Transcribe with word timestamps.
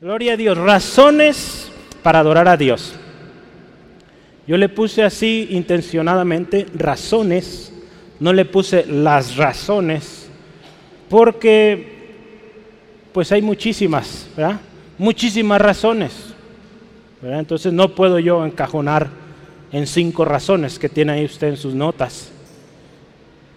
Gloria 0.00 0.32
a 0.32 0.36
Dios. 0.38 0.56
Razones 0.56 1.70
para 2.02 2.20
adorar 2.20 2.48
a 2.48 2.56
Dios. 2.56 2.94
Yo 4.46 4.56
le 4.56 4.70
puse 4.70 5.02
así 5.02 5.48
intencionadamente 5.50 6.66
razones, 6.74 7.70
no 8.18 8.32
le 8.32 8.46
puse 8.46 8.86
las 8.86 9.36
razones, 9.36 10.30
porque 11.10 12.00
pues 13.12 13.30
hay 13.30 13.42
muchísimas. 13.42 14.26
Muchísimas 14.96 15.60
razones. 15.60 16.34
Entonces 17.22 17.70
no 17.70 17.94
puedo 17.94 18.18
yo 18.18 18.42
encajonar 18.46 19.10
en 19.70 19.86
cinco 19.86 20.24
razones 20.24 20.78
que 20.78 20.88
tiene 20.88 21.12
ahí 21.12 21.26
usted 21.26 21.48
en 21.48 21.56
sus 21.58 21.74
notas. 21.74 22.32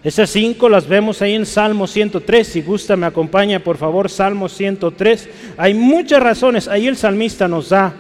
Esas 0.03 0.31
cinco 0.31 0.67
las 0.67 0.85
vemos 0.85 1.21
ahí 1.21 1.33
en 1.33 1.45
Salmo 1.45 1.87
103. 1.87 2.45
Si 2.45 2.61
gusta, 2.61 2.97
me 2.97 3.05
acompaña, 3.05 3.59
por 3.59 3.77
favor, 3.77 4.09
Salmo 4.09 4.49
103. 4.49 5.29
Hay 5.55 5.73
muchas 5.73 6.21
razones. 6.21 6.67
Ahí 6.67 6.87
el 6.87 6.97
salmista 6.97 7.47
nos 7.47 7.69
da 7.69 7.93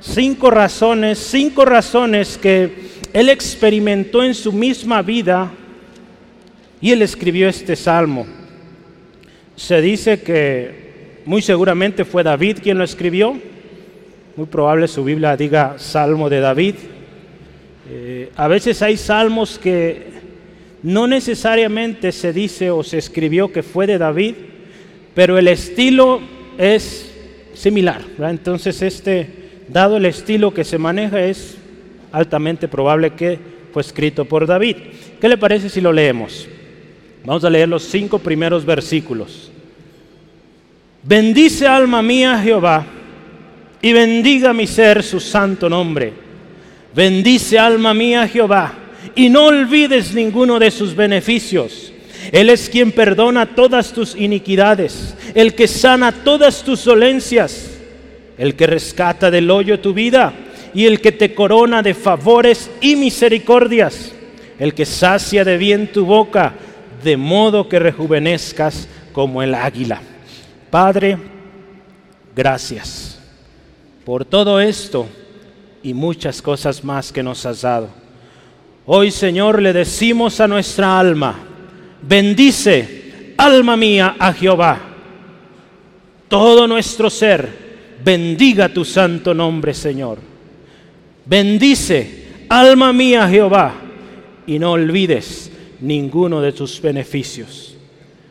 cinco 0.00 0.50
razones, 0.50 1.18
cinco 1.18 1.64
razones 1.64 2.36
que 2.36 2.70
él 3.12 3.30
experimentó 3.30 4.22
en 4.22 4.34
su 4.34 4.52
misma 4.52 5.00
vida 5.00 5.50
y 6.80 6.92
él 6.92 7.00
escribió 7.00 7.48
este 7.48 7.74
salmo. 7.74 8.26
Se 9.56 9.80
dice 9.80 10.20
que 10.20 11.22
muy 11.24 11.40
seguramente 11.40 12.04
fue 12.04 12.22
David 12.22 12.58
quien 12.62 12.76
lo 12.76 12.84
escribió. 12.84 13.34
Muy 14.36 14.46
probable 14.46 14.86
su 14.86 15.02
Biblia 15.02 15.34
diga 15.34 15.76
Salmo 15.78 16.28
de 16.28 16.40
David. 16.40 16.74
Eh, 17.88 18.30
a 18.36 18.46
veces 18.46 18.82
hay 18.82 18.98
salmos 18.98 19.58
que 19.58 20.16
no 20.86 21.08
necesariamente 21.08 22.12
se 22.12 22.32
dice 22.32 22.70
o 22.70 22.84
se 22.84 22.98
escribió 22.98 23.50
que 23.50 23.64
fue 23.64 23.88
de 23.88 23.98
David, 23.98 24.36
pero 25.16 25.36
el 25.36 25.48
estilo 25.48 26.20
es 26.56 27.12
similar. 27.54 28.02
Entonces, 28.20 28.80
este, 28.82 29.26
dado 29.66 29.96
el 29.96 30.06
estilo 30.06 30.54
que 30.54 30.62
se 30.62 30.78
maneja, 30.78 31.20
es 31.24 31.56
altamente 32.12 32.68
probable 32.68 33.14
que 33.14 33.36
fue 33.72 33.82
escrito 33.82 34.26
por 34.26 34.46
David. 34.46 34.76
¿Qué 35.20 35.28
le 35.28 35.36
parece 35.36 35.68
si 35.70 35.80
lo 35.80 35.92
leemos? 35.92 36.46
Vamos 37.24 37.44
a 37.44 37.50
leer 37.50 37.68
los 37.68 37.82
cinco 37.82 38.20
primeros 38.20 38.64
versículos. 38.64 39.50
Bendice 41.02 41.66
alma 41.66 42.00
mía 42.00 42.40
Jehová 42.40 42.86
y 43.82 43.92
bendiga 43.92 44.52
mi 44.52 44.68
ser 44.68 45.02
su 45.02 45.18
santo 45.18 45.68
nombre. 45.68 46.12
Bendice 46.94 47.58
alma 47.58 47.92
mía 47.92 48.28
Jehová 48.28 48.85
y 49.14 49.28
no 49.28 49.46
olvides 49.46 50.14
ninguno 50.14 50.58
de 50.58 50.70
sus 50.70 50.94
beneficios. 50.94 51.92
Él 52.32 52.50
es 52.50 52.68
quien 52.68 52.92
perdona 52.92 53.54
todas 53.54 53.92
tus 53.92 54.16
iniquidades, 54.16 55.14
el 55.34 55.54
que 55.54 55.68
sana 55.68 56.12
todas 56.12 56.62
tus 56.62 56.84
dolencias, 56.84 57.78
el 58.38 58.54
que 58.56 58.66
rescata 58.66 59.30
del 59.30 59.50
hoyo 59.50 59.80
tu 59.80 59.94
vida 59.94 60.32
y 60.74 60.86
el 60.86 61.00
que 61.00 61.12
te 61.12 61.34
corona 61.34 61.82
de 61.82 61.94
favores 61.94 62.70
y 62.80 62.96
misericordias, 62.96 64.12
el 64.58 64.74
que 64.74 64.84
sacia 64.84 65.44
de 65.44 65.56
bien 65.56 65.92
tu 65.92 66.04
boca, 66.04 66.54
de 67.02 67.16
modo 67.16 67.68
que 67.68 67.78
rejuvenezcas 67.78 68.88
como 69.12 69.42
el 69.42 69.54
águila. 69.54 70.00
Padre, 70.70 71.16
gracias 72.34 73.18
por 74.04 74.24
todo 74.24 74.60
esto 74.60 75.06
y 75.82 75.94
muchas 75.94 76.42
cosas 76.42 76.84
más 76.84 77.12
que 77.12 77.22
nos 77.22 77.46
has 77.46 77.62
dado. 77.62 78.05
Hoy, 78.88 79.10
Señor, 79.10 79.60
le 79.60 79.72
decimos 79.72 80.40
a 80.40 80.46
nuestra 80.46 80.98
alma, 81.00 81.34
bendice, 82.02 83.34
alma 83.36 83.76
mía, 83.76 84.14
a 84.16 84.32
Jehová. 84.32 84.80
Todo 86.28 86.68
nuestro 86.68 87.10
ser, 87.10 87.48
bendiga 88.04 88.68
tu 88.68 88.84
santo 88.84 89.34
nombre, 89.34 89.74
Señor. 89.74 90.18
Bendice, 91.24 92.26
alma 92.48 92.92
mía, 92.92 93.24
a 93.24 93.28
Jehová, 93.28 93.74
y 94.46 94.56
no 94.60 94.72
olvides 94.72 95.50
ninguno 95.80 96.40
de 96.40 96.52
tus 96.52 96.80
beneficios. 96.80 97.76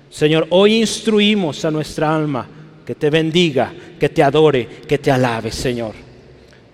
Señor, 0.09 0.47
hoy 0.51 0.75
instruimos 0.75 1.65
a 1.65 1.71
nuestra 1.71 2.15
alma 2.15 2.47
que 2.85 2.95
te 2.95 3.09
bendiga, 3.09 3.73
que 3.99 4.07
te 4.07 4.23
adore, 4.23 4.69
que 4.87 4.99
te 4.99 5.11
alabe, 5.11 5.51
Señor. 5.51 5.95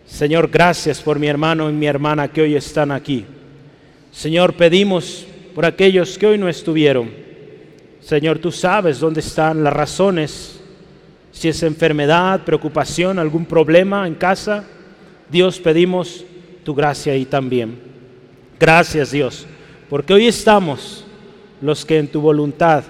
Señor, 0.06 0.52
gracias 0.52 1.02
por 1.02 1.18
mi 1.18 1.25
hermano 1.25 1.68
y 1.68 1.74
mi 1.74 1.88
hermana 1.88 2.28
que 2.28 2.41
hoy 2.41 2.56
están 2.56 2.91
aquí. 2.91 3.25
Señor, 4.12 4.54
pedimos 4.54 5.26
por 5.56 5.66
aquellos 5.66 6.18
que 6.18 6.28
hoy 6.28 6.38
no 6.38 6.50
estuvieron. 6.50 7.10
Señor, 8.02 8.40
tú 8.40 8.52
sabes 8.52 9.00
dónde 9.00 9.22
están 9.22 9.64
las 9.64 9.74
razones, 9.74 10.60
si 11.32 11.48
es 11.48 11.64
enfermedad, 11.64 12.44
preocupación, 12.44 13.20
algún 13.20 13.46
problema 13.46 14.08
en 14.08 14.16
casa. 14.16 14.66
Dios, 15.30 15.60
pedimos 15.60 16.26
tu 16.64 16.76
gracia 16.76 17.14
ahí 17.14 17.26
también. 17.26 17.80
Gracias 18.60 19.12
Dios, 19.12 19.48
porque 19.90 20.14
hoy 20.14 20.28
estamos 20.28 21.04
los 21.62 21.86
que 21.86 21.98
en 21.98 22.08
tu 22.08 22.22
voluntad 22.22 22.84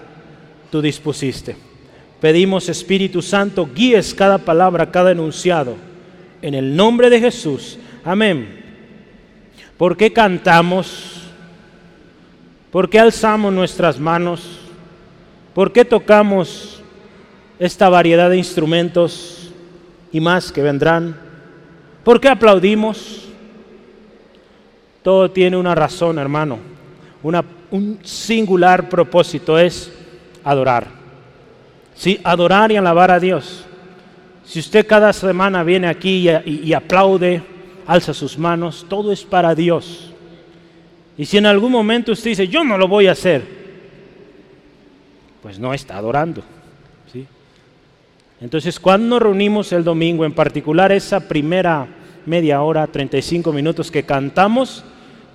tú 0.70 0.82
dispusiste. 0.82 1.56
Pedimos, 2.20 2.70
Espíritu 2.70 3.22
Santo, 3.22 3.70
guíes 3.74 4.14
cada 4.14 4.38
palabra, 4.38 4.92
cada 4.92 5.12
enunciado. 5.12 5.76
En 6.42 6.54
el 6.54 6.76
nombre 6.76 7.10
de 7.10 7.20
Jesús. 7.20 7.78
Amén. 8.04 8.61
¿Por 9.82 9.98
qué 9.98 10.14
cantamos? 10.14 11.24
¿Por 12.70 12.88
qué 12.88 13.00
alzamos 13.00 13.52
nuestras 13.52 14.00
manos? 14.00 14.60
¿Por 15.56 15.74
qué 15.74 15.84
tocamos 15.84 16.84
esta 17.58 17.90
variedad 17.90 18.30
de 18.30 18.38
instrumentos 18.38 19.52
y 20.12 20.20
más 20.20 20.52
que 20.52 20.62
vendrán? 20.62 21.20
¿Por 22.04 22.22
qué 22.22 22.30
aplaudimos? 22.30 23.28
Todo 25.02 25.32
tiene 25.32 25.58
una 25.58 25.74
razón, 25.74 26.20
hermano. 26.20 26.60
un 27.72 27.98
singular 28.04 28.88
propósito 28.88 29.58
es 29.58 29.92
adorar. 30.44 30.90
Sí, 31.96 32.22
adorar 32.24 32.72
y 32.72 32.76
alabar 32.76 33.10
a 33.10 33.20
Dios. 33.20 33.66
Si 34.46 34.60
usted 34.60 34.86
cada 34.86 35.12
semana 35.12 35.64
viene 35.64 35.88
aquí 35.88 36.30
y 36.46 36.72
aplaude, 36.72 37.42
alza 37.92 38.14
sus 38.14 38.38
manos, 38.38 38.86
todo 38.88 39.12
es 39.12 39.24
para 39.24 39.54
Dios. 39.54 40.12
Y 41.18 41.26
si 41.26 41.38
en 41.38 41.46
algún 41.46 41.74
momento 41.74 42.14
usted 42.14 42.30
dice, 42.32 42.48
yo 42.48 42.64
no 42.64 42.78
lo 42.78 42.88
voy 42.88 43.08
a 43.08 43.12
hacer, 43.12 43.44
pues 45.42 45.60
no 45.60 45.74
está 45.74 45.98
adorando. 45.98 46.42
¿sí? 47.12 47.28
Entonces, 48.40 48.80
cuando 48.80 49.08
nos 49.08 49.22
reunimos 49.22 49.74
el 49.74 49.84
domingo, 49.84 50.24
en 50.24 50.32
particular 50.32 50.94
esa 50.94 51.28
primera 51.28 51.86
media 52.26 52.62
hora, 52.62 52.88
35 52.88 53.52
minutos 53.52 53.92
que 53.92 54.04
cantamos, 54.04 54.86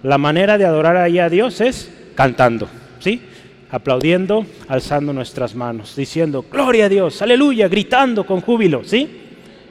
la 0.03 0.17
manera 0.17 0.57
de 0.57 0.65
adorar 0.65 0.97
ahí 0.97 1.19
a 1.19 1.29
Dios 1.29 1.61
es 1.61 1.93
cantando, 2.15 2.69
¿sí? 3.01 3.21
Aplaudiendo, 3.71 4.47
alzando 4.69 5.13
nuestras 5.13 5.55
manos, 5.55 5.95
diciendo, 5.95 6.47
gloria 6.51 6.87
a 6.87 6.89
Dios, 6.89 7.21
aleluya, 7.21 7.69
gritando 7.69 8.25
con 8.25 8.41
júbilo, 8.41 8.83
¿sí? 8.83 9.09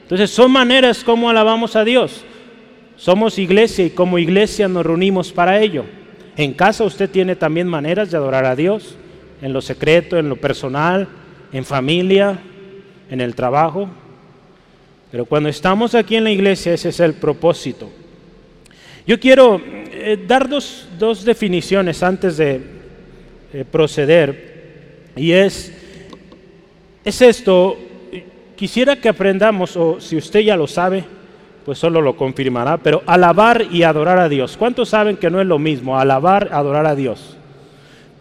Entonces 0.03 0.29
son 0.29 0.51
maneras 0.51 1.03
como 1.03 1.31
alabamos 1.31 1.75
a 1.75 1.83
Dios. 1.83 2.23
Somos 2.97 3.37
iglesia 3.37 3.85
y 3.85 3.89
como 3.89 4.17
iglesia 4.17 4.67
nos 4.67 4.85
reunimos 4.85 5.31
para 5.31 5.59
ello. 5.59 5.85
En 6.37 6.53
casa 6.53 6.83
usted 6.83 7.09
tiene 7.09 7.35
también 7.35 7.67
maneras 7.67 8.11
de 8.11 8.17
adorar 8.17 8.45
a 8.45 8.55
Dios, 8.55 8.95
en 9.41 9.53
lo 9.53 9.61
secreto, 9.61 10.17
en 10.17 10.29
lo 10.29 10.35
personal, 10.37 11.07
en 11.51 11.65
familia, 11.65 12.39
en 13.09 13.21
el 13.21 13.35
trabajo. 13.35 13.89
Pero 15.11 15.25
cuando 15.25 15.49
estamos 15.49 15.95
aquí 15.95 16.15
en 16.15 16.25
la 16.25 16.31
iglesia, 16.31 16.73
ese 16.73 16.89
es 16.89 16.99
el 16.99 17.13
propósito. 17.13 17.89
Yo 19.07 19.19
quiero 19.19 19.61
eh, 19.63 20.17
dar 20.27 20.49
dos, 20.49 21.23
definiciones 21.23 22.01
antes 22.01 22.37
de 22.37 22.61
eh, 23.53 23.65
proceder. 23.69 25.11
Y 25.15 25.31
es, 25.31 25.71
es 27.03 27.21
esto, 27.21 27.77
quisiera 28.55 28.95
que 28.95 29.07
aprendamos, 29.07 29.77
o 29.77 30.01
si 30.01 30.17
usted 30.17 30.41
ya 30.41 30.57
lo 30.57 30.67
sabe, 30.67 31.03
pues 31.65 31.79
solo 31.79 31.99
lo 31.99 32.15
confirmará, 32.15 32.77
pero 32.77 33.01
alabar 33.07 33.65
y 33.71 33.81
adorar 33.81 34.19
a 34.19 34.29
Dios. 34.29 34.55
¿Cuántos 34.55 34.89
saben 34.89 35.17
que 35.17 35.31
no 35.31 35.41
es 35.41 35.47
lo 35.47 35.57
mismo 35.57 35.99
alabar, 35.99 36.49
adorar 36.51 36.85
a 36.85 36.95
Dios? 36.95 37.35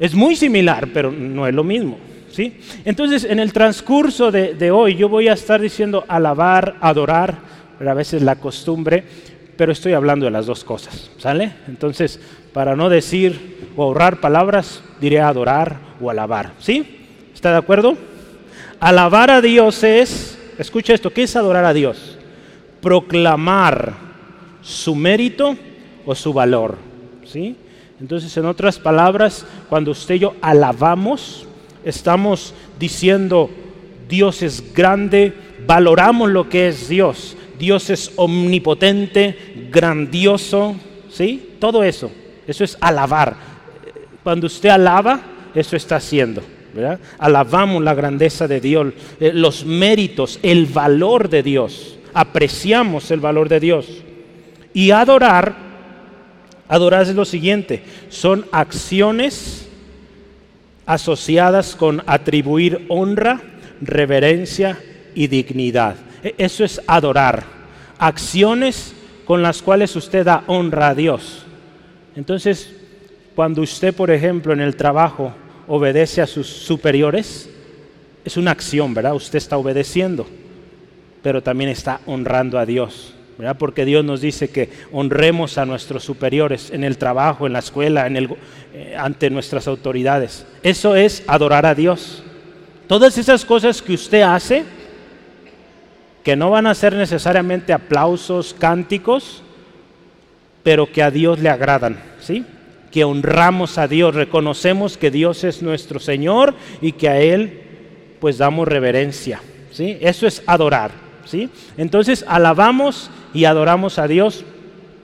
Es 0.00 0.14
muy 0.14 0.34
similar, 0.34 0.88
pero 0.94 1.12
no 1.12 1.46
es 1.46 1.54
lo 1.54 1.62
mismo. 1.62 1.98
¿sí? 2.32 2.58
Entonces, 2.86 3.24
en 3.24 3.38
el 3.38 3.52
transcurso 3.52 4.32
de, 4.32 4.70
hoy 4.70 4.96
yo 4.96 5.10
voy 5.10 5.28
a 5.28 5.34
estar 5.34 5.60
diciendo 5.60 6.04
alabar, 6.08 6.76
adorar, 6.80 7.36
a 7.86 7.94
veces 7.94 8.22
la 8.22 8.36
costumbre, 8.36 9.04
pero 9.58 9.72
estoy 9.72 9.92
hablando 9.92 10.24
de 10.24 10.32
las 10.32 10.46
dos 10.46 10.64
cosas, 10.64 11.10
¿sale? 11.18 11.52
Entonces, 11.68 12.18
para 12.52 12.74
no 12.74 12.88
decir 12.88 13.68
o 13.76 13.84
ahorrar 13.84 14.20
palabras, 14.20 14.82
diré 15.00 15.20
adorar 15.20 15.76
o 16.00 16.10
alabar, 16.10 16.52
¿sí? 16.58 17.06
¿Está 17.34 17.52
de 17.52 17.58
acuerdo? 17.58 17.96
Alabar 18.80 19.30
a 19.30 19.40
Dios 19.40 19.84
es, 19.84 20.38
escucha 20.58 20.94
esto, 20.94 21.10
¿qué 21.10 21.24
es 21.24 21.36
adorar 21.36 21.66
a 21.66 21.74
Dios? 21.74 22.18
Proclamar 22.84 23.94
su 24.60 24.94
mérito 24.94 25.56
o 26.04 26.14
su 26.14 26.34
valor. 26.34 26.76
¿sí? 27.24 27.56
Entonces, 27.98 28.36
en 28.36 28.44
otras 28.44 28.78
palabras, 28.78 29.46
cuando 29.70 29.92
usted 29.92 30.16
y 30.16 30.18
yo 30.18 30.34
alabamos, 30.42 31.46
estamos 31.82 32.52
diciendo, 32.78 33.48
Dios 34.06 34.42
es 34.42 34.74
grande, 34.74 35.32
valoramos 35.66 36.30
lo 36.30 36.50
que 36.50 36.68
es 36.68 36.90
Dios. 36.90 37.38
Dios 37.58 37.88
es 37.88 38.12
omnipotente, 38.16 39.68
grandioso, 39.70 40.76
¿sí? 41.08 41.54
Todo 41.58 41.82
eso, 41.84 42.10
eso 42.46 42.64
es 42.64 42.76
alabar. 42.82 43.36
Cuando 44.22 44.46
usted 44.46 44.68
alaba, 44.68 45.20
eso 45.54 45.74
está 45.74 45.96
haciendo. 45.96 46.42
¿verdad? 46.74 47.00
Alabamos 47.18 47.82
la 47.82 47.94
grandeza 47.94 48.46
de 48.46 48.60
Dios, 48.60 48.92
eh, 49.20 49.30
los 49.32 49.64
méritos, 49.64 50.38
el 50.42 50.66
valor 50.66 51.30
de 51.30 51.42
Dios. 51.42 51.94
Apreciamos 52.14 53.10
el 53.10 53.20
valor 53.20 53.48
de 53.48 53.60
Dios. 53.60 53.86
Y 54.72 54.90
adorar, 54.90 55.54
adorar 56.68 57.02
es 57.02 57.14
lo 57.14 57.24
siguiente, 57.24 57.82
son 58.08 58.46
acciones 58.50 59.68
asociadas 60.86 61.76
con 61.76 62.02
atribuir 62.06 62.86
honra, 62.88 63.40
reverencia 63.80 64.78
y 65.14 65.26
dignidad. 65.26 65.96
E, 66.22 66.34
eso 66.38 66.64
es 66.64 66.80
adorar. 66.86 67.44
Acciones 67.98 68.94
con 69.24 69.42
las 69.42 69.62
cuales 69.62 69.94
usted 69.96 70.24
da 70.24 70.44
honra 70.46 70.88
a 70.88 70.94
Dios. 70.94 71.44
Entonces, 72.16 72.74
cuando 73.34 73.62
usted, 73.62 73.94
por 73.94 74.10
ejemplo, 74.10 74.52
en 74.52 74.60
el 74.60 74.76
trabajo 74.76 75.34
obedece 75.66 76.20
a 76.20 76.26
sus 76.26 76.46
superiores, 76.46 77.48
es 78.24 78.36
una 78.36 78.52
acción, 78.52 78.94
¿verdad? 78.94 79.14
Usted 79.14 79.38
está 79.38 79.56
obedeciendo, 79.56 80.26
pero 81.24 81.42
también 81.42 81.70
está 81.70 82.00
honrando 82.06 82.58
a 82.58 82.66
Dios. 82.66 83.14
¿verdad? 83.38 83.56
Porque 83.58 83.84
Dios 83.84 84.04
nos 84.04 84.20
dice 84.20 84.50
que 84.50 84.68
honremos 84.92 85.58
a 85.58 85.66
nuestros 85.66 86.04
superiores 86.04 86.70
en 86.70 86.84
el 86.84 86.98
trabajo, 86.98 87.46
en 87.46 87.54
la 87.54 87.58
escuela, 87.60 88.06
en 88.06 88.16
el, 88.16 88.36
eh, 88.72 88.94
ante 88.96 89.30
nuestras 89.30 89.66
autoridades. 89.66 90.46
Eso 90.62 90.94
es 90.94 91.24
adorar 91.26 91.66
a 91.66 91.74
Dios. 91.74 92.22
Todas 92.86 93.18
esas 93.18 93.44
cosas 93.44 93.82
que 93.82 93.94
usted 93.94 94.20
hace, 94.20 94.64
que 96.22 96.36
no 96.36 96.50
van 96.50 96.66
a 96.66 96.74
ser 96.74 96.94
necesariamente 96.94 97.72
aplausos, 97.72 98.54
cánticos, 98.54 99.42
pero 100.62 100.92
que 100.92 101.02
a 101.02 101.10
Dios 101.10 101.40
le 101.40 101.48
agradan, 101.48 101.98
¿sí? 102.20 102.44
Que 102.90 103.04
honramos 103.04 103.78
a 103.78 103.88
Dios, 103.88 104.14
reconocemos 104.14 104.96
que 104.96 105.10
Dios 105.10 105.42
es 105.42 105.62
nuestro 105.62 105.98
Señor 105.98 106.54
y 106.80 106.92
que 106.92 107.08
a 107.08 107.18
Él 107.18 107.62
pues 108.20 108.38
damos 108.38 108.68
reverencia, 108.68 109.40
¿sí? 109.70 109.98
Eso 110.00 110.26
es 110.26 110.42
adorar, 110.46 111.03
Entonces 111.76 112.24
alabamos 112.28 113.10
y 113.32 113.44
adoramos 113.44 113.98
a 113.98 114.06
Dios 114.06 114.44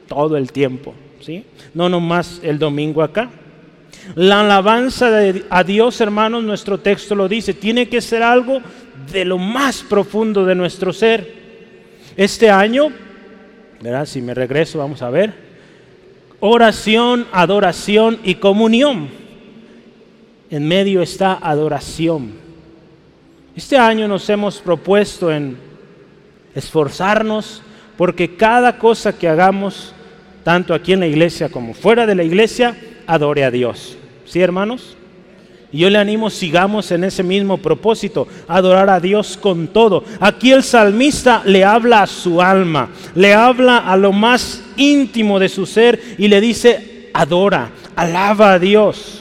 todo 0.09 0.37
el 0.37 0.53
tiempo, 0.53 0.95
¿sí? 1.21 1.45
No 1.75 1.89
nomás 1.89 2.41
el 2.43 2.59
domingo 2.59 3.03
acá. 3.03 3.31
La 4.15 4.41
alabanza 4.41 5.11
a 5.51 5.65
Dios, 5.65 6.01
hermanos, 6.01 6.43
nuestro 6.43 6.79
texto 6.79 7.15
lo 7.15 7.29
dice, 7.29 7.55
tiene 7.55 7.89
que 7.89 8.01
ser 8.01 8.23
algo 8.23 8.61
de 9.13 9.25
lo 9.25 9.39
más 9.39 9.83
profundo 9.83 10.45
de 10.45 10.55
nuestro 10.55 10.93
ser. 10.93 11.41
Este 12.17 12.51
año, 12.51 12.91
si 14.05 14.21
me 14.21 14.35
regreso, 14.35 14.79
vamos 14.79 15.03
a 15.03 15.11
ver, 15.11 15.33
oración, 16.41 17.27
adoración 17.33 18.19
y 18.25 18.37
comunión. 18.37 19.09
En 20.51 20.67
medio 20.67 21.03
está 21.03 21.39
adoración. 21.41 22.33
Este 23.55 23.77
año 23.77 24.09
nos 24.09 24.29
hemos 24.29 24.59
propuesto 24.59 25.31
en 25.31 25.70
esforzarnos 26.55 27.63
porque 27.97 28.37
cada 28.37 28.79
cosa 28.79 29.13
que 29.13 29.29
hagamos, 29.29 29.93
tanto 30.43 30.73
aquí 30.73 30.93
en 30.95 31.01
la 31.01 31.07
iglesia 31.07 31.51
como 31.51 31.75
fuera 31.75 32.07
de 32.07 32.15
la 32.15 32.25
iglesia, 32.25 32.77
adore 33.07 33.45
a 33.45 33.51
Dios. 33.51 33.97
¿Sí, 34.25 34.41
hermanos? 34.41 34.97
Y 35.73 35.79
yo 35.79 35.91
le 35.91 35.99
animo, 35.99 36.31
sigamos 36.31 36.91
en 36.91 37.05
ese 37.05 37.23
mismo 37.23 37.59
propósito, 37.59 38.27
adorar 38.49 38.91
a 38.91 39.01
Dios 39.01 39.37
con 39.37 39.69
todo. 39.69 40.05
Aquí 40.19 40.51
el 40.51 40.63
salmista 40.65 41.43
le 41.45 41.65
habla 41.65 42.03
a 42.03 42.07
su 42.07 42.41
alma, 42.41 42.89
le 43.15 43.35
habla 43.35 43.79
a 43.79 43.97
lo 43.97 44.13
más 44.13 44.63
íntimo 44.77 45.39
de 45.39 45.49
su 45.49 45.67
ser 45.67 46.01
y 46.19 46.27
le 46.27 46.41
dice, 46.41 47.11
adora, 47.13 47.71
alaba 47.95 48.55
a 48.55 48.59
Dios. 48.59 49.20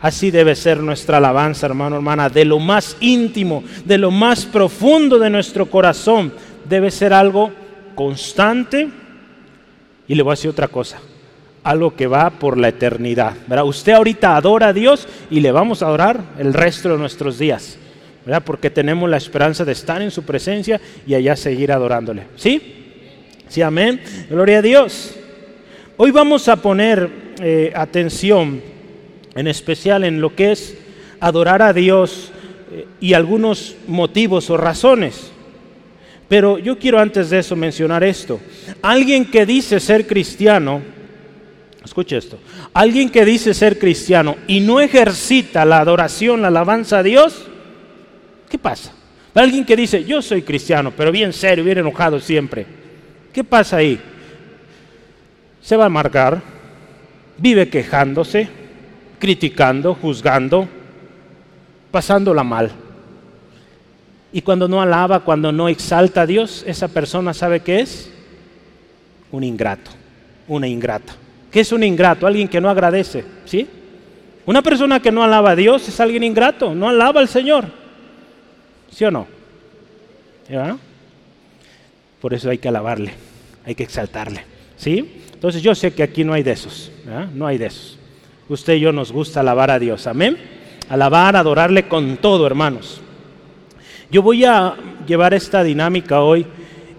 Así 0.00 0.30
debe 0.30 0.54
ser 0.54 0.78
nuestra 0.78 1.16
alabanza, 1.16 1.66
hermano, 1.66 1.96
hermana, 1.96 2.28
de 2.28 2.44
lo 2.44 2.60
más 2.60 2.96
íntimo, 3.00 3.64
de 3.84 3.98
lo 3.98 4.10
más 4.10 4.46
profundo 4.46 5.18
de 5.18 5.28
nuestro 5.28 5.66
corazón. 5.66 6.32
Debe 6.68 6.90
ser 6.90 7.12
algo 7.12 7.50
constante 7.96 8.88
y 10.06 10.14
le 10.14 10.22
voy 10.22 10.30
a 10.30 10.34
decir 10.36 10.50
otra 10.50 10.68
cosa, 10.68 10.98
algo 11.64 11.96
que 11.96 12.06
va 12.06 12.30
por 12.30 12.56
la 12.56 12.68
eternidad. 12.68 13.34
¿verdad? 13.48 13.64
Usted 13.64 13.92
ahorita 13.92 14.36
adora 14.36 14.68
a 14.68 14.72
Dios 14.72 15.08
y 15.30 15.40
le 15.40 15.50
vamos 15.50 15.82
a 15.82 15.86
adorar 15.86 16.22
el 16.38 16.54
resto 16.54 16.90
de 16.90 16.98
nuestros 16.98 17.38
días, 17.38 17.76
¿verdad? 18.24 18.42
porque 18.44 18.70
tenemos 18.70 19.10
la 19.10 19.16
esperanza 19.16 19.64
de 19.64 19.72
estar 19.72 20.00
en 20.00 20.12
su 20.12 20.22
presencia 20.22 20.80
y 21.08 21.14
allá 21.14 21.34
seguir 21.34 21.72
adorándole. 21.72 22.22
¿Sí? 22.36 22.74
Sí, 23.48 23.62
amén. 23.62 24.00
Gloria 24.30 24.58
a 24.58 24.62
Dios. 24.62 25.16
Hoy 25.96 26.12
vamos 26.12 26.48
a 26.48 26.56
poner 26.56 27.10
eh, 27.40 27.72
atención 27.74 28.62
en 29.38 29.46
especial 29.46 30.02
en 30.02 30.20
lo 30.20 30.34
que 30.34 30.50
es 30.50 30.76
adorar 31.20 31.62
a 31.62 31.72
Dios 31.72 32.32
eh, 32.72 32.88
y 33.00 33.12
algunos 33.14 33.76
motivos 33.86 34.50
o 34.50 34.56
razones. 34.56 35.30
Pero 36.28 36.58
yo 36.58 36.76
quiero 36.76 36.98
antes 36.98 37.30
de 37.30 37.38
eso 37.38 37.54
mencionar 37.54 38.02
esto. 38.02 38.40
Alguien 38.82 39.24
que 39.30 39.46
dice 39.46 39.78
ser 39.78 40.08
cristiano, 40.08 40.82
escuche 41.84 42.16
esto, 42.16 42.40
alguien 42.74 43.10
que 43.10 43.24
dice 43.24 43.54
ser 43.54 43.78
cristiano 43.78 44.34
y 44.48 44.58
no 44.58 44.80
ejercita 44.80 45.64
la 45.64 45.78
adoración, 45.78 46.42
la 46.42 46.48
alabanza 46.48 46.98
a 46.98 47.02
Dios, 47.04 47.46
¿qué 48.50 48.58
pasa? 48.58 48.92
Alguien 49.34 49.64
que 49.64 49.76
dice, 49.76 50.04
yo 50.04 50.20
soy 50.20 50.42
cristiano, 50.42 50.92
pero 50.96 51.12
bien 51.12 51.32
serio, 51.32 51.62
bien 51.62 51.78
enojado 51.78 52.18
siempre. 52.18 52.66
¿Qué 53.32 53.44
pasa 53.44 53.76
ahí? 53.76 54.00
Se 55.62 55.76
va 55.76 55.84
a 55.84 55.86
amargar, 55.86 56.42
vive 57.36 57.68
quejándose, 57.68 58.48
criticando, 59.18 59.94
juzgando, 59.94 60.68
pasándola 61.90 62.44
mal. 62.44 62.70
Y 64.32 64.42
cuando 64.42 64.68
no 64.68 64.82
alaba, 64.82 65.20
cuando 65.20 65.52
no 65.52 65.68
exalta 65.68 66.22
a 66.22 66.26
Dios, 66.26 66.64
esa 66.66 66.88
persona 66.88 67.32
sabe 67.32 67.60
qué 67.60 67.80
es? 67.80 68.10
Un 69.32 69.44
ingrato, 69.44 69.90
una 70.46 70.68
ingrata. 70.68 71.14
¿Qué 71.50 71.60
es 71.60 71.72
un 71.72 71.82
ingrato? 71.82 72.26
Alguien 72.26 72.48
que 72.48 72.60
no 72.60 72.68
agradece, 72.68 73.24
¿sí? 73.44 73.66
Una 74.44 74.62
persona 74.62 75.00
que 75.00 75.12
no 75.12 75.22
alaba 75.22 75.50
a 75.50 75.56
Dios 75.56 75.88
es 75.88 75.98
alguien 76.00 76.22
ingrato, 76.22 76.74
no 76.74 76.88
alaba 76.88 77.20
al 77.20 77.28
Señor. 77.28 77.66
¿Sí 78.90 79.04
o 79.04 79.10
no? 79.10 79.26
Por 82.20 82.34
eso 82.34 82.50
hay 82.50 82.58
que 82.58 82.68
alabarle, 82.68 83.12
hay 83.64 83.74
que 83.74 83.82
exaltarle, 83.82 84.44
¿sí? 84.76 85.22
Entonces 85.32 85.62
yo 85.62 85.74
sé 85.74 85.92
que 85.92 86.02
aquí 86.02 86.24
no 86.24 86.32
hay 86.32 86.42
de 86.42 86.52
esos, 86.52 86.90
no 87.34 87.46
hay 87.46 87.58
de 87.58 87.66
esos. 87.66 87.97
Usted 88.48 88.76
y 88.76 88.80
yo 88.80 88.92
nos 88.92 89.12
gusta 89.12 89.40
alabar 89.40 89.70
a 89.70 89.78
Dios, 89.78 90.06
amén. 90.06 90.38
Alabar, 90.88 91.36
adorarle 91.36 91.86
con 91.86 92.16
todo, 92.16 92.46
hermanos. 92.46 93.02
Yo 94.10 94.22
voy 94.22 94.46
a 94.46 94.74
llevar 95.06 95.34
esta 95.34 95.62
dinámica 95.62 96.22
hoy. 96.22 96.46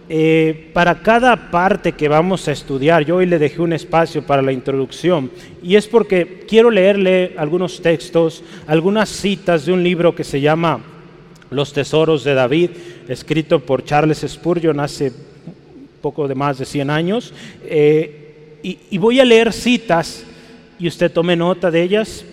Eh, 0.10 0.70
para 0.74 1.02
cada 1.02 1.50
parte 1.50 1.94
que 1.94 2.08
vamos 2.08 2.48
a 2.48 2.52
estudiar, 2.52 3.04
yo 3.04 3.16
hoy 3.16 3.26
le 3.26 3.40
dejé 3.40 3.62
un 3.62 3.74
espacio 3.74 4.22
para 4.24 4.44
la 4.44 4.52
introducción 4.52 5.32
y 5.62 5.76
es 5.76 5.88
porque 5.88 6.46
quiero 6.48 6.70
leerle 6.72 7.34
algunos 7.38 7.82
textos, 7.82 8.44
algunas 8.68 9.10
citas 9.10 9.66
de 9.66 9.74
un 9.74 9.84
libro 9.84 10.14
que 10.14 10.24
se 10.24 10.42
llama 10.42 10.82
Los 11.50 11.74
Tesoros 11.74 12.24
de 12.24 12.36
David, 12.36 12.70
escrito 13.08 13.60
por 13.60 13.84
Charles 13.84 14.24
Spurgeon 14.28 14.80
hace 14.80 15.12
poco 16.00 16.28
de 16.28 16.36
más 16.36 16.60
de 16.60 16.66
100 16.66 16.90
años. 16.92 17.34
Eh, 17.64 18.58
y, 18.62 18.78
y 18.92 18.98
voy 19.00 19.20
a 19.20 19.26
leer 19.26 19.52
citas 19.52 20.26
y 20.80 20.88
usted 20.88 21.12
tome 21.12 21.36
nota 21.36 21.70
de 21.70 21.84
ellas, 21.84 22.26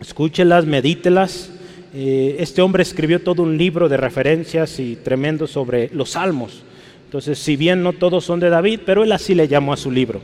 escúchelas, 0.00 0.66
medítelas 0.66 1.50
eh, 1.92 2.36
este 2.38 2.62
hombre 2.62 2.84
escribió 2.84 3.20
todo 3.20 3.42
un 3.42 3.58
libro 3.58 3.88
de 3.88 3.96
referencias 3.96 4.78
y 4.78 4.96
tremendo 4.96 5.46
sobre 5.46 5.90
los 5.92 6.10
salmos. 6.10 6.62
Entonces, 7.04 7.38
si 7.38 7.56
bien 7.56 7.82
no 7.82 7.92
todos 7.92 8.24
son 8.24 8.38
de 8.38 8.48
David, 8.48 8.80
pero 8.86 9.02
él 9.02 9.10
así 9.10 9.34
le 9.34 9.48
llamó 9.48 9.72
a 9.72 9.76
su 9.76 9.90
libro. 9.90 10.20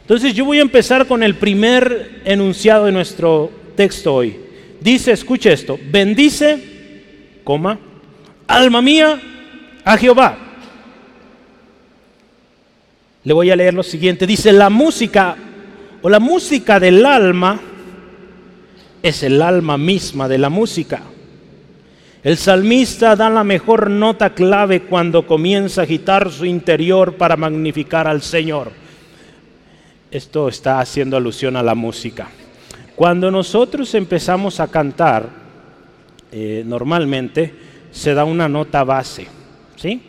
Entonces, 0.00 0.32
yo 0.34 0.46
voy 0.46 0.58
a 0.58 0.62
empezar 0.62 1.06
con 1.06 1.22
el 1.22 1.34
primer 1.34 2.22
enunciado 2.24 2.86
de 2.86 2.92
nuestro 2.92 3.50
texto 3.74 4.14
hoy. 4.14 4.36
Dice, 4.80 5.12
escuche 5.12 5.52
esto, 5.52 5.78
bendice, 5.90 6.58
coma, 7.44 7.78
alma 8.46 8.80
mía, 8.80 9.20
a 9.84 9.96
Jehová. 9.98 10.38
Le 13.24 13.32
voy 13.34 13.50
a 13.50 13.56
leer 13.56 13.74
lo 13.74 13.82
siguiente. 13.82 14.26
Dice, 14.26 14.52
la 14.52 14.70
música 14.70 15.36
o 16.02 16.08
la 16.08 16.20
música 16.20 16.78
del 16.78 17.04
alma 17.04 17.60
es 19.02 19.22
el 19.22 19.40
alma 19.40 19.78
misma 19.78 20.28
de 20.28 20.38
la 20.38 20.48
música. 20.48 21.02
El 22.22 22.36
salmista 22.36 23.14
da 23.14 23.30
la 23.30 23.44
mejor 23.44 23.88
nota 23.88 24.30
clave 24.30 24.82
cuando 24.82 25.26
comienza 25.26 25.80
a 25.80 25.84
agitar 25.84 26.30
su 26.32 26.44
interior 26.44 27.14
para 27.14 27.36
magnificar 27.36 28.08
al 28.08 28.20
Señor. 28.20 28.72
Esto 30.10 30.48
está 30.48 30.80
haciendo 30.80 31.16
alusión 31.16 31.56
a 31.56 31.62
la 31.62 31.76
música. 31.76 32.28
Cuando 32.96 33.30
nosotros 33.30 33.94
empezamos 33.94 34.58
a 34.58 34.68
cantar, 34.68 35.28
eh, 36.32 36.64
normalmente 36.66 37.54
se 37.92 38.14
da 38.14 38.24
una 38.24 38.48
nota 38.48 38.82
base. 38.82 39.28
¿Sí? 39.76 40.02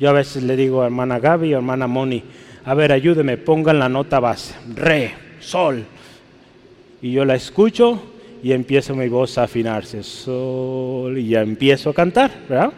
Yo 0.00 0.08
a 0.08 0.12
veces 0.12 0.44
le 0.44 0.56
digo 0.56 0.82
a 0.82 0.86
hermana 0.86 1.18
Gaby 1.18 1.52
o 1.54 1.58
hermana 1.58 1.86
Moni, 1.86 2.22
a 2.64 2.74
ver, 2.74 2.92
ayúdeme, 2.92 3.36
pongan 3.36 3.78
la 3.78 3.88
nota 3.88 4.20
base. 4.20 4.54
Re, 4.74 5.12
sol. 5.40 5.84
Y 7.00 7.12
yo 7.12 7.24
la 7.24 7.34
escucho 7.34 8.02
y 8.42 8.52
empiezo 8.52 8.94
mi 8.94 9.08
voz 9.08 9.38
a 9.38 9.44
afinarse. 9.44 10.02
Sol. 10.02 11.18
Y 11.18 11.28
ya 11.28 11.42
empiezo 11.42 11.90
a 11.90 11.94
cantar, 11.94 12.30
¿verdad? 12.48 12.72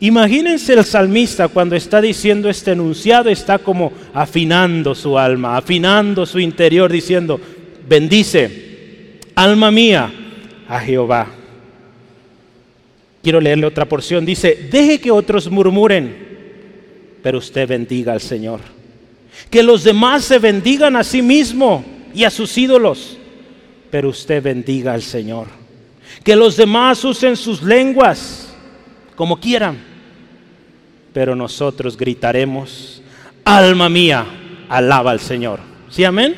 Imagínense 0.00 0.74
el 0.74 0.84
salmista 0.84 1.48
cuando 1.48 1.74
está 1.74 2.00
diciendo 2.00 2.48
este 2.48 2.72
enunciado, 2.72 3.30
está 3.30 3.58
como 3.58 3.92
afinando 4.14 4.94
su 4.94 5.18
alma, 5.18 5.56
afinando 5.56 6.24
su 6.24 6.38
interior, 6.38 6.90
diciendo, 6.90 7.40
bendice, 7.88 9.18
alma 9.34 9.72
mía, 9.72 10.12
a 10.68 10.78
Jehová. 10.80 11.26
Quiero 13.22 13.40
leerle 13.40 13.66
otra 13.66 13.86
porción. 13.86 14.24
Dice, 14.24 14.68
deje 14.70 15.00
que 15.00 15.10
otros 15.10 15.50
murmuren, 15.50 16.14
pero 17.22 17.38
usted 17.38 17.66
bendiga 17.66 18.12
al 18.12 18.20
Señor. 18.20 18.77
Que 19.50 19.62
los 19.62 19.84
demás 19.84 20.24
se 20.24 20.38
bendigan 20.38 20.96
a 20.96 21.04
sí 21.04 21.22
mismo 21.22 21.84
y 22.14 22.24
a 22.24 22.30
sus 22.30 22.56
ídolos, 22.58 23.16
pero 23.90 24.10
usted 24.10 24.42
bendiga 24.42 24.94
al 24.94 25.02
Señor. 25.02 25.46
Que 26.24 26.36
los 26.36 26.56
demás 26.56 27.04
usen 27.04 27.36
sus 27.36 27.62
lenguas 27.62 28.48
como 29.14 29.38
quieran, 29.38 29.78
pero 31.12 31.34
nosotros 31.34 31.96
gritaremos, 31.96 33.02
alma 33.44 33.88
mía, 33.88 34.26
alaba 34.68 35.10
al 35.10 35.20
Señor. 35.20 35.60
¿Sí, 35.90 36.04
amén? 36.04 36.36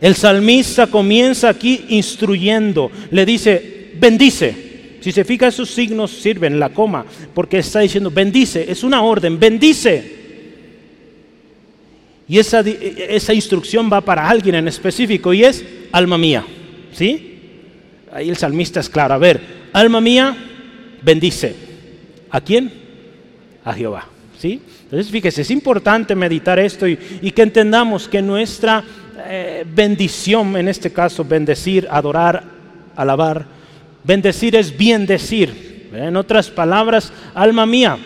El 0.00 0.14
salmista 0.14 0.86
comienza 0.86 1.48
aquí 1.48 1.86
instruyendo, 1.88 2.90
le 3.10 3.24
dice, 3.24 3.92
bendice. 3.98 4.98
Si 5.00 5.12
se 5.12 5.24
fija, 5.24 5.48
esos 5.48 5.70
signos 5.70 6.10
sirven, 6.10 6.58
la 6.58 6.70
coma, 6.70 7.04
porque 7.34 7.58
está 7.58 7.80
diciendo, 7.80 8.10
bendice, 8.10 8.70
es 8.70 8.82
una 8.84 9.02
orden, 9.02 9.38
bendice. 9.38 10.23
Y 12.26 12.38
esa, 12.38 12.60
esa 12.60 13.34
instrucción 13.34 13.90
va 13.92 14.00
para 14.00 14.28
alguien 14.28 14.54
en 14.54 14.68
específico 14.68 15.32
y 15.32 15.44
es, 15.44 15.64
alma 15.92 16.16
mía. 16.16 16.44
¿Sí? 16.92 17.38
Ahí 18.12 18.28
el 18.28 18.36
salmista 18.36 18.80
es 18.80 18.88
claro, 18.88 19.14
a 19.14 19.18
ver, 19.18 19.40
alma 19.72 20.00
mía, 20.00 20.36
bendice. 21.02 21.54
¿A 22.30 22.40
quién? 22.40 22.84
a 23.64 23.72
Jehová. 23.72 24.06
¿sí? 24.38 24.60
Entonces, 24.84 25.10
fíjese, 25.10 25.42
es 25.42 25.50
importante 25.50 26.14
meditar 26.14 26.58
esto 26.58 26.86
y, 26.86 26.96
que 26.96 27.42
entendamos 27.42 28.08
que 28.08 28.20
nuestra 28.20 28.84
eh, 29.26 29.64
bendición, 29.66 30.56
en 30.56 30.68
este 30.68 30.92
caso, 30.92 31.24
bendecir, 31.24 31.88
adorar, 31.90 32.44
alabar, 32.94 33.46
bendecir 34.04 34.54
es 34.56 34.76
bien 34.76 35.06
decir. 35.06 35.72
En 35.94 36.16
otras 36.16 36.50
palabras, 36.50 37.12
alma 37.34 37.66
mía, 37.66 37.96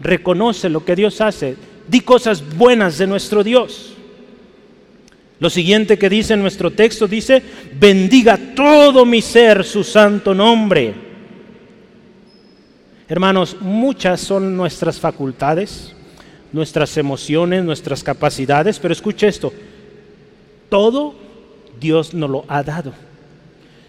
reconoce 0.00 0.68
lo 0.68 0.84
que 0.84 0.94
Dios 0.94 1.20
hace, 1.20 1.56
di 1.88 2.00
cosas 2.00 2.42
buenas 2.56 2.98
de 2.98 3.06
nuestro 3.06 3.44
Dios. 3.44 3.92
Lo 5.38 5.50
siguiente 5.50 5.98
que 5.98 6.08
dice 6.08 6.36
nuestro 6.36 6.70
texto 6.70 7.06
dice, 7.06 7.42
bendiga 7.78 8.38
todo 8.54 9.04
mi 9.04 9.20
ser 9.20 9.64
su 9.64 9.84
santo 9.84 10.34
nombre. 10.34 10.94
Hermanos, 13.08 13.56
muchas 13.60 14.20
son 14.20 14.56
nuestras 14.56 14.98
facultades, 14.98 15.94
nuestras 16.52 16.96
emociones, 16.96 17.64
nuestras 17.64 18.02
capacidades, 18.02 18.78
pero 18.78 18.92
escuche 18.92 19.28
esto, 19.28 19.52
todo 20.70 21.14
Dios 21.78 22.14
nos 22.14 22.30
lo 22.30 22.44
ha 22.48 22.62
dado. 22.62 22.92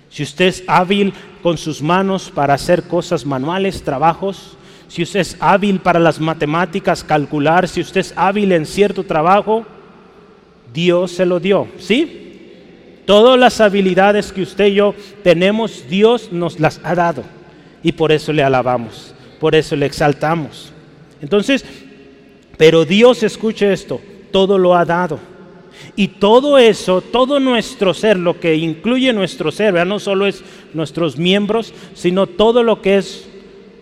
Si 0.09 0.23
usted 0.23 0.45
es 0.45 0.63
hábil 0.67 1.13
con 1.41 1.57
sus 1.57 1.81
manos 1.81 2.29
para 2.29 2.53
hacer 2.53 2.83
cosas 2.83 3.25
manuales, 3.25 3.83
trabajos, 3.83 4.57
si 4.87 5.03
usted 5.03 5.19
es 5.19 5.37
hábil 5.39 5.79
para 5.79 5.99
las 5.99 6.19
matemáticas, 6.19 7.03
calcular, 7.03 7.67
si 7.67 7.81
usted 7.81 8.01
es 8.01 8.13
hábil 8.15 8.51
en 8.51 8.65
cierto 8.65 9.03
trabajo, 9.03 9.65
Dios 10.73 11.11
se 11.11 11.25
lo 11.25 11.39
dio, 11.39 11.67
¿sí? 11.77 12.23
Todas 13.05 13.39
las 13.39 13.61
habilidades 13.61 14.31
que 14.31 14.41
usted 14.41 14.67
y 14.67 14.75
yo 14.75 14.93
tenemos, 15.23 15.85
Dios 15.89 16.31
nos 16.31 16.59
las 16.59 16.79
ha 16.83 16.93
dado 16.95 17.23
y 17.83 17.91
por 17.93 18.11
eso 18.11 18.33
le 18.33 18.43
alabamos, 18.43 19.13
por 19.39 19.55
eso 19.55 19.75
le 19.75 19.85
exaltamos. 19.85 20.71
Entonces, 21.21 21.63
pero 22.57 22.85
Dios, 22.85 23.23
escuche 23.23 23.71
esto, 23.71 24.01
todo 24.31 24.57
lo 24.57 24.75
ha 24.75 24.85
dado. 24.85 25.19
Y 25.95 26.07
todo 26.07 26.57
eso, 26.57 27.01
todo 27.01 27.39
nuestro 27.39 27.93
ser, 27.93 28.17
lo 28.17 28.39
que 28.39 28.55
incluye 28.55 29.13
nuestro 29.13 29.51
ser, 29.51 29.85
no 29.85 29.99
solo 29.99 30.25
es 30.25 30.43
nuestros 30.73 31.17
miembros, 31.17 31.73
sino 31.93 32.27
todo 32.27 32.63
lo 32.63 32.81
que 32.81 32.97
es 32.97 33.27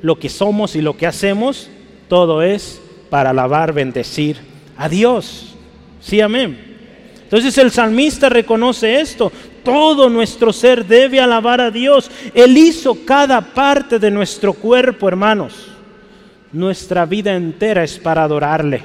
lo 0.06 0.20
que 0.20 0.30
somos 0.30 0.76
y 0.76 0.82
lo 0.82 0.96
que 0.96 1.08
hacemos, 1.08 1.68
todo 2.08 2.44
es 2.44 2.80
para 3.10 3.32
alabar, 3.32 3.74
bendecir 3.74 4.38
a 4.78 4.88
Dios. 4.88 5.56
Sí, 6.00 6.22
amén. 6.22 6.78
Entonces 7.24 7.58
el 7.58 7.72
salmista 7.72 8.30
reconoce 8.30 9.02
esto. 9.02 9.32
Todo 9.64 10.08
nuestro 10.08 10.54
ser 10.54 10.86
debe 10.86 11.20
alabar 11.20 11.60
a 11.60 11.72
Dios. 11.72 12.12
Él 12.36 12.56
hizo 12.56 13.04
cada 13.04 13.42
parte 13.42 13.98
de 13.98 14.12
nuestro 14.12 14.54
cuerpo, 14.54 15.08
hermanos. 15.08 15.70
Nuestra 16.52 17.08
vida 17.08 17.36
entera 17.36 17.84
es 17.84 17.98
para 17.98 18.26
adorarle. 18.26 18.84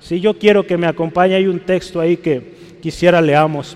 Si 0.00 0.20
yo 0.20 0.38
quiero 0.38 0.66
que 0.66 0.76
me 0.76 0.86
acompañe, 0.86 1.34
hay 1.34 1.46
un 1.46 1.60
texto 1.60 1.98
ahí 1.98 2.18
que 2.18 2.76
quisiera 2.82 3.22
leamos. 3.22 3.74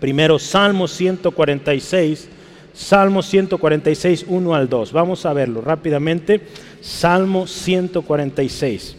Primero, 0.00 0.38
Salmo 0.38 0.86
146, 0.86 2.28
Salmo 2.74 3.22
146, 3.22 4.26
1 4.28 4.54
al 4.54 4.68
2. 4.68 4.92
Vamos 4.92 5.24
a 5.24 5.32
verlo 5.32 5.60
rápidamente. 5.60 6.40
Salmo 6.80 7.46
146. 7.46 8.96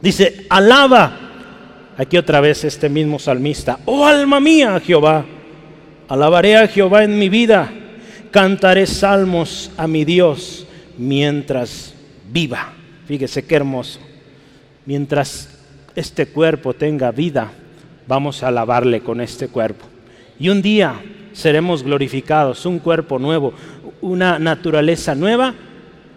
Dice, 0.00 0.46
alaba 0.48 1.32
Aquí 1.96 2.16
otra 2.16 2.40
vez 2.40 2.64
este 2.64 2.88
mismo 2.88 3.18
salmista, 3.18 3.78
oh 3.84 4.06
alma 4.06 4.40
mía, 4.40 4.80
Jehová, 4.80 5.26
alabaré 6.08 6.56
a 6.56 6.66
Jehová 6.66 7.04
en 7.04 7.18
mi 7.18 7.28
vida, 7.28 7.70
cantaré 8.30 8.86
salmos 8.86 9.70
a 9.76 9.86
mi 9.86 10.04
Dios 10.04 10.66
mientras 10.96 11.92
viva. 12.30 12.72
Fíjese 13.06 13.44
qué 13.44 13.56
hermoso. 13.56 14.00
Mientras 14.86 15.50
este 15.94 16.26
cuerpo 16.26 16.72
tenga 16.72 17.10
vida, 17.12 17.52
vamos 18.08 18.42
a 18.42 18.48
alabarle 18.48 19.00
con 19.00 19.20
este 19.20 19.48
cuerpo. 19.48 19.84
Y 20.40 20.48
un 20.48 20.62
día 20.62 20.94
seremos 21.32 21.82
glorificados, 21.82 22.66
un 22.66 22.78
cuerpo 22.78 23.18
nuevo, 23.18 23.52
una 24.00 24.38
naturaleza 24.38 25.14
nueva, 25.14 25.54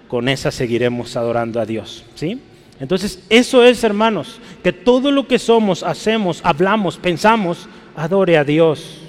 con 0.08 0.30
esa 0.30 0.52
seguiremos 0.52 1.16
adorando 1.16 1.60
a 1.60 1.66
Dios. 1.66 2.04
¿Sí? 2.16 2.40
Entonces, 2.80 3.24
eso 3.30 3.64
es, 3.64 3.84
hermanos, 3.84 4.40
que 4.64 4.74
todo 4.74 5.12
lo 5.12 5.28
que 5.28 5.40
somos, 5.40 5.82
hacemos, 5.84 6.42
hablamos, 6.44 6.98
pensamos, 6.98 7.70
adore 7.96 8.38
a 8.38 8.44
Dios. 8.44 9.02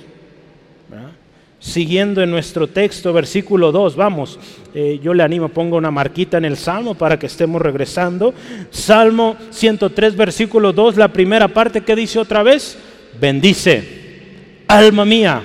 Siguiendo 1.59 2.23
en 2.23 2.31
nuestro 2.31 2.69
texto, 2.69 3.13
versículo 3.13 3.73
2, 3.73 3.97
vamos, 3.97 4.39
eh, 4.73 5.01
yo 5.03 5.13
le 5.15 5.25
animo, 5.25 5.49
pongo 5.49 5.77
una 5.77 5.91
marquita 5.91 6.39
en 6.39 6.45
el 6.45 6.57
Salmo 6.57 6.95
para 6.95 7.19
que 7.19 7.27
estemos 7.27 7.61
regresando. 7.61 8.35
Salmo 8.71 9.37
103, 9.51 10.15
versículo 10.17 10.73
2, 10.73 10.97
la 10.97 11.09
primera 11.09 11.49
parte 11.49 11.81
que 11.81 11.97
dice 11.97 12.21
otra 12.21 12.45
vez, 12.45 12.79
bendice, 13.19 14.63
alma 14.69 15.05
mía, 15.05 15.43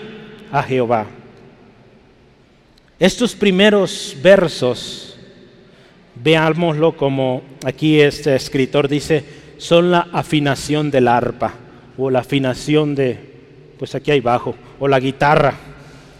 a 0.51 0.63
Jehová. 0.63 1.05
Estos 2.99 3.35
primeros 3.35 4.15
versos 4.21 5.11
Veámoslo 6.23 6.95
como 6.95 7.41
aquí 7.65 7.99
este 7.99 8.35
escritor 8.35 8.87
dice, 8.87 9.23
son 9.57 9.91
la 9.91 10.07
afinación 10.11 10.91
del 10.91 11.07
arpa 11.07 11.53
o 11.97 12.09
la 12.09 12.19
afinación 12.19 12.93
de, 12.95 13.17
pues 13.79 13.95
aquí 13.95 14.11
hay 14.11 14.19
bajo, 14.19 14.55
o 14.79 14.87
la 14.87 14.99
guitarra. 14.99 15.55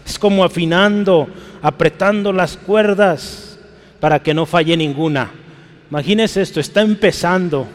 Es 0.04 0.18
como 0.18 0.44
afinando, 0.44 1.28
apretando 1.60 2.32
las 2.32 2.56
cuerdas 2.56 3.60
para 4.00 4.20
que 4.20 4.34
no 4.34 4.46
falle 4.46 4.76
ninguna. 4.76 5.30
Imagínense 5.88 6.42
esto, 6.42 6.58
está 6.58 6.80
empezando. 6.82 7.66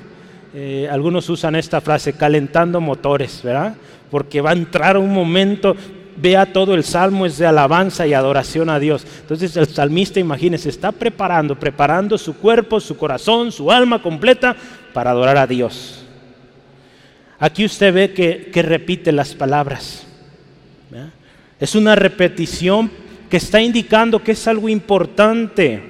Eh, 0.54 0.88
algunos 0.92 1.30
usan 1.30 1.56
esta 1.56 1.80
frase, 1.80 2.14
calentando 2.14 2.82
motores, 2.82 3.42
¿verdad? 3.44 3.76
Porque 4.10 4.42
va 4.42 4.50
a 4.50 4.54
entrar 4.54 4.98
un 4.98 5.14
momento 5.14 5.76
vea 6.18 6.52
todo 6.52 6.74
el 6.74 6.84
salmo 6.84 7.26
es 7.26 7.38
de 7.38 7.46
alabanza 7.46 8.06
y 8.08 8.14
adoración 8.14 8.70
a 8.70 8.80
Dios. 8.80 9.06
Entonces 9.22 9.56
el 9.56 9.68
salmista, 9.68 10.20
imagínese, 10.20 10.70
está 10.70 10.92
preparando, 10.92 11.58
preparando 11.58 12.18
su 12.18 12.36
cuerpo, 12.36 12.80
su 12.80 12.98
corazón, 12.98 13.52
su 13.52 13.72
alma 13.72 14.02
completa 14.02 14.56
para 14.94 15.12
adorar 15.12 15.38
a 15.38 15.48
Dios. 15.48 16.04
Aquí 17.40 17.66
usted 17.66 17.94
ve 17.94 18.14
que, 18.14 18.62
repite 18.62 19.12
las 19.12 19.34
palabras. 19.36 20.06
Es 21.60 21.76
una 21.76 21.96
repetición 21.96 22.92
que 23.30 23.38
está 23.38 23.62
indicando 23.62 24.24
que 24.24 24.32
es 24.34 24.48
algo 24.48 24.70
importante. 24.70 25.82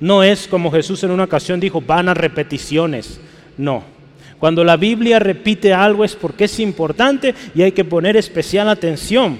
No 0.00 0.22
es 0.22 0.46
como 0.46 0.70
Jesús 0.70 1.02
en 1.04 1.10
una 1.10 1.24
ocasión 1.24 1.60
dijo, 1.60 1.80
van 1.80 2.08
a 2.08 2.14
repeticiones. 2.14 3.20
No. 3.56 3.93
Cuando 4.38 4.64
la 4.64 4.76
Biblia 4.76 5.18
repite 5.18 5.72
algo 5.72 6.04
es 6.04 6.14
porque 6.14 6.44
es 6.44 6.60
importante 6.60 7.34
y 7.54 7.62
hay 7.62 7.72
que 7.72 7.84
poner 7.84 8.16
especial 8.16 8.68
atención. 8.68 9.38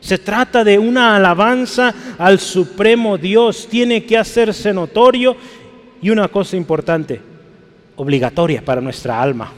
Se 0.00 0.18
trata 0.18 0.64
de 0.64 0.78
una 0.78 1.16
alabanza 1.16 1.94
al 2.18 2.40
Supremo 2.40 3.18
Dios. 3.18 3.68
Tiene 3.70 4.04
que 4.04 4.18
hacerse 4.18 4.72
notorio 4.72 5.36
y 6.00 6.10
una 6.10 6.28
cosa 6.28 6.56
importante, 6.56 7.20
obligatoria 7.96 8.62
para 8.64 8.80
nuestra 8.80 9.22
alma. 9.22 9.52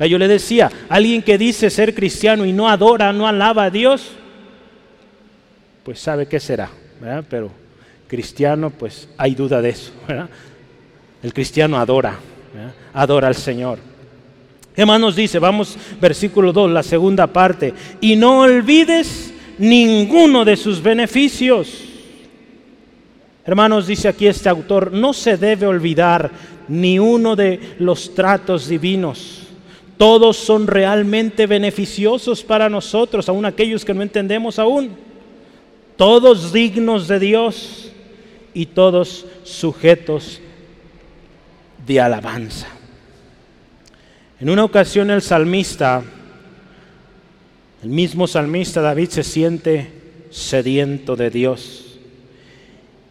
Yo 0.00 0.18
le 0.18 0.28
decía, 0.28 0.70
alguien 0.88 1.22
que 1.22 1.38
dice 1.38 1.70
ser 1.70 1.94
cristiano 1.94 2.44
y 2.44 2.52
no 2.52 2.68
adora, 2.68 3.12
no 3.12 3.26
alaba 3.26 3.64
a 3.64 3.70
Dios, 3.70 4.12
pues 5.82 6.00
sabe 6.00 6.26
qué 6.26 6.40
será, 6.40 6.68
Pero 7.30 7.50
cristiano, 8.06 8.70
pues 8.70 9.08
hay 9.16 9.34
duda 9.34 9.62
de 9.62 9.70
eso, 9.70 9.92
El 11.22 11.32
cristiano 11.32 11.78
adora, 11.78 12.18
adora 12.92 13.28
al 13.28 13.34
Señor. 13.34 13.78
¿Qué 14.74 14.84
más 14.84 15.00
nos 15.00 15.14
dice? 15.14 15.38
Vamos, 15.38 15.76
versículo 16.00 16.52
2, 16.52 16.70
la 16.70 16.82
segunda 16.82 17.26
parte. 17.28 17.72
Y 18.00 18.16
no 18.16 18.40
olvides 18.40 19.32
ninguno 19.58 20.44
de 20.44 20.56
sus 20.56 20.82
beneficios. 20.82 21.84
Hermanos, 23.46 23.86
dice 23.86 24.08
aquí 24.08 24.26
este 24.26 24.48
autor, 24.48 24.90
no 24.90 25.12
se 25.12 25.36
debe 25.36 25.66
olvidar 25.66 26.30
ni 26.66 26.98
uno 26.98 27.36
de 27.36 27.76
los 27.78 28.14
tratos 28.14 28.68
divinos. 28.68 29.42
Todos 29.96 30.36
son 30.36 30.66
realmente 30.66 31.46
beneficiosos 31.46 32.42
para 32.42 32.68
nosotros, 32.68 33.28
aun 33.28 33.44
aquellos 33.44 33.84
que 33.84 33.94
no 33.94 34.02
entendemos 34.02 34.58
aún. 34.58 34.90
Todos 35.96 36.52
dignos 36.52 37.06
de 37.06 37.20
Dios 37.20 37.92
y 38.54 38.66
todos 38.66 39.24
sujetos 39.44 40.40
de 41.86 42.00
alabanza. 42.00 42.68
En 44.40 44.50
una 44.50 44.64
ocasión 44.64 45.10
el 45.10 45.22
salmista, 45.22 46.02
el 47.82 47.88
mismo 47.88 48.26
salmista 48.26 48.80
David 48.80 49.08
se 49.10 49.22
siente 49.22 49.92
sediento 50.30 51.16
de 51.16 51.30
Dios. 51.30 51.98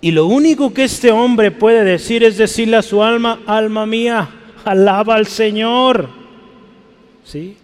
Y 0.02 0.12
lo 0.12 0.26
único 0.26 0.74
que 0.74 0.84
este 0.84 1.12
hombre 1.12 1.52
puede 1.52 1.84
decir 1.84 2.24
es 2.24 2.38
decirle 2.38 2.78
a 2.78 2.82
su 2.82 3.02
alma, 3.02 3.40
alma 3.48 3.86
mía, 3.86 4.30
alaba 4.66 5.16
al 5.16 5.28
Señor. 5.28 6.10
¿Sí? 7.24 7.58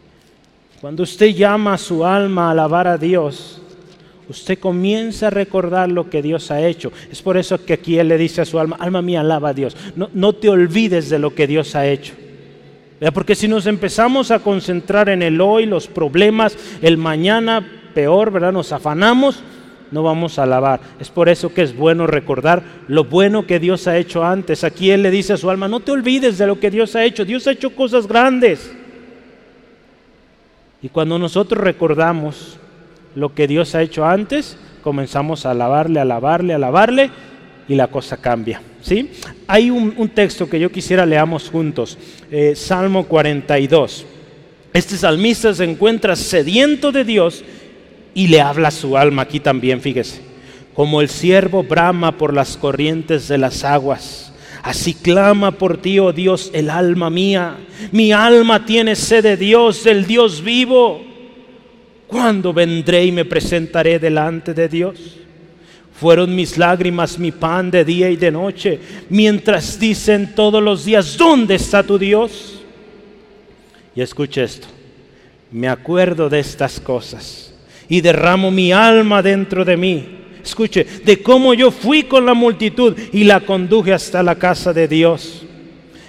Cuando 0.80 1.04
usted 1.04 1.36
llama 1.36 1.74
a 1.74 1.78
su 1.78 2.06
alma 2.06 2.48
a 2.48 2.52
alabar 2.52 2.88
a 2.88 2.98
Dios, 2.98 3.62
usted 4.30 4.60
comienza 4.60 5.28
a 5.28 5.32
recordar 5.32 5.90
lo 5.90 6.10
que 6.10 6.22
Dios 6.22 6.52
ha 6.52 6.66
hecho. 6.66 6.92
Es 7.12 7.22
por 7.22 7.38
eso 7.38 7.64
que 7.66 7.74
aquí 7.74 7.98
Él 7.98 8.08
le 8.08 8.18
dice 8.18 8.42
a 8.42 8.46
su 8.46 8.60
alma, 8.60 8.78
alma 8.80 9.02
mía, 9.02 9.22
alaba 9.22 9.50
a 9.50 9.54
Dios. 9.54 9.76
No, 9.96 10.10
no 10.14 10.34
te 10.34 10.50
olvides 10.50 11.10
de 11.10 11.20
lo 11.20 11.34
que 11.34 11.48
Dios 11.48 11.76
ha 11.76 11.88
hecho. 11.88 12.14
Porque 13.14 13.36
si 13.36 13.48
nos 13.48 13.66
empezamos 13.66 14.30
a 14.30 14.40
concentrar 14.40 15.10
en 15.10 15.24
el 15.24 15.40
hoy, 15.40 15.66
los 15.66 15.88
problemas, 15.88 16.58
el 16.82 16.98
mañana, 16.98 17.66
peor, 17.94 18.30
¿verdad? 18.30 18.52
Nos 18.52 18.74
afanamos, 18.74 19.42
no 19.92 20.04
vamos 20.04 20.38
a 20.38 20.44
alabar. 20.44 20.82
Es 21.00 21.10
por 21.10 21.30
eso 21.30 21.54
que 21.54 21.62
es 21.62 21.76
bueno 21.76 22.08
recordar 22.08 22.62
lo 22.88 23.06
bueno 23.06 23.48
que 23.48 23.60
Dios 23.60 23.88
ha 23.88 23.98
hecho 23.98 24.24
antes. 24.24 24.66
Aquí 24.66 24.92
Él 24.92 25.02
le 25.02 25.12
dice 25.12 25.34
a 25.34 25.38
su 25.38 25.50
alma, 25.50 25.70
no 25.70 25.80
te 25.80 25.92
olvides 25.92 26.38
de 26.38 26.46
lo 26.46 26.60
que 26.60 26.70
Dios 26.70 26.96
ha 26.96 27.06
hecho. 27.06 27.24
Dios 27.24 27.48
ha 27.48 27.52
hecho 27.52 27.74
cosas 27.74 28.06
grandes. 28.06 28.72
Y 30.82 30.90
cuando 30.90 31.18
nosotros 31.18 31.64
recordamos 31.64 32.59
lo 33.16 33.34
que 33.34 33.48
Dios 33.48 33.76
ha 33.76 33.82
hecho 33.82 34.06
antes, 34.06 34.58
comenzamos 34.84 35.46
a 35.46 35.52
alabarle, 35.52 36.00
alabarle, 36.00 36.54
alabarle 36.54 37.10
y 37.68 37.76
la 37.76 37.88
cosa 37.88 38.18
cambia. 38.18 38.62
¿sí? 38.82 39.12
Hay 39.48 39.70
un, 39.70 40.10
texto 40.10 40.50
que 40.50 40.60
yo 40.60 40.72
quisiera 40.72 41.06
leamos 41.06 41.50
juntos, 41.50 41.98
eh, 42.32 42.54
Salmo 42.56 43.06
42. 43.06 44.06
Este 44.74 44.98
salmista 44.98 45.54
se 45.54 45.64
encuentra 45.64 46.16
sediento 46.16 46.92
de 46.92 47.04
Dios 47.04 47.44
y 48.14 48.28
le 48.28 48.42
habla 48.42 48.72
su 48.72 48.98
alma 48.98 49.24
aquí 49.24 49.40
también, 49.40 49.82
fíjese. 49.82 50.22
Como 50.74 51.02
el 51.02 51.10
siervo 51.10 51.64
brama 51.64 52.18
por 52.18 52.34
las 52.34 52.56
corrientes 52.56 53.28
de 53.28 53.38
las 53.38 53.64
aguas, 53.64 54.32
así 54.64 54.94
clama 54.94 55.52
por 55.52 55.78
ti, 55.78 56.00
oh 56.00 56.14
Dios, 56.14 56.52
el 56.54 56.70
alma 56.70 57.10
mía. 57.10 57.58
Mi 57.92 58.12
alma 58.12 58.66
tiene 58.66 58.96
sed 58.96 59.24
de 59.24 59.38
Dios, 59.38 59.84
del 59.84 60.06
Dios 60.06 60.44
vivo. 60.44 61.09
¿Cuándo 62.10 62.52
vendré 62.52 63.06
y 63.06 63.12
me 63.12 63.24
presentaré 63.24 64.00
delante 64.00 64.56
de 64.56 64.68
Dios? 64.68 65.00
Fueron 65.94 66.36
mis 66.36 66.58
lágrimas 66.58 67.20
mi 67.20 67.32
pan 67.32 67.70
de 67.70 67.86
día 67.86 68.10
y 68.10 68.16
de 68.16 68.32
noche, 68.32 68.80
mientras 69.10 69.80
dicen 69.80 70.34
todos 70.34 70.64
los 70.64 70.86
días, 70.86 71.16
¿dónde 71.16 71.54
está 71.54 71.84
tu 71.84 72.00
Dios? 72.00 72.64
Y 73.96 74.02
escuche 74.02 74.44
esto, 74.44 74.66
me 75.52 75.68
acuerdo 75.68 76.30
de 76.30 76.40
estas 76.40 76.80
cosas 76.80 77.54
y 77.88 78.02
derramo 78.02 78.50
mi 78.50 78.72
alma 78.72 79.22
dentro 79.22 79.64
de 79.64 79.78
mí. 79.78 80.18
Escuche, 80.44 80.84
de 81.06 81.22
cómo 81.22 81.54
yo 81.54 81.70
fui 81.70 82.04
con 82.04 82.26
la 82.26 82.34
multitud 82.34 82.98
y 83.14 83.24
la 83.24 83.42
conduje 83.42 83.94
hasta 83.94 84.24
la 84.24 84.34
casa 84.34 84.74
de 84.74 84.88
Dios, 84.88 85.44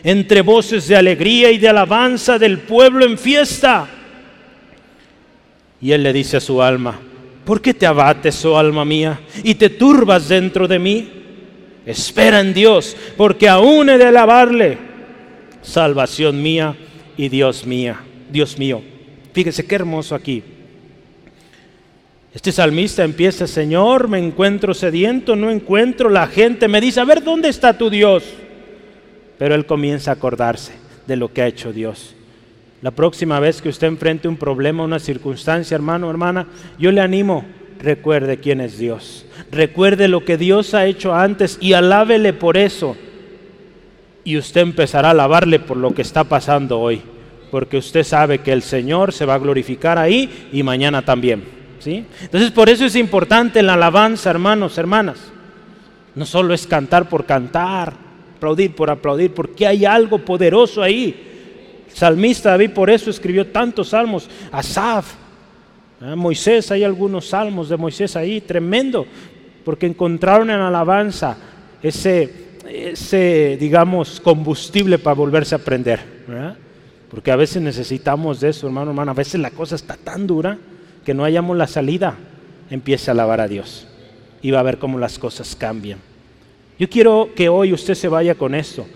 entre 0.03 0.41
voces 0.41 0.89
de 0.89 0.97
alegría 0.97 1.51
y 1.51 1.59
de 1.59 1.69
alabanza 1.69 2.39
del 2.39 2.61
pueblo 2.61 3.05
en 3.05 3.19
fiesta. 3.19 4.00
Y 5.81 5.93
él 5.93 6.03
le 6.03 6.12
dice 6.12 6.37
a 6.37 6.40
su 6.40 6.62
alma, 6.62 7.01
¿Por 7.45 7.61
qué 7.61 7.75
te 7.75 7.87
abates, 7.87 8.45
oh 8.45 8.59
alma 8.59 8.85
mía, 8.85 9.21
y 9.43 9.55
te 9.55 9.71
turbas 9.71 10.29
dentro 10.29 10.69
de 10.69 10.79
mí? 10.79 11.11
Espera 11.85 12.40
en 12.40 12.55
Dios, 12.55 12.97
porque 13.16 13.49
aún 13.49 13.88
he 13.88 13.99
de 13.99 14.05
alabarle, 14.05 14.79
salvación 15.62 16.40
mía 16.40 16.77
y 17.16 17.29
Dios 17.29 17.66
mía, 17.66 18.01
Dios 18.31 18.59
mío. 18.59 18.83
Fíjese 19.33 19.66
qué 19.66 19.75
hermoso 19.75 20.14
aquí. 20.14 20.43
Este 22.33 22.53
salmista 22.53 23.03
empieza, 23.03 23.49
Señor, 23.49 24.07
me 24.07 24.19
encuentro 24.19 24.73
sediento, 24.73 25.35
no 25.35 25.51
encuentro, 25.51 26.09
la 26.09 26.29
gente 26.29 26.69
me 26.69 26.81
dice, 26.81 27.01
a 27.01 27.05
ver, 27.05 27.25
¿dónde 27.25 27.49
está 27.49 27.77
tu 27.77 27.90
Dios? 27.90 28.23
Pero 29.38 29.55
él 29.57 29.66
comienza 29.66 30.12
a 30.12 30.14
acordarse 30.14 30.75
de 31.07 31.16
lo 31.16 31.33
que 31.33 31.43
ha 31.43 31.49
hecho 31.49 31.73
Dios. 31.73 32.14
La 32.83 32.90
próxima 32.90 33.38
vez 33.40 33.61
que 33.61 33.69
usted 33.69 33.88
enfrente 33.88 34.27
un 34.27 34.37
problema, 34.37 34.85
una 34.85 34.99
circunstancia, 34.99 35.75
hermano, 35.75 36.09
hermana, 36.09 36.47
yo 36.79 36.90
le 36.90 37.03
animo, 37.03 37.45
recuerde 37.79 38.38
quién 38.38 38.62
es 38.62 38.79
Dios. 38.79 39.27
Recuerde 39.51 40.09
lo 40.09 40.25
que 40.25 40.38
Dios 40.38 40.73
ha 40.73 40.87
hecho 40.87 41.14
antes 41.14 41.59
y 41.61 41.75
alábele 41.75 42.33
por 42.33 42.57
eso. 42.57 42.97
Y 44.25 44.38
usted 44.38 44.62
empezará 44.62 45.09
a 45.09 45.11
alabarle 45.11 45.59
por 45.59 45.77
lo 45.77 45.93
que 45.93 46.03
está 46.03 46.25
pasando 46.25 46.81
hoy. 46.81 47.03
Porque 47.51 47.77
usted 47.77 48.03
sabe 48.03 48.38
que 48.38 48.53
el 48.53 48.62
Señor 48.62 49.12
se 49.12 49.27
va 49.27 49.35
a 49.35 49.38
glorificar 49.38 49.99
ahí 49.99 50.49
y 50.51 50.62
mañana 50.62 51.03
también. 51.03 51.45
¿sí? 51.81 52.07
Entonces 52.23 52.51
por 52.51 52.71
eso 52.71 52.87
es 52.87 52.97
importante 52.97 53.62
la 53.62 53.75
alabanza, 53.75 54.31
hermanos, 54.31 54.79
hermanas. 54.79 55.19
No 56.14 56.25
solo 56.25 56.55
es 56.55 56.66
cantar 56.66 57.11
por 57.11 57.27
cantar, 57.27 57.93
aplaudir 58.37 58.75
por 58.75 58.88
aplaudir, 58.88 59.33
porque 59.35 59.66
hay 59.66 59.85
algo 59.85 60.19
poderoso 60.19 60.83
ahí 60.83 61.27
Salmista 61.92 62.50
David 62.50 62.70
por 62.70 62.90
eso 62.90 63.11
escribió 63.11 63.46
tantos 63.46 63.88
salmos. 63.90 64.29
Asaf, 64.53 65.14
Moisés, 66.16 66.70
hay 66.70 66.85
algunos 66.85 67.29
salmos 67.29 67.68
de 67.68 67.76
Moisés 67.76 68.16
ahí, 68.16 68.40
tremendo, 68.40 69.07
porque 69.64 69.87
encontraron 69.87 70.50
en 70.50 70.61
alabanza 70.61 71.37
ese, 71.83 72.33
ese 72.68 73.57
digamos, 73.61 74.20
combustible 74.20 74.98
para 74.98 75.14
volverse 75.14 75.55
a 75.55 75.59
aprender. 75.59 76.00
Porque 77.11 77.33
a 77.33 77.37
veces 77.37 77.61
necesitamos 77.61 78.40
de 78.40 78.50
eso, 78.50 78.66
hermano, 78.66 78.92
hermano. 78.92 79.11
A 79.11 79.14
veces 79.14 79.40
la 79.40 79.50
cosa 79.50 79.74
está 79.74 79.96
tan 79.96 80.26
dura 80.26 80.59
que 81.05 81.12
no 81.12 81.24
hayamos 81.24 81.57
la 81.57 81.66
salida. 81.66 82.14
Empiece 82.70 83.11
a 83.11 83.12
alabar 83.12 83.40
a 83.40 83.48
Dios 83.48 83.88
y 84.42 84.53
va 84.53 84.61
a 84.61 84.62
ver 84.64 84.79
cómo 84.79 84.98
las 84.98 85.18
cosas 85.18 85.57
cambian. 85.57 85.98
Yo 86.79 86.88
quiero 86.88 87.31
que 87.35 87.48
hoy 87.48 87.72
usted 87.72 87.94
se 87.94 88.09
vaya 88.09 88.37
con 88.37 88.55
esto 88.55 88.87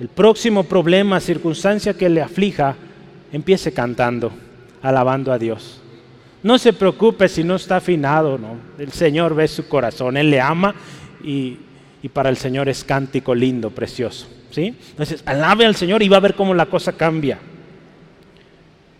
el 0.00 0.08
próximo 0.08 0.64
problema, 0.64 1.20
circunstancia 1.20 1.94
que 1.94 2.08
le 2.08 2.22
aflija, 2.22 2.76
empiece 3.32 3.72
cantando, 3.72 4.30
alabando 4.80 5.32
a 5.32 5.38
Dios. 5.38 5.80
No 6.42 6.56
se 6.58 6.72
preocupe 6.72 7.28
si 7.28 7.42
no 7.42 7.56
está 7.56 7.76
afinado, 7.76 8.38
¿no? 8.38 8.56
El 8.78 8.92
Señor 8.92 9.34
ve 9.34 9.48
su 9.48 9.68
corazón, 9.68 10.16
Él 10.16 10.30
le 10.30 10.40
ama 10.40 10.74
y, 11.22 11.56
para 12.12 12.30
el 12.30 12.36
Señor 12.36 12.68
es 12.68 12.84
cántico 12.84 13.34
lindo, 13.34 13.70
precioso. 13.70 14.28
¿sí? 14.50 14.74
Entonces, 14.90 15.22
alabe 15.26 15.66
al 15.66 15.74
Señor 15.74 16.02
y 16.02 16.08
va 16.08 16.18
a 16.18 16.20
ver 16.20 16.34
cómo 16.34 16.54
la 16.54 16.66
cosa 16.66 16.92
cambia. 16.92 17.38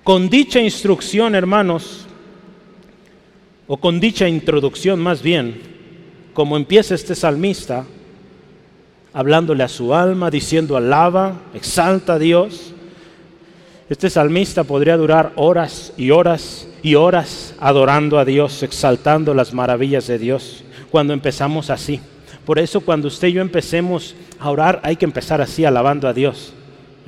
Con 0.03 0.29
dicha 0.29 0.61
instrucción, 0.61 1.35
hermanos, 1.35 2.07
o 3.69 3.77
con 3.77 4.01
dicha 4.01 4.29
introducción 4.29 4.99
más 4.99 5.23
bien, 5.23 5.61
como 6.35 6.57
empieza 6.57 6.95
este 6.95 7.15
salmista, 7.15 7.87
hablándole 9.19 9.65
a 9.65 9.69
su 9.69 9.97
alma, 9.97 10.31
diciendo 10.31 10.77
alaba, 10.77 11.41
exalta 11.53 12.13
a 12.13 12.19
Dios. 12.21 12.73
Este 13.91 14.11
salmista 14.11 14.63
podría 14.63 14.97
durar 14.97 15.33
horas 15.35 15.93
y 15.97 16.13
horas 16.13 16.69
y 16.85 16.95
horas 16.95 17.53
adorando 17.59 18.21
a 18.21 18.25
Dios, 18.25 18.63
exaltando 18.63 19.35
las 19.35 19.53
maravillas 19.53 20.07
de 20.07 20.21
Dios, 20.21 20.63
cuando 20.89 21.15
empezamos 21.15 21.69
así. 21.69 22.01
Por 22.47 22.61
eso 22.61 22.81
cuando 22.81 23.09
usted 23.09 23.27
y 23.27 23.33
yo 23.33 23.43
empecemos 23.43 24.15
a 24.39 24.53
orar, 24.53 24.79
hay 24.85 24.95
que 24.95 25.05
empezar 25.05 25.41
así, 25.41 25.65
alabando 25.65 26.07
a 26.07 26.13
Dios. 26.13 26.53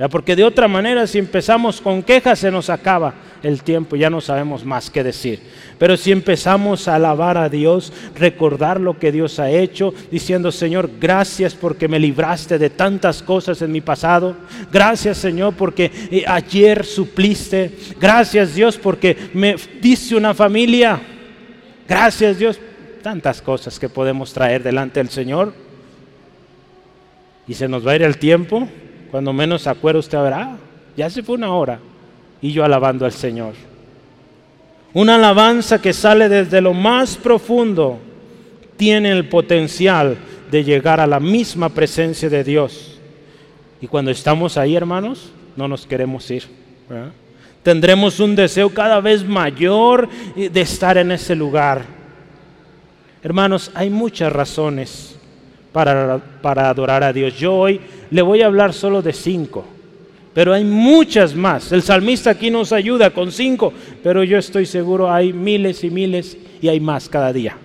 Porque 0.09 0.35
de 0.35 0.45
otra 0.45 0.67
manera, 0.67 1.07
si 1.07 1.19
empezamos 1.19 1.79
con 1.81 2.03
quejas, 2.03 2.39
se 2.39 2.51
nos 2.51 2.71
acaba 2.71 3.13
el 3.43 3.63
tiempo, 3.63 3.97
ya 3.97 4.09
no 4.09 4.23
sabemos 4.23 4.65
más 4.65 4.89
qué 4.89 5.05
decir. 5.05 5.41
Pero 5.79 5.97
si 5.97 6.11
empezamos 6.11 6.89
a 6.89 6.95
alabar 6.95 7.37
a 7.37 7.51
Dios, 7.51 7.93
recordar 8.15 8.81
lo 8.81 8.99
que 8.99 9.13
Dios 9.13 9.39
ha 9.39 9.51
hecho, 9.51 9.93
diciendo, 10.11 10.53
Señor, 10.53 10.91
gracias 10.99 11.55
porque 11.55 11.87
me 11.87 11.99
libraste 11.99 12.59
de 12.59 12.71
tantas 12.71 13.23
cosas 13.23 13.61
en 13.61 13.73
mi 13.73 13.83
pasado. 13.83 14.37
Gracias, 14.73 15.19
Señor, 15.19 15.55
porque 15.55 15.91
eh, 16.11 16.25
ayer 16.27 16.87
supliste. 16.87 17.71
Gracias, 18.01 18.55
Dios, 18.55 18.79
porque 18.79 19.31
me 19.35 19.57
diste 19.83 20.15
una 20.17 20.33
familia. 20.33 20.99
Gracias, 21.87 22.39
Dios. 22.39 22.59
Tantas 23.03 23.43
cosas 23.43 23.79
que 23.79 23.91
podemos 23.91 24.33
traer 24.33 24.63
delante 24.63 25.01
del 25.01 25.11
Señor. 25.11 25.53
Y 27.47 27.53
se 27.53 27.69
nos 27.69 27.87
va 27.87 27.93
a 27.93 27.97
ir 27.97 28.03
el 28.03 28.17
tiempo. 28.17 28.67
Cuando 29.11 29.33
menos 29.33 29.63
se 29.63 29.71
acuerda 29.71 30.01
usted, 30.01 30.19
verá, 30.23 30.57
ya 30.97 31.11
se 31.11 31.23
fue 31.23 31.37
una 31.37 31.53
hora 31.53 31.79
y 32.41 32.53
yo 32.53 32.65
alabando 32.65 33.05
al 33.05 33.13
Señor. 33.13 33.55
Una 34.93 35.17
alabanza 35.17 35.81
que 35.81 35.93
sale 35.93 36.29
desde 36.29 36.61
lo 36.61 36.75
más 36.75 37.17
profundo 37.17 37.99
tiene 38.77 39.11
el 39.11 39.29
potencial 39.29 40.17
de 40.51 40.65
llegar 40.65 41.01
a 41.01 41.07
la 41.07 41.21
misma 41.21 41.69
presencia 41.69 42.29
de 42.29 42.43
Dios. 42.43 42.99
Y 43.81 43.87
cuando 43.87 44.11
estamos 44.11 44.57
ahí, 44.57 44.75
hermanos, 44.75 45.33
no 45.57 45.69
nos 45.69 45.87
queremos 45.87 46.31
ir. 46.31 46.45
Tendremos 47.63 48.19
un 48.21 48.35
deseo 48.35 48.71
cada 48.71 49.01
vez 49.01 49.25
mayor 49.25 50.09
de 50.35 50.61
estar 50.61 50.99
en 50.99 51.13
ese 51.13 51.37
lugar. 51.37 51.85
Hermanos, 53.23 53.71
hay 53.75 53.91
muchas 53.91 54.33
razones 54.33 55.17
para, 55.73 56.19
para 56.43 56.69
adorar 56.69 57.05
a 57.05 57.13
Dios. 57.13 57.37
Yo 57.37 57.55
hoy 57.55 57.81
le 58.11 58.23
voy 58.23 58.43
a 58.43 58.47
hablar 58.47 58.73
solo 58.73 59.03
de 59.03 59.13
cinco 59.13 59.65
pero 60.33 60.55
hay 60.55 60.65
muchas 60.65 61.35
más. 61.35 61.73
El 61.73 61.83
salmista 61.83 62.31
aquí 62.31 62.51
nos 62.51 62.73
ayuda 62.73 63.11
con 63.11 63.33
cinco, 63.33 63.73
pero 64.03 64.23
yo 64.23 64.39
estoy 64.39 64.67
seguro 64.67 65.13
hay 65.13 65.33
miles 65.33 65.83
y 65.83 65.91
miles 65.91 66.37
y 66.63 66.69
hay 66.69 66.81
más 66.81 67.09
cada 67.09 67.33
día. 67.33 67.57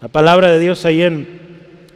La 0.00 0.08
palabra 0.08 0.50
de 0.50 0.58
Dios 0.58 0.84
ahí 0.84 1.02
en 1.02 1.38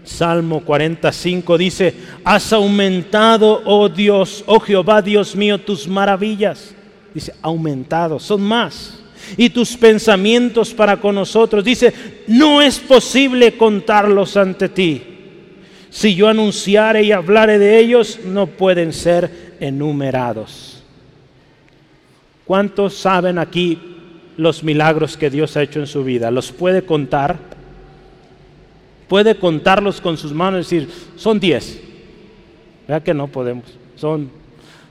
Salmo 0.04 0.60
45 0.60 1.56
dice, 1.56 1.94
has 2.24 2.52
aumentado, 2.52 3.62
oh 3.64 3.88
Dios, 3.88 4.44
oh 4.46 4.60
Jehová, 4.60 5.00
Dios 5.00 5.34
mío, 5.36 5.58
tus 5.58 5.88
maravillas. 5.88 6.74
Dice, 7.14 7.32
aumentado, 7.40 8.18
son 8.18 8.42
más. 8.42 8.98
Y 9.36 9.50
tus 9.50 9.76
pensamientos 9.76 10.74
para 10.74 10.96
con 10.96 11.14
nosotros. 11.14 11.64
Dice, 11.64 11.94
no 12.26 12.60
es 12.60 12.78
posible 12.80 13.56
contarlos 13.56 14.36
ante 14.36 14.68
ti. 14.68 15.11
Si 15.92 16.14
yo 16.14 16.26
anunciare 16.28 17.02
y 17.02 17.12
hablare 17.12 17.58
de 17.58 17.78
ellos, 17.78 18.18
no 18.24 18.46
pueden 18.46 18.94
ser 18.94 19.30
enumerados. 19.60 20.82
¿Cuántos 22.46 22.94
saben 22.96 23.38
aquí 23.38 23.78
los 24.38 24.64
milagros 24.64 25.18
que 25.18 25.28
Dios 25.28 25.54
ha 25.54 25.62
hecho 25.62 25.80
en 25.80 25.86
su 25.86 26.02
vida? 26.02 26.30
¿Los 26.30 26.50
puede 26.50 26.86
contar? 26.86 27.36
¿Puede 29.06 29.38
contarlos 29.38 30.00
con 30.00 30.16
sus 30.16 30.32
manos 30.32 30.72
y 30.72 30.76
decir, 30.76 30.94
son 31.16 31.38
diez? 31.38 31.78
¿Verdad 32.88 33.02
que 33.02 33.12
no 33.12 33.28
podemos? 33.28 33.66
Son, 33.96 34.30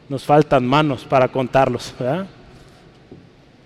nos 0.08 0.24
faltan 0.24 0.68
manos 0.68 1.04
para 1.04 1.30
contarlos. 1.30 1.96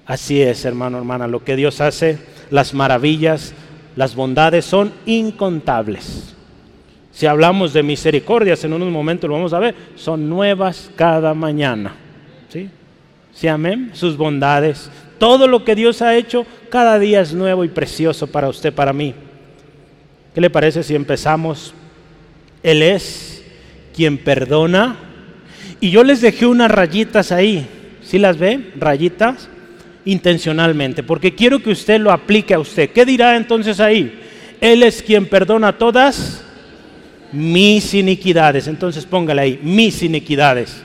Así 0.06 0.42
es, 0.42 0.64
hermano, 0.64 0.98
hermana, 0.98 1.28
lo 1.28 1.44
que 1.44 1.58
Dios 1.58 1.82
hace, 1.82 2.18
las 2.50 2.74
maravillas, 2.74 3.54
las 3.98 4.16
bondades 4.16 4.64
son 4.64 4.94
incontables. 5.06 6.35
Si 7.16 7.26
hablamos 7.26 7.72
de 7.72 7.82
misericordias, 7.82 8.62
en 8.66 8.74
unos 8.74 8.90
momentos 8.92 9.30
lo 9.30 9.38
vamos 9.38 9.54
a 9.54 9.60
ver, 9.60 9.74
son 9.96 10.28
nuevas 10.28 10.92
cada 10.98 11.34
mañana. 11.34 11.96
¿Sí? 12.50 12.70
¿Sí, 13.34 13.48
amén? 13.48 13.92
Sus 13.94 14.18
bondades. 14.18 14.92
Todo 15.18 15.48
lo 15.48 15.64
que 15.64 15.76
Dios 15.76 16.02
ha 16.02 16.14
hecho, 16.18 16.46
cada 16.70 17.00
día 17.00 17.22
es 17.22 17.34
nuevo 17.34 17.64
y 17.64 17.70
precioso 17.70 18.28
para 18.28 18.50
usted, 18.50 18.74
para 18.74 18.92
mí. 18.92 19.14
¿Qué 20.34 20.42
le 20.42 20.50
parece 20.50 20.84
si 20.84 20.94
empezamos? 20.94 21.74
Él 22.62 22.82
es 22.82 23.46
quien 23.96 24.18
perdona. 24.18 24.98
Y 25.80 25.92
yo 25.92 26.04
les 26.04 26.20
dejé 26.20 26.46
unas 26.46 26.70
rayitas 26.70 27.32
ahí. 27.32 27.66
¿Sí 28.04 28.20
las 28.20 28.38
ve? 28.38 28.74
Rayitas 28.76 29.48
intencionalmente, 30.04 31.02
porque 31.02 31.34
quiero 31.34 31.60
que 31.60 31.70
usted 31.70 31.98
lo 32.02 32.12
aplique 32.12 32.54
a 32.54 32.60
usted. 32.60 32.90
¿Qué 32.90 33.06
dirá 33.06 33.38
entonces 33.38 33.80
ahí? 33.80 34.22
Él 34.60 34.84
es 34.84 35.02
quien 35.02 35.28
perdona 35.28 35.78
todas 35.78 36.45
mis 37.36 37.94
iniquidades. 37.94 38.68
Entonces 38.68 39.06
póngale 39.06 39.42
ahí, 39.42 39.60
mis 39.62 40.02
iniquidades. 40.02 40.84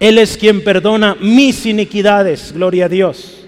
Él 0.00 0.18
es 0.18 0.36
quien 0.36 0.64
perdona 0.64 1.16
mis 1.20 1.64
iniquidades. 1.64 2.52
Gloria 2.52 2.86
a 2.86 2.88
Dios. 2.88 3.46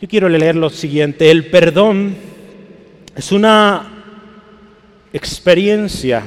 Yo 0.00 0.08
quiero 0.08 0.28
leer 0.28 0.56
lo 0.56 0.68
siguiente. 0.70 1.30
El 1.30 1.46
perdón 1.46 2.16
es 3.16 3.32
una 3.32 4.04
experiencia 5.12 6.22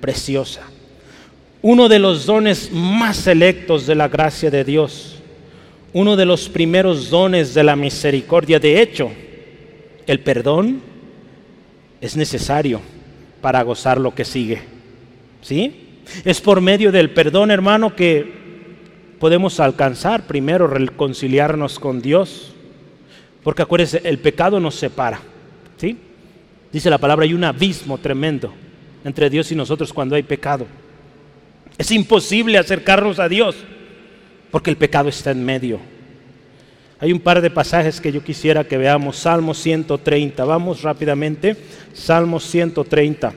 preciosa. 0.00 0.62
Uno 1.62 1.88
de 1.88 1.98
los 1.98 2.26
dones 2.26 2.70
más 2.72 3.16
selectos 3.16 3.86
de 3.86 3.94
la 3.94 4.08
gracia 4.08 4.50
de 4.50 4.64
Dios. 4.64 5.16
Uno 5.92 6.16
de 6.16 6.24
los 6.24 6.48
primeros 6.48 7.10
dones 7.10 7.52
de 7.52 7.62
la 7.62 7.76
misericordia. 7.76 8.58
De 8.58 8.80
hecho, 8.80 9.10
el 10.06 10.20
perdón 10.20 10.89
es 12.00 12.16
necesario 12.16 12.80
para 13.40 13.62
gozar 13.62 14.00
lo 14.00 14.14
que 14.14 14.24
sigue. 14.24 14.62
¿Sí? 15.42 16.00
Es 16.24 16.40
por 16.40 16.60
medio 16.60 16.92
del 16.92 17.10
perdón, 17.10 17.50
hermano, 17.50 17.94
que 17.94 18.40
podemos 19.18 19.60
alcanzar 19.60 20.26
primero 20.26 20.66
reconciliarnos 20.66 21.78
con 21.78 22.00
Dios. 22.00 22.52
Porque 23.42 23.62
acuérdense, 23.62 24.00
el 24.04 24.18
pecado 24.18 24.60
nos 24.60 24.74
separa. 24.74 25.20
¿Sí? 25.76 25.96
Dice 26.72 26.90
la 26.90 26.98
palabra, 26.98 27.24
hay 27.24 27.34
un 27.34 27.44
abismo 27.44 27.98
tremendo 27.98 28.52
entre 29.04 29.30
Dios 29.30 29.50
y 29.50 29.54
nosotros 29.54 29.92
cuando 29.92 30.14
hay 30.14 30.22
pecado. 30.22 30.66
Es 31.78 31.90
imposible 31.90 32.58
acercarnos 32.58 33.18
a 33.18 33.28
Dios 33.28 33.56
porque 34.50 34.70
el 34.70 34.76
pecado 34.76 35.08
está 35.08 35.30
en 35.30 35.44
medio. 35.44 35.78
Hay 37.00 37.12
un 37.12 37.20
par 37.20 37.40
de 37.40 37.50
pasajes 37.50 37.98
que 38.00 38.12
yo 38.12 38.22
quisiera 38.22 38.64
que 38.64 38.76
veamos. 38.76 39.16
Salmo 39.16 39.54
130. 39.54 40.44
Vamos 40.44 40.82
rápidamente. 40.82 41.56
Salmo 41.94 42.38
130. 42.38 43.32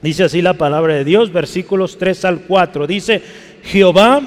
Dice 0.00 0.24
así 0.24 0.40
la 0.40 0.54
palabra 0.54 0.94
de 0.94 1.04
Dios, 1.04 1.32
versículos 1.32 1.98
3 1.98 2.24
al 2.24 2.40
4. 2.40 2.86
Dice, 2.86 3.22
Jehová, 3.64 4.22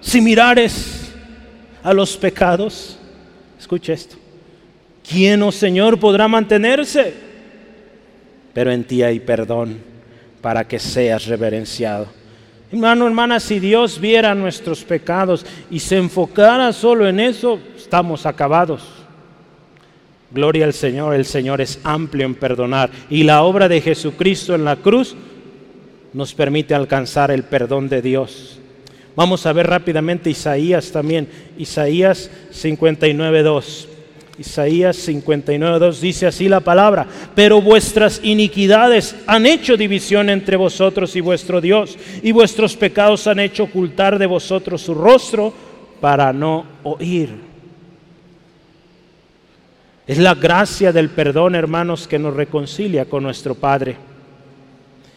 si 0.00 0.20
mirares 0.20 1.12
a 1.82 1.92
los 1.92 2.16
pecados, 2.16 2.98
escucha 3.58 3.92
esto, 3.92 4.16
¿quién, 5.06 5.42
oh 5.42 5.52
Señor, 5.52 5.98
podrá 5.98 6.28
mantenerse? 6.28 7.12
Pero 8.54 8.70
en 8.70 8.84
ti 8.84 9.02
hay 9.02 9.20
perdón 9.20 9.78
para 10.40 10.66
que 10.66 10.78
seas 10.78 11.26
reverenciado. 11.26 12.21
Hermano, 12.72 13.06
hermana, 13.06 13.38
si 13.38 13.60
Dios 13.60 14.00
viera 14.00 14.34
nuestros 14.34 14.82
pecados 14.82 15.44
y 15.70 15.78
se 15.78 15.98
enfocara 15.98 16.72
solo 16.72 17.06
en 17.06 17.20
eso, 17.20 17.60
estamos 17.76 18.24
acabados. 18.24 18.82
Gloria 20.30 20.64
al 20.64 20.72
Señor, 20.72 21.14
el 21.14 21.26
Señor 21.26 21.60
es 21.60 21.78
amplio 21.84 22.24
en 22.24 22.34
perdonar 22.34 22.88
y 23.10 23.24
la 23.24 23.42
obra 23.42 23.68
de 23.68 23.82
Jesucristo 23.82 24.54
en 24.54 24.64
la 24.64 24.76
cruz 24.76 25.14
nos 26.14 26.32
permite 26.32 26.74
alcanzar 26.74 27.30
el 27.30 27.42
perdón 27.42 27.90
de 27.90 28.00
Dios. 28.00 28.58
Vamos 29.14 29.44
a 29.44 29.52
ver 29.52 29.66
rápidamente 29.66 30.30
Isaías 30.30 30.90
también, 30.90 31.28
Isaías 31.58 32.30
59.2. 32.52 33.91
Isaías 34.38 35.08
59.2 35.08 36.00
dice 36.00 36.26
así 36.26 36.48
la 36.48 36.60
palabra, 36.60 37.06
pero 37.34 37.60
vuestras 37.60 38.20
iniquidades 38.22 39.14
han 39.26 39.44
hecho 39.44 39.76
división 39.76 40.30
entre 40.30 40.56
vosotros 40.56 41.14
y 41.16 41.20
vuestro 41.20 41.60
Dios, 41.60 41.98
y 42.22 42.32
vuestros 42.32 42.76
pecados 42.76 43.26
han 43.26 43.40
hecho 43.40 43.64
ocultar 43.64 44.18
de 44.18 44.26
vosotros 44.26 44.80
su 44.80 44.94
rostro 44.94 45.52
para 46.00 46.32
no 46.32 46.64
oír. 46.82 47.52
Es 50.06 50.18
la 50.18 50.34
gracia 50.34 50.92
del 50.92 51.10
perdón, 51.10 51.54
hermanos, 51.54 52.08
que 52.08 52.18
nos 52.18 52.34
reconcilia 52.34 53.04
con 53.04 53.22
nuestro 53.22 53.54
Padre. 53.54 53.96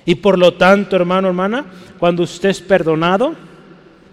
Y 0.06 0.16
por 0.16 0.38
lo 0.38 0.54
tanto, 0.54 0.96
hermano, 0.96 1.28
hermana, 1.28 1.66
cuando 1.98 2.24
usted 2.24 2.50
es 2.50 2.62
perdonado, 2.62 3.34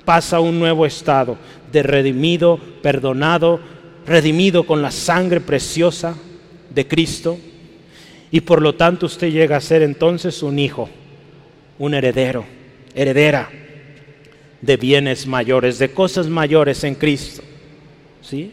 pasa 0.05 0.39
a 0.39 0.41
un 0.41 0.59
nuevo 0.59 0.87
estado 0.87 1.37
de 1.71 1.83
redimido, 1.83 2.59
perdonado, 2.83 3.61
redimido 4.07 4.65
con 4.65 4.83
la 4.83 4.91
sangre 4.91 5.41
preciosa 5.41 6.17
de 6.71 6.87
Cristo. 6.87 7.39
Y 8.31 8.41
por 8.41 8.63
lo 8.63 8.75
tanto 8.75 9.07
usted 9.07 9.31
llega 9.31 9.57
a 9.57 9.61
ser 9.61 9.83
entonces 9.83 10.43
un 10.43 10.59
hijo, 10.59 10.89
un 11.79 11.95
heredero, 11.95 12.45
heredera 12.95 13.51
de 14.61 14.77
bienes 14.77 15.27
mayores, 15.27 15.79
de 15.79 15.91
cosas 15.91 16.29
mayores 16.29 16.83
en 16.85 16.95
Cristo. 16.95 17.43
¿Sí? 18.23 18.53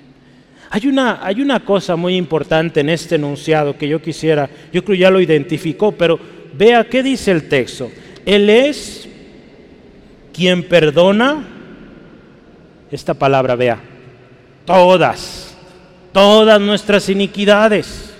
Hay 0.71 0.87
una, 0.87 1.25
hay 1.25 1.41
una 1.41 1.63
cosa 1.63 1.95
muy 1.95 2.15
importante 2.15 2.81
en 2.81 2.89
este 2.89 3.15
enunciado 3.15 3.77
que 3.77 3.87
yo 3.87 4.01
quisiera, 4.01 4.49
yo 4.71 4.83
creo 4.83 4.97
ya 4.97 5.09
lo 5.09 5.21
identificó, 5.21 5.91
pero 5.91 6.19
vea 6.53 6.83
qué 6.83 7.01
dice 7.01 7.31
el 7.31 7.47
texto. 7.47 7.89
Él 8.25 8.49
es 8.49 9.07
quien 10.33 10.63
perdona, 10.63 11.47
esta 12.91 13.13
palabra 13.13 13.55
vea, 13.55 13.79
todas, 14.69 15.57
todas 16.13 16.61
nuestras 16.61 17.09
iniquidades. 17.09 18.13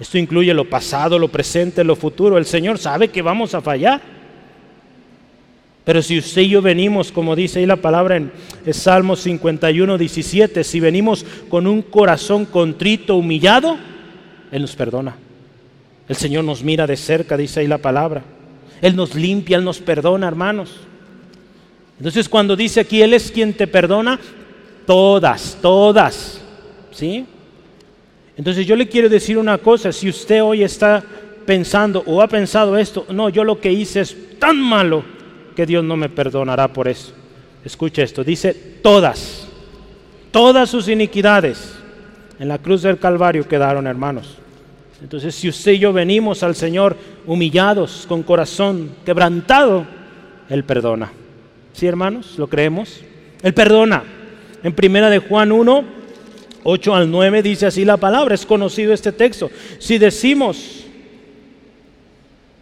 Esto 0.00 0.16
incluye 0.16 0.54
lo 0.54 0.70
pasado, 0.70 1.18
lo 1.18 1.28
presente, 1.28 1.84
lo 1.84 1.94
futuro. 1.94 2.38
El 2.38 2.46
Señor 2.46 2.78
sabe 2.78 3.08
que 3.08 3.20
vamos 3.20 3.54
a 3.54 3.60
fallar. 3.60 4.00
Pero 5.84 6.00
si 6.00 6.18
usted 6.18 6.42
y 6.42 6.48
yo 6.48 6.62
venimos, 6.62 7.12
como 7.12 7.36
dice 7.36 7.58
ahí 7.58 7.66
la 7.66 7.76
palabra 7.76 8.16
en 8.16 8.32
Salmo 8.72 9.16
51, 9.16 9.98
17, 9.98 10.64
si 10.64 10.80
venimos 10.80 11.26
con 11.50 11.66
un 11.66 11.82
corazón 11.82 12.46
contrito, 12.46 13.16
humillado, 13.16 13.76
Él 14.50 14.62
nos 14.62 14.74
perdona. 14.76 15.16
El 16.08 16.16
Señor 16.16 16.44
nos 16.44 16.62
mira 16.62 16.86
de 16.86 16.96
cerca, 16.96 17.36
dice 17.36 17.60
ahí 17.60 17.66
la 17.66 17.78
palabra. 17.78 18.22
Él 18.80 18.96
nos 18.96 19.14
limpia, 19.14 19.58
Él 19.58 19.64
nos 19.64 19.78
perdona, 19.80 20.26
hermanos. 20.26 20.87
Entonces 21.98 22.28
cuando 22.28 22.56
dice 22.56 22.80
aquí, 22.80 23.02
Él 23.02 23.12
es 23.12 23.30
quien 23.30 23.52
te 23.52 23.66
perdona, 23.66 24.18
todas, 24.86 25.58
todas, 25.60 26.40
¿sí? 26.92 27.26
Entonces 28.36 28.66
yo 28.66 28.76
le 28.76 28.88
quiero 28.88 29.08
decir 29.08 29.36
una 29.36 29.58
cosa, 29.58 29.92
si 29.92 30.08
usted 30.08 30.42
hoy 30.42 30.62
está 30.62 31.02
pensando 31.44 32.02
o 32.06 32.22
ha 32.22 32.28
pensado 32.28 32.78
esto, 32.78 33.04
no, 33.10 33.28
yo 33.28 33.42
lo 33.42 33.60
que 33.60 33.72
hice 33.72 34.00
es 34.00 34.38
tan 34.38 34.60
malo 34.60 35.02
que 35.56 35.66
Dios 35.66 35.82
no 35.82 35.96
me 35.96 36.08
perdonará 36.08 36.72
por 36.72 36.86
eso. 36.86 37.12
Escucha 37.64 38.02
esto, 38.02 38.22
dice 38.22 38.54
todas, 38.80 39.48
todas 40.30 40.70
sus 40.70 40.88
iniquidades 40.88 41.74
en 42.38 42.46
la 42.46 42.58
cruz 42.58 42.82
del 42.82 42.98
Calvario 42.98 43.48
quedaron, 43.48 43.88
hermanos. 43.88 44.36
Entonces 45.02 45.34
si 45.34 45.48
usted 45.48 45.72
y 45.72 45.78
yo 45.80 45.92
venimos 45.92 46.44
al 46.44 46.54
Señor 46.54 46.96
humillados, 47.26 48.04
con 48.08 48.22
corazón 48.22 48.90
quebrantado, 49.04 49.84
Él 50.48 50.62
perdona. 50.62 51.10
¿Sí, 51.78 51.86
hermanos? 51.86 52.34
¿Lo 52.36 52.48
creemos? 52.48 53.02
Él 53.40 53.54
perdona. 53.54 54.02
En 54.64 54.72
primera 54.72 55.08
de 55.10 55.20
Juan 55.20 55.52
1, 55.52 55.84
8 56.64 56.94
al 56.96 57.08
9 57.08 57.40
dice 57.40 57.66
así 57.66 57.84
la 57.84 57.96
palabra, 57.96 58.34
es 58.34 58.44
conocido 58.44 58.92
este 58.92 59.12
texto. 59.12 59.48
Si 59.78 59.96
decimos 59.96 60.84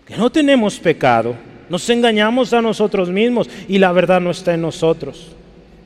que 0.07 0.19
no 0.19 0.29
tenemos 0.29 0.79
pecado, 0.79 1.35
nos 1.71 1.89
engañamos 1.89 2.53
a 2.53 2.61
nosotros 2.61 3.09
mismos 3.09 3.49
y 3.67 3.79
la 3.79 3.91
verdad 3.91 4.21
no 4.21 4.33
está 4.33 4.53
en 4.53 4.61
nosotros. 4.61 5.29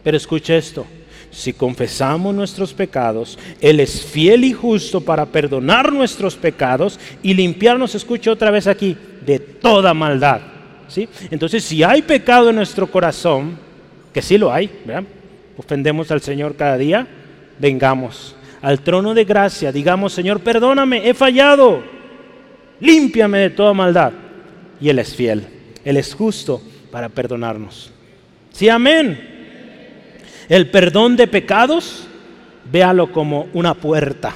Pero 0.02 0.16
escuche 0.16 0.56
esto, 0.56 0.84
si 1.30 1.52
confesamos 1.52 2.34
nuestros 2.34 2.74
pecados, 2.74 3.38
Él 3.60 3.78
es 3.78 4.04
fiel 4.04 4.42
y 4.42 4.52
justo 4.52 5.02
para 5.02 5.26
perdonar 5.26 5.92
nuestros 5.92 6.34
pecados 6.34 6.98
y 7.22 7.34
limpiarnos, 7.34 7.94
escuche 7.94 8.28
otra 8.28 8.50
vez 8.50 8.66
aquí, 8.66 8.96
de 9.24 9.38
toda 9.38 9.94
maldad. 9.94 10.49
Entonces, 11.30 11.64
si 11.64 11.82
hay 11.82 12.02
pecado 12.02 12.50
en 12.50 12.56
nuestro 12.56 12.86
corazón, 12.90 13.58
que 14.12 14.22
sí 14.22 14.38
lo 14.38 14.52
hay, 14.52 14.70
ofendemos 15.56 16.10
al 16.10 16.20
Señor 16.20 16.56
cada 16.56 16.76
día, 16.76 17.06
vengamos 17.58 18.34
al 18.62 18.80
trono 18.80 19.14
de 19.14 19.24
gracia, 19.24 19.72
digamos, 19.72 20.12
Señor, 20.12 20.40
perdóname, 20.40 21.08
he 21.08 21.14
fallado, 21.14 21.82
límpiame 22.80 23.38
de 23.38 23.50
toda 23.50 23.72
maldad. 23.72 24.12
Y 24.80 24.88
Él 24.88 24.98
es 24.98 25.14
fiel, 25.14 25.46
Él 25.84 25.96
es 25.96 26.14
justo 26.14 26.62
para 26.90 27.08
perdonarnos. 27.08 27.90
Sí, 28.52 28.68
amén. 28.68 29.28
El 30.48 30.70
perdón 30.70 31.16
de 31.16 31.26
pecados, 31.26 32.06
véalo 32.70 33.12
como 33.12 33.48
una 33.52 33.74
puerta, 33.74 34.34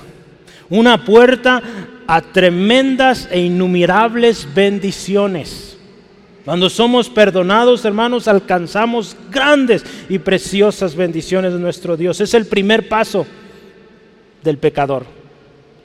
una 0.70 1.04
puerta 1.04 1.62
a 2.06 2.20
tremendas 2.20 3.28
e 3.30 3.40
innumerables 3.40 4.46
bendiciones. 4.54 5.63
Cuando 6.44 6.68
somos 6.68 7.08
perdonados, 7.08 7.84
hermanos, 7.86 8.28
alcanzamos 8.28 9.16
grandes 9.30 9.82
y 10.10 10.18
preciosas 10.18 10.94
bendiciones 10.94 11.54
de 11.54 11.58
nuestro 11.58 11.96
Dios. 11.96 12.20
Es 12.20 12.34
el 12.34 12.46
primer 12.46 12.86
paso 12.86 13.26
del 14.42 14.58
pecador, 14.58 15.06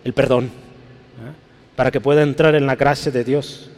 el 0.04 0.12
perdón, 0.12 0.46
¿eh? 0.46 1.34
para 1.78 1.92
que 1.92 2.02
pueda 2.02 2.24
entrar 2.24 2.56
en 2.56 2.66
la 2.66 2.76
gracia 2.76 3.10
de 3.10 3.24
Dios. 3.24 3.70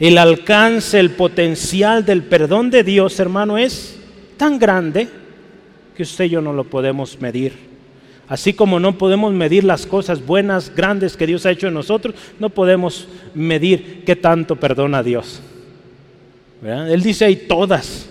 El 0.00 0.18
alcance, 0.18 0.98
el 0.98 1.10
potencial 1.10 2.04
del 2.04 2.24
perdón 2.24 2.70
de 2.70 2.82
Dios, 2.82 3.20
hermano, 3.20 3.56
es 3.56 3.96
tan 4.36 4.58
grande 4.58 5.08
que 5.96 6.02
usted 6.02 6.24
y 6.24 6.30
yo 6.30 6.40
no 6.40 6.52
lo 6.52 6.64
podemos 6.64 7.20
medir. 7.20 7.54
Así 8.28 8.52
como 8.52 8.80
no 8.80 8.98
podemos 8.98 9.32
medir 9.32 9.62
las 9.62 9.86
cosas 9.86 10.26
buenas, 10.26 10.74
grandes 10.74 11.16
que 11.16 11.28
Dios 11.28 11.46
ha 11.46 11.52
hecho 11.52 11.68
en 11.68 11.74
nosotros, 11.74 12.16
no 12.40 12.50
podemos 12.50 13.06
medir 13.32 14.02
qué 14.04 14.16
tanto 14.16 14.56
perdona 14.56 15.04
Dios. 15.04 15.40
Él 16.66 17.02
dice 17.02 17.24
ahí 17.24 17.36
todas. 17.36 18.08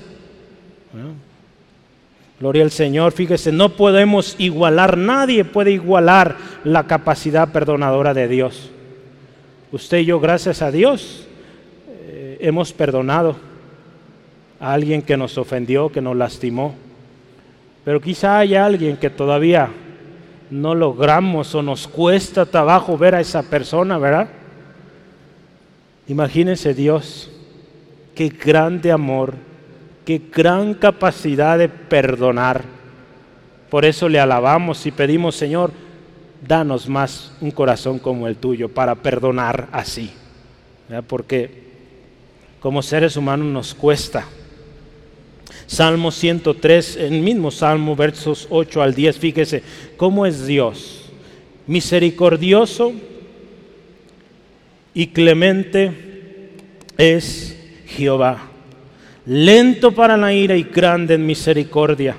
Gloria 2.39 2.63
al 2.63 2.72
Señor, 2.72 3.12
fíjese, 3.12 3.52
no 3.52 3.70
podemos 3.70 4.36
igualar, 4.38 4.98
nadie 4.98 5.46
puede 5.46 5.72
igualar 5.72 6.38
la 6.63 6.86
capacidad 6.86 7.52
perdonadora 7.52 8.13
de 8.13 8.28
Dios. 8.28 8.70
Usted 9.72 10.00
y 10.00 10.06
yo, 10.06 10.20
gracias 10.20 10.62
a 10.62 10.72
Dios, 10.72 11.28
eh, 11.89 12.38
hemos 12.41 12.72
perdonado 12.72 13.38
a 14.60 14.74
alguien 14.74 15.02
que 15.02 15.18
nos 15.18 15.38
ofendió, 15.38 15.91
que 15.91 16.02
nos 16.02 16.15
lastimó. 16.15 16.76
Pero 17.84 18.02
quizá 18.02 18.39
haya 18.39 18.65
alguien 18.65 18.98
que 18.98 19.10
todavía 19.10 19.70
no 20.50 20.76
logramos 20.76 21.54
o 21.56 21.62
nos 21.62 21.88
cuesta 21.88 22.46
trabajo 22.46 22.98
ver 22.98 23.15
a 23.15 23.22
esa 23.22 23.44
persona, 23.44 23.98
¿verdad? 23.98 24.30
Imagínense 26.08 26.74
Dios 26.74 27.32
qué 28.15 28.30
grande 28.30 28.91
amor, 28.91 29.36
qué 30.06 30.21
gran 30.34 30.73
capacidad 30.73 31.58
de 31.58 31.69
perdonar. 31.69 32.63
Por 33.69 33.86
eso 33.86 34.08
le 34.08 34.19
alabamos 34.19 34.86
y 34.86 34.91
pedimos, 34.91 35.36
Señor, 35.36 35.71
danos 36.47 36.88
más 36.88 37.34
un 37.41 37.51
corazón 37.51 37.99
como 37.99 38.28
el 38.28 38.38
tuyo 38.38 38.69
para 38.69 38.95
perdonar 38.95 39.67
así. 39.71 40.12
Porque 41.08 41.65
como 42.60 42.82
seres 42.82 43.17
humanos 43.17 43.47
nos 43.47 43.73
cuesta. 43.73 44.25
Salmo 45.67 46.12
103, 46.12 46.97
el 46.97 47.21
mismo 47.21 47.49
Salmo, 47.49 47.95
versos 47.95 48.47
8 48.49 48.82
al 48.82 48.93
10, 48.93 49.17
fíjese 49.17 49.63
cómo 49.97 50.25
es 50.25 50.45
Dios. 50.45 51.10
Misericordioso 51.67 52.93
y 54.93 55.08
clemente 55.08 55.91
es 56.97 57.55
Jehová, 57.88 58.48
lento 59.26 59.91
para 59.91 60.17
la 60.17 60.34
ira 60.34 60.56
y 60.56 60.63
grande 60.63 61.15
en 61.15 61.26
misericordia. 61.26 62.15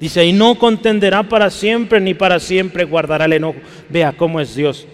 Dice, 0.00 0.24
y 0.26 0.32
no 0.32 0.58
contenderá 0.58 1.22
para 1.22 1.48
siempre, 1.48 2.00
ni 2.00 2.14
para 2.14 2.40
siempre 2.40 2.84
guardará 2.84 3.26
el 3.26 3.34
enojo. 3.34 3.60
Vea 3.88 4.12
cómo 4.12 4.40
es 4.40 4.56
Dios. 4.56 4.86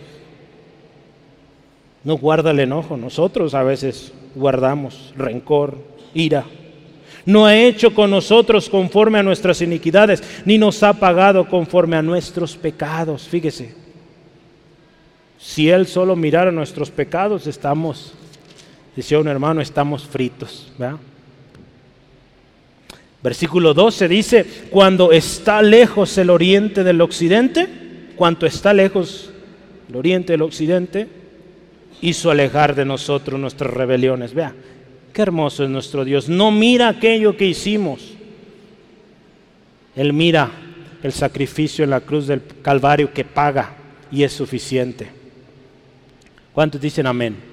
No 2.04 2.18
guarda 2.18 2.50
el 2.50 2.60
enojo, 2.60 2.96
nosotros 2.96 3.54
a 3.54 3.62
veces 3.62 4.12
guardamos 4.34 5.14
rencor, 5.16 5.78
ira. 6.14 6.44
No 7.24 7.46
ha 7.46 7.56
hecho 7.56 7.94
con 7.94 8.10
nosotros 8.10 8.68
conforme 8.68 9.18
a 9.18 9.22
nuestras 9.22 9.60
iniquidades, 9.60 10.22
ni 10.44 10.58
nos 10.58 10.82
ha 10.82 10.92
pagado 10.92 11.48
conforme 11.48 11.96
a 11.96 12.02
nuestros 12.02 12.56
pecados. 12.56 13.28
Fíjese, 13.28 13.74
si 15.38 15.68
Él 15.68 15.86
solo 15.86 16.16
mirara 16.16 16.50
nuestros 16.50 16.90
pecados, 16.90 17.46
estamos 17.46 18.14
Decía 18.98 19.20
un 19.20 19.28
hermano, 19.28 19.60
estamos 19.60 20.04
fritos. 20.04 20.72
Versículo 23.22 23.72
12 23.72 24.08
dice, 24.08 24.44
cuando 24.70 25.12
está 25.12 25.62
lejos 25.62 26.18
el 26.18 26.30
oriente 26.30 26.82
del 26.82 27.00
occidente, 27.00 27.68
cuanto 28.16 28.44
está 28.44 28.72
lejos 28.74 29.30
el 29.88 29.94
oriente 29.94 30.32
del 30.32 30.42
occidente, 30.42 31.06
hizo 32.00 32.32
alejar 32.32 32.74
de 32.74 32.84
nosotros 32.84 33.38
nuestras 33.38 33.72
rebeliones. 33.72 34.34
Vea, 34.34 34.52
qué 35.12 35.22
hermoso 35.22 35.62
es 35.62 35.70
nuestro 35.70 36.04
Dios. 36.04 36.28
No 36.28 36.50
mira 36.50 36.88
aquello 36.88 37.36
que 37.36 37.46
hicimos. 37.46 38.14
Él 39.94 40.12
mira 40.12 40.50
el 41.04 41.12
sacrificio 41.12 41.84
en 41.84 41.90
la 41.90 42.00
cruz 42.00 42.26
del 42.26 42.42
Calvario 42.62 43.12
que 43.14 43.24
paga 43.24 43.76
y 44.10 44.24
es 44.24 44.32
suficiente. 44.32 45.08
¿Cuántos 46.52 46.80
dicen 46.80 47.06
amén? 47.06 47.47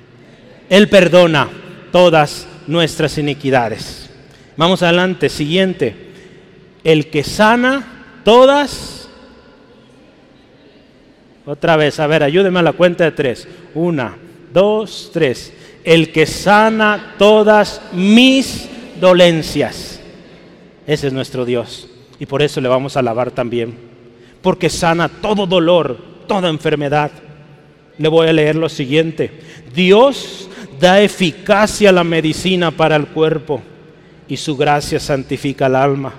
Él 0.70 0.90
perdona 0.90 1.50
todas 1.92 2.48
nuestras 2.68 3.18
iniquidades. 3.18 4.10
Vamos 4.58 4.82
adelante, 4.84 5.30
siguiente. 5.30 5.96
El 6.84 7.10
que 7.10 7.24
sana 7.24 8.22
todas. 8.24 9.10
Otra 11.46 11.76
vez, 11.78 12.00
a 12.00 12.08
ver, 12.08 12.24
ayúdeme 12.24 12.60
a 12.60 12.64
la 12.64 12.74
cuenta 12.74 13.04
de 13.04 13.12
tres. 13.12 13.48
Una, 13.74 14.18
dos, 14.54 15.12
tres. 15.14 15.54
El 15.84 16.12
que 16.12 16.26
sana 16.26 17.16
todas 17.18 17.82
mis 17.94 18.68
dolencias. 19.00 20.00
Ese 20.88 21.08
es 21.08 21.14
nuestro 21.14 21.46
Dios. 21.46 21.88
Y 22.20 22.26
por 22.26 22.42
eso 22.42 22.62
le 22.62 22.70
vamos 22.70 22.96
a 22.96 23.00
alabar 23.00 23.32
también. 23.32 23.76
Porque 24.42 24.70
sana 24.70 25.10
todo 25.10 25.46
dolor, 25.46 25.98
toda 26.28 26.50
enfermedad. 26.50 27.12
Le 27.98 28.08
voy 28.08 28.28
a 28.28 28.34
leer 28.34 28.56
lo 28.56 28.70
siguiente. 28.70 29.32
Dios 29.74 30.50
da 30.80 31.02
eficacia 31.02 31.90
a 31.90 31.94
la 31.94 32.04
medicina 32.04 32.72
para 32.72 32.96
el 32.96 33.08
cuerpo 33.08 33.62
y 34.28 34.38
su 34.38 34.56
gracia 34.58 35.00
santifica 35.00 35.68
el 35.68 35.76
alma. 35.76 36.14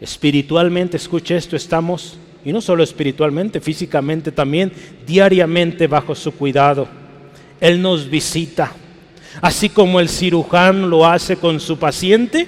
Espiritualmente, 0.00 0.96
escuche 0.96 1.36
esto, 1.36 1.56
estamos, 1.56 2.18
y 2.44 2.52
no 2.52 2.60
solo 2.60 2.82
espiritualmente, 2.82 3.60
físicamente 3.60 4.32
también, 4.32 4.72
diariamente 5.06 5.86
bajo 5.86 6.14
su 6.14 6.32
cuidado. 6.32 6.88
Él 7.60 7.80
nos 7.80 8.10
visita, 8.10 8.72
así 9.40 9.68
como 9.68 10.00
el 10.00 10.08
cirujano 10.08 10.88
lo 10.88 11.06
hace 11.06 11.36
con 11.36 11.60
su 11.60 11.78
paciente, 11.78 12.46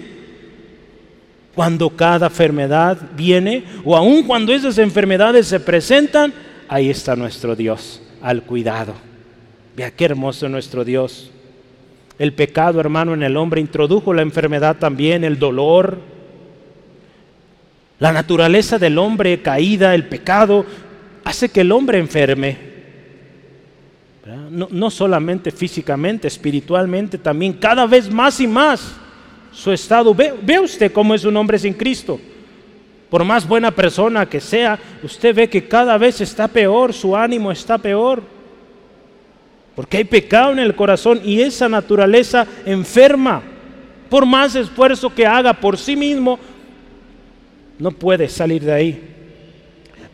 cuando 1.54 1.90
cada 1.90 2.26
enfermedad 2.26 2.98
viene, 3.16 3.62
o 3.84 3.96
aun 3.96 4.24
cuando 4.24 4.52
esas 4.52 4.76
enfermedades 4.78 5.46
se 5.46 5.60
presentan, 5.60 6.34
ahí 6.68 6.90
está 6.90 7.14
nuestro 7.14 7.54
Dios, 7.54 8.02
al 8.20 8.42
cuidado. 8.42 9.13
Vea 9.76 9.90
qué 9.90 10.04
hermoso 10.04 10.48
nuestro 10.48 10.84
Dios. 10.84 11.30
El 12.18 12.32
pecado, 12.32 12.78
hermano, 12.78 13.14
en 13.14 13.24
el 13.24 13.36
hombre 13.36 13.60
introdujo 13.60 14.14
la 14.14 14.22
enfermedad 14.22 14.76
también, 14.76 15.24
el 15.24 15.38
dolor, 15.38 15.98
la 17.98 18.12
naturaleza 18.12 18.78
del 18.78 18.98
hombre 18.98 19.42
caída, 19.42 19.94
el 19.94 20.06
pecado, 20.06 20.64
hace 21.24 21.48
que 21.48 21.62
el 21.62 21.72
hombre 21.72 21.98
enferme. 21.98 22.74
No, 24.50 24.90
solamente 24.90 25.50
físicamente, 25.50 26.28
espiritualmente 26.28 27.18
también, 27.18 27.54
cada 27.54 27.86
vez 27.86 28.10
más 28.10 28.40
y 28.40 28.46
más 28.46 28.94
su 29.52 29.72
estado. 29.72 30.14
Ve, 30.14 30.34
ve 30.40 30.60
usted 30.60 30.92
cómo 30.92 31.14
es 31.14 31.24
un 31.24 31.36
hombre 31.36 31.58
sin 31.58 31.74
Cristo. 31.74 32.20
Por 33.10 33.24
más 33.24 33.46
buena 33.46 33.70
persona 33.70 34.26
que 34.26 34.40
sea, 34.40 34.78
usted 35.02 35.34
ve 35.34 35.48
que 35.48 35.66
cada 35.66 35.98
vez 35.98 36.20
está 36.20 36.46
peor, 36.46 36.92
su 36.92 37.16
ánimo 37.16 37.50
está 37.50 37.76
peor. 37.76 38.33
Porque 39.74 39.98
hay 39.98 40.04
pecado 40.04 40.52
en 40.52 40.58
el 40.60 40.76
corazón 40.76 41.20
y 41.24 41.40
esa 41.40 41.68
naturaleza 41.68 42.46
enferma. 42.64 43.42
Por 44.08 44.24
más 44.24 44.54
esfuerzo 44.54 45.12
que 45.12 45.26
haga 45.26 45.52
por 45.52 45.76
sí 45.76 45.96
mismo, 45.96 46.38
no 47.78 47.90
puede 47.90 48.28
salir 48.28 48.62
de 48.62 48.72
ahí. 48.72 49.14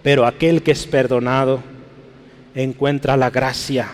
Pero 0.02 0.24
aquel 0.26 0.62
que 0.62 0.70
es 0.70 0.86
perdonado 0.86 1.60
encuentra 2.54 3.16
la 3.16 3.30
gracia, 3.30 3.88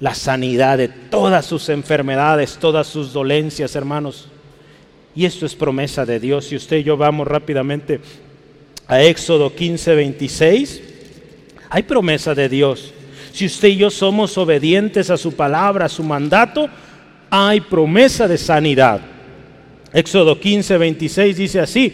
la 0.00 0.14
sanidad 0.14 0.78
de 0.78 0.88
todas 0.88 1.44
sus 1.44 1.68
enfermedades, 1.68 2.56
todas 2.58 2.86
sus 2.86 3.12
dolencias, 3.12 3.76
hermanos. 3.76 4.28
Y 5.14 5.26
esto 5.26 5.44
es 5.44 5.54
promesa 5.54 6.06
de 6.06 6.18
Dios. 6.18 6.46
Si 6.46 6.56
usted 6.56 6.78
y 6.78 6.84
yo 6.84 6.96
vamos 6.96 7.28
rápidamente 7.28 8.00
a 8.86 9.02
Éxodo 9.02 9.54
15, 9.54 9.94
26, 9.94 10.82
hay 11.68 11.82
promesa 11.82 12.34
de 12.34 12.48
Dios. 12.48 12.94
Si 13.32 13.46
usted 13.46 13.68
y 13.68 13.76
yo 13.76 13.90
somos 13.90 14.36
obedientes 14.38 15.10
a 15.10 15.16
su 15.16 15.32
palabra, 15.32 15.86
a 15.86 15.88
su 15.88 16.02
mandato, 16.02 16.68
hay 17.30 17.60
promesa 17.60 18.26
de 18.26 18.38
sanidad. 18.38 19.00
Éxodo 19.92 20.38
15, 20.38 20.78
26 20.78 21.36
dice 21.36 21.60
así, 21.60 21.92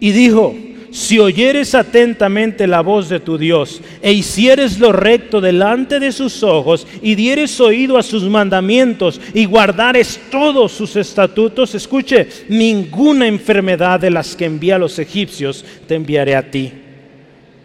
y 0.00 0.10
dijo, 0.10 0.54
si 0.92 1.18
oyeres 1.18 1.74
atentamente 1.74 2.66
la 2.66 2.82
voz 2.82 3.08
de 3.08 3.18
tu 3.18 3.38
Dios 3.38 3.80
e 4.02 4.12
hicieres 4.12 4.78
lo 4.78 4.92
recto 4.92 5.40
delante 5.40 5.98
de 5.98 6.12
sus 6.12 6.42
ojos 6.42 6.86
y 7.00 7.14
dieres 7.14 7.58
oído 7.60 7.96
a 7.96 8.02
sus 8.02 8.24
mandamientos 8.24 9.18
y 9.32 9.46
guardares 9.46 10.20
todos 10.30 10.72
sus 10.72 10.96
estatutos, 10.96 11.74
escuche, 11.74 12.28
ninguna 12.50 13.26
enfermedad 13.26 14.00
de 14.00 14.10
las 14.10 14.36
que 14.36 14.44
envía 14.44 14.76
a 14.76 14.80
los 14.80 14.98
egipcios 14.98 15.64
te 15.86 15.94
enviaré 15.94 16.36
a 16.36 16.50
ti. 16.50 16.70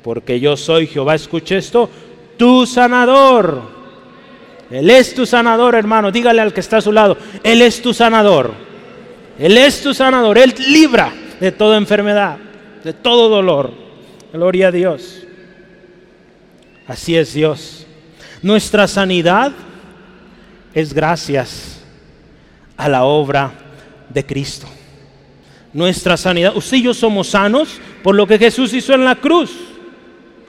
Porque 0.04 0.40
yo 0.40 0.56
soy 0.56 0.88
Jehová, 0.88 1.16
escuche 1.16 1.58
esto, 1.58 1.90
tu 2.38 2.66
sanador. 2.66 3.62
Él 4.70 4.90
es 4.90 5.14
tu 5.14 5.26
sanador, 5.26 5.76
hermano. 5.76 6.12
Dígale 6.12 6.42
al 6.42 6.54
que 6.54 6.60
está 6.60 6.78
a 6.78 6.82
su 6.82 6.92
lado, 6.92 7.18
Él 7.44 7.62
es 7.62 7.82
tu 7.82 7.94
sanador. 7.94 8.54
Él 9.40 9.58
es 9.58 9.82
tu 9.82 9.94
sanador. 9.94 10.38
Él 10.38 10.54
libra 10.70 11.14
de 11.40 11.52
toda 11.52 11.78
enfermedad, 11.78 12.38
de 12.84 12.94
todo 12.94 13.30
dolor. 13.30 13.72
Gloria 14.34 14.68
a 14.68 14.72
Dios. 14.72 15.24
Así 16.88 17.16
es 17.16 17.34
Dios. 17.34 17.86
Nuestra 18.42 18.88
sanidad 18.88 19.52
es 20.74 20.94
gracias 20.94 21.82
a 22.76 22.88
la 22.88 23.04
obra 23.04 23.52
de 24.10 24.26
Cristo. 24.26 24.68
Nuestra 25.74 26.18
sanidad, 26.18 26.56
usted 26.56 26.78
y 26.78 26.84
yo 26.84 26.94
somos 26.94 27.28
sanos 27.28 27.80
por 28.04 28.16
lo 28.16 28.26
que 28.26 28.38
Jesús 28.38 28.74
hizo 28.74 28.94
en 28.94 29.06
la 29.06 29.16
cruz. 29.16 29.52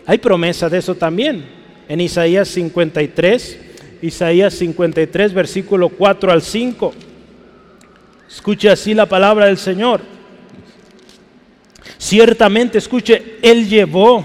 Hay 0.07 0.19
promesa 0.19 0.69
de 0.69 0.79
eso 0.79 0.95
también. 0.95 1.58
En 1.89 2.01
Isaías 2.01 2.49
53, 2.49 3.59
Isaías 4.03 4.55
53, 4.55 5.33
versículo 5.33 5.89
4 5.89 6.31
al 6.31 6.43
5. 6.43 6.95
Escuche 8.29 8.69
así 8.69 8.93
la 8.93 9.07
palabra 9.07 9.47
del 9.47 9.57
Señor. 9.57 10.03
Ciertamente, 11.97 12.79
escuche, 12.79 13.39
Él 13.43 13.69
llevó 13.69 14.25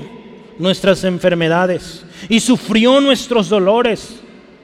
nuestras 0.59 1.03
enfermedades 1.05 2.03
y 2.29 2.39
sufrió 2.39 2.99
nuestros 2.99 3.49
dolores. 3.49 4.19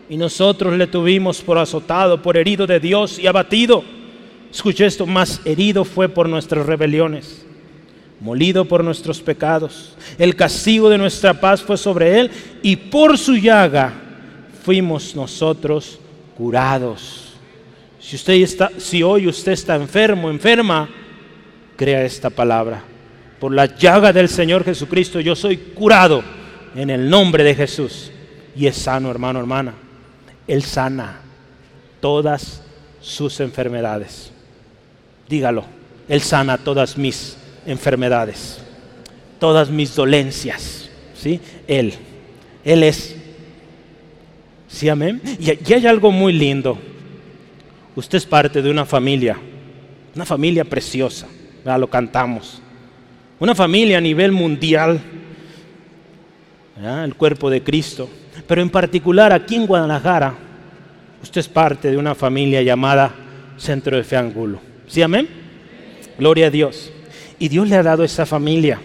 Y 0.09 0.17
nosotros 0.17 0.75
le 0.75 0.87
tuvimos 0.87 1.41
por 1.41 1.57
azotado, 1.57 2.21
por 2.21 2.35
herido 2.35 2.67
de 2.67 2.79
Dios 2.79 3.17
y 3.19 3.27
abatido. 3.27 3.83
Escuche 4.51 4.85
esto, 4.85 5.05
más 5.05 5.41
herido 5.45 5.85
fue 5.85 6.09
por 6.09 6.27
nuestras 6.27 6.65
rebeliones, 6.65 7.45
molido 8.19 8.65
por 8.65 8.83
nuestros 8.83 9.21
pecados. 9.21 9.95
El 10.17 10.35
castigo 10.35 10.89
de 10.89 10.97
nuestra 10.97 11.33
paz 11.33 11.61
fue 11.61 11.77
sobre 11.77 12.19
Él 12.19 12.31
y 12.61 12.75
por 12.75 13.17
su 13.17 13.35
llaga 13.35 13.93
fuimos 14.63 15.15
nosotros 15.15 15.99
curados. 16.37 17.33
Si 17.99 18.15
usted 18.15 18.33
está, 18.33 18.71
si 18.77 19.03
hoy 19.03 19.27
usted 19.27 19.51
está 19.51 19.75
enfermo, 19.75 20.29
enferma, 20.29 20.89
crea 21.75 22.03
esta 22.03 22.29
palabra. 22.29 22.83
Por 23.39 23.53
la 23.53 23.65
llaga 23.65 24.11
del 24.11 24.27
Señor 24.27 24.65
Jesucristo 24.65 25.19
yo 25.19 25.35
soy 25.35 25.57
curado 25.57 26.23
en 26.75 26.89
el 26.89 27.09
nombre 27.09 27.43
de 27.43 27.55
Jesús. 27.55 28.11
Y 28.55 28.67
es 28.67 28.75
sano, 28.75 29.09
hermano, 29.09 29.39
hermana. 29.39 29.73
Él 30.47 30.63
sana 30.63 31.21
todas 32.01 32.63
sus 32.99 33.39
enfermedades. 33.39 34.31
Dígalo, 35.29 35.63
Él 36.07 36.21
sana 36.21 36.57
todas 36.57 36.97
mis 36.97 37.37
enfermedades, 37.65 38.59
todas 39.39 39.69
mis 39.69 39.95
dolencias. 39.95 40.89
¿Sí? 41.15 41.39
Él, 41.67 41.93
Él 42.63 42.83
es. 42.83 43.15
¿Sí, 44.67 44.87
amén? 44.87 45.21
Y, 45.39 45.73
hay 45.73 45.85
algo 45.87 46.11
muy 46.11 46.33
lindo. 46.33 46.77
Usted 47.95 48.17
es 48.17 48.25
parte 48.25 48.61
de 48.61 48.69
una 48.69 48.85
familia, 48.85 49.37
una 50.15 50.25
familia 50.25 50.63
preciosa. 50.63 51.27
Lo 51.65 51.89
cantamos 51.89 52.61
una 53.39 53.55
familia 53.55 53.97
a 53.97 54.01
nivel 54.01 54.31
mundial, 54.31 54.99
el 56.83 57.15
cuerpo 57.15 57.49
de 57.49 57.63
Cristo, 57.63 58.09
pero 58.47 58.61
en 58.61 58.69
particular 58.69 59.31
aquí 59.31 59.55
en 59.55 59.65
Guadalajara, 59.65 60.33
usted 61.23 61.39
es 61.39 61.47
parte 61.47 61.89
de 61.89 61.97
una 61.97 62.15
familia 62.15 62.61
llamada 62.61 63.13
Centro 63.57 63.95
de 63.95 64.03
Fe 64.03 64.17
Angulo. 64.17 64.59
¿Sí, 64.87 65.01
amén? 65.01 65.27
Gloria 66.17 66.47
a 66.47 66.49
Dios. 66.49 66.91
Y 67.39 67.47
Dios 67.47 67.67
le 67.69 67.77
ha 67.77 67.83
dado 67.83 68.03
esa 68.03 68.25
familia, 68.25 68.79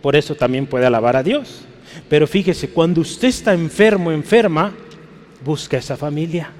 por 0.00 0.16
eso 0.16 0.34
también 0.34 0.66
puede 0.66 0.86
alabar 0.86 1.16
a 1.16 1.22
Dios. 1.22 1.66
Pero 2.08 2.26
fíjese, 2.26 2.70
cuando 2.70 3.02
usted 3.02 3.28
está 3.28 3.52
enfermo, 3.52 4.10
enferma, 4.10 4.72
busca 5.44 5.76
esa 5.76 5.96
familia. 5.96 6.50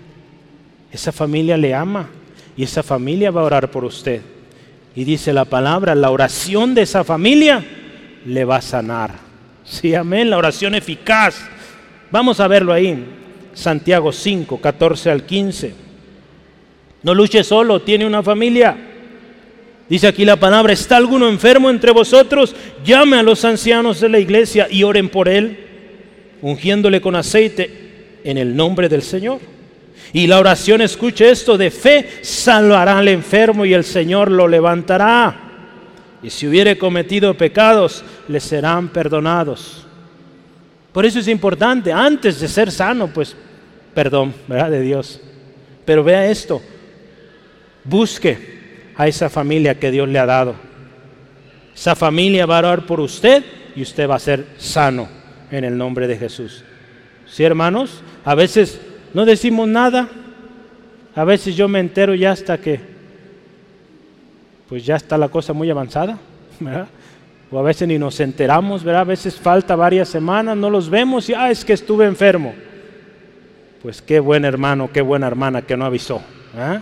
Esa 0.93 1.11
familia 1.11 1.57
le 1.57 1.75
ama 1.75 2.09
y 2.57 2.63
esa 2.63 2.83
familia 2.83 3.31
va 3.31 3.41
a 3.41 3.45
orar 3.45 3.71
por 3.71 3.85
usted. 3.85 4.21
Y 4.95 5.05
dice 5.05 5.33
la 5.33 5.45
palabra, 5.45 5.95
la 5.95 6.11
oración 6.11 6.75
de 6.75 6.83
esa 6.83 7.03
familia 7.03 7.65
le 8.25 8.45
va 8.45 8.57
a 8.57 8.63
sanar. 8.63 9.13
Sí, 9.65 9.95
amén, 9.95 10.31
la 10.31 10.39
oración 10.39 10.75
eficaz. 10.75 11.49
Vamos 12.11 12.39
a 12.39 12.47
verlo 12.47 12.73
ahí, 12.73 13.05
Santiago 13.55 14.13
5, 14.13 14.61
14 14.61 15.11
al 15.11 15.25
15. 15.25 15.75
No 17.03 17.15
luche 17.15 17.43
solo, 17.43 17.83
tiene 17.83 18.07
una 18.07 18.23
familia. 18.23 18.94
Dice 19.89 20.07
aquí 20.07 20.25
la 20.25 20.37
palabra, 20.37 20.73
¿está 20.73 20.97
alguno 20.97 21.29
enfermo 21.29 21.69
entre 21.71 21.91
vosotros? 21.91 22.55
Llame 22.85 23.19
a 23.19 23.23
los 23.23 23.45
ancianos 23.45 24.01
de 24.01 24.09
la 24.09 24.19
iglesia 24.19 24.67
y 24.71 24.83
oren 24.83 25.09
por 25.09 25.29
él, 25.29 25.59
ungiéndole 26.41 27.01
con 27.01 27.17
aceite 27.17 28.21
en 28.25 28.39
el 28.39 28.57
nombre 28.57 28.89
del 28.89 29.03
Señor 29.03 29.41
y 30.15 30.29
la 30.29 30.39
oración, 30.39 30.81
escuche 30.81 31.29
esto, 31.29 31.59
de 31.59 31.73
fe 31.73 32.09
salvará 32.23 32.99
al 32.99 33.09
enfermo 33.09 33.65
y 33.65 33.75
el 33.75 33.83
Señor 33.83 34.31
lo 34.31 34.47
levantará. 34.47 35.41
Y 36.23 36.31
si 36.31 36.47
hubiere 36.47 36.79
cometido 36.79 37.37
pecados, 37.37 38.05
le 38.29 38.39
serán 38.39 38.91
perdonados. 38.91 39.85
Por 40.93 41.05
eso 41.05 41.19
es 41.19 41.27
importante, 41.27 41.93
antes 41.93 42.39
de 42.39 42.47
ser 42.47 42.71
sano, 42.71 43.09
pues 43.09 43.35
perdón, 43.93 44.33
¿verdad? 44.47 44.71
De 44.71 44.83
Dios. 44.83 45.21
Pero 45.85 46.05
vea 46.05 46.31
esto, 46.31 46.63
busque 47.83 48.54
a 48.97 49.07
esa 49.09 49.29
familia 49.29 49.79
que 49.79 49.91
Dios 49.91 50.09
le 50.09 50.19
ha 50.19 50.27
dado. 50.27 50.55
Esa 51.75 51.97
familia 51.97 52.47
va 52.47 52.57
a 52.57 52.61
orar 52.61 52.87
por 52.87 53.01
usted 53.01 53.45
y 53.75 53.83
usted 53.83 54.09
va 54.09 54.17
a 54.17 54.21
ser 54.21 54.47
sano 54.59 55.09
en 55.51 55.65
el 55.65 55.77
nombre 55.77 56.07
de 56.07 56.17
Jesús. 56.17 56.65
¿Sí, 57.27 57.43
hermanos? 57.43 58.03
A 58.25 58.35
veces 58.35 58.81
no 59.13 59.25
decimos 59.25 59.69
nada. 59.69 60.09
A 61.17 61.25
veces 61.25 61.57
yo 61.57 61.69
me 61.69 61.81
entero 61.81 62.15
ya 62.15 62.33
hasta 62.33 62.59
que, 62.59 62.81
pues 64.69 64.85
ya 64.85 64.97
está 64.97 65.17
la 65.17 65.29
cosa 65.29 65.53
muy 65.53 65.71
avanzada, 65.71 66.19
¿verdad? 66.61 66.89
O 67.51 67.59
a 67.59 67.63
veces 67.63 67.87
ni 67.87 67.99
nos 67.99 68.19
enteramos, 68.19 68.83
¿verdad? 68.83 69.03
A 69.03 69.05
veces 69.05 69.37
falta 69.37 69.77
varias 69.77 70.09
semanas, 70.09 70.57
no 70.57 70.71
los 70.71 70.91
vemos 70.91 71.29
y, 71.29 71.35
ah, 71.35 71.51
es 71.51 71.65
que 71.65 71.73
estuve 71.73 72.05
enfermo. 72.05 72.55
Pues 73.83 74.03
qué 74.03 74.19
buen 74.19 74.45
hermano, 74.45 74.91
qué 74.93 75.03
buena 75.03 75.27
hermana 75.27 75.63
que 75.63 75.77
no 75.77 75.85
avisó. 75.85 76.21
¿ah? 76.57 76.81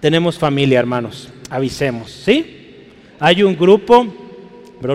Tenemos 0.00 0.38
familia, 0.38 0.78
hermanos, 0.78 1.28
avisemos, 1.50 2.10
¿sí? 2.10 2.56
Hay 3.18 3.42
un 3.42 3.54
grupo, 3.54 4.06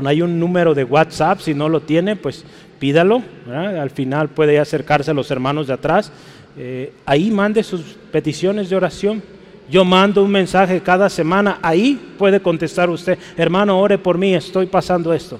hay 0.05 0.21
un 0.23 0.39
número 0.39 0.73
de 0.73 0.83
WhatsApp, 0.83 1.41
si 1.41 1.53
no 1.53 1.69
lo 1.69 1.81
tiene, 1.81 2.15
pues 2.15 2.43
pídalo, 2.79 3.21
al 3.47 3.91
final 3.91 4.29
puede 4.29 4.57
acercarse 4.57 5.11
a 5.11 5.13
los 5.13 5.29
hermanos 5.29 5.67
de 5.67 5.73
atrás, 5.73 6.11
eh, 6.57 6.91
ahí 7.05 7.29
mande 7.29 7.61
sus 7.61 7.81
peticiones 8.11 8.69
de 8.69 8.75
oración. 8.75 9.21
Yo 9.69 9.83
mando 9.83 10.23
un 10.23 10.31
mensaje 10.31 10.81
cada 10.81 11.09
semana, 11.09 11.59
ahí 11.61 12.13
puede 12.17 12.39
contestar 12.39 12.89
usted, 12.89 13.17
hermano, 13.37 13.79
ore 13.79 13.97
por 13.97 14.17
mí, 14.17 14.33
estoy 14.33 14.65
pasando 14.67 15.13
esto. 15.13 15.39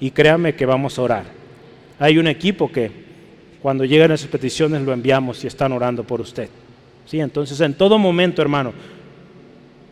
Y 0.00 0.10
créame 0.10 0.54
que 0.54 0.64
vamos 0.64 0.98
a 0.98 1.02
orar. 1.02 1.24
Hay 1.98 2.18
un 2.18 2.26
equipo 2.26 2.70
que 2.70 2.90
cuando 3.60 3.84
llegan 3.84 4.12
esas 4.12 4.28
peticiones 4.28 4.82
lo 4.82 4.92
enviamos 4.92 5.42
y 5.44 5.46
están 5.46 5.72
orando 5.72 6.04
por 6.04 6.20
usted. 6.20 6.48
¿Sí? 7.08 7.20
Entonces, 7.20 7.58
en 7.62 7.72
todo 7.72 7.98
momento, 7.98 8.42
hermano, 8.42 8.74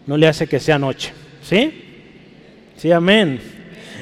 no 0.07 0.19
le 0.19 0.29
hace 0.29 0.47
que 0.47 0.61
sea 0.61 0.79
noche. 0.79 1.15
¿Sí? 1.43 1.73
Sí, 2.77 2.93
amén. 2.93 3.41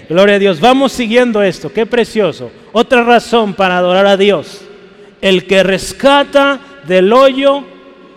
Gloria 0.08 0.34
a 0.34 0.38
Dios. 0.40 0.58
Vamos 0.58 0.90
siguiendo 0.92 1.40
esto. 1.40 1.72
Qué 1.72 1.86
precioso. 1.86 2.50
Otra 2.72 3.04
razón 3.04 3.54
para 3.54 3.78
adorar 3.78 4.06
a 4.06 4.16
Dios. 4.16 4.62
El 5.20 5.46
que 5.46 5.62
rescata 5.62 6.58
del 6.88 7.12
hoyo 7.12 7.64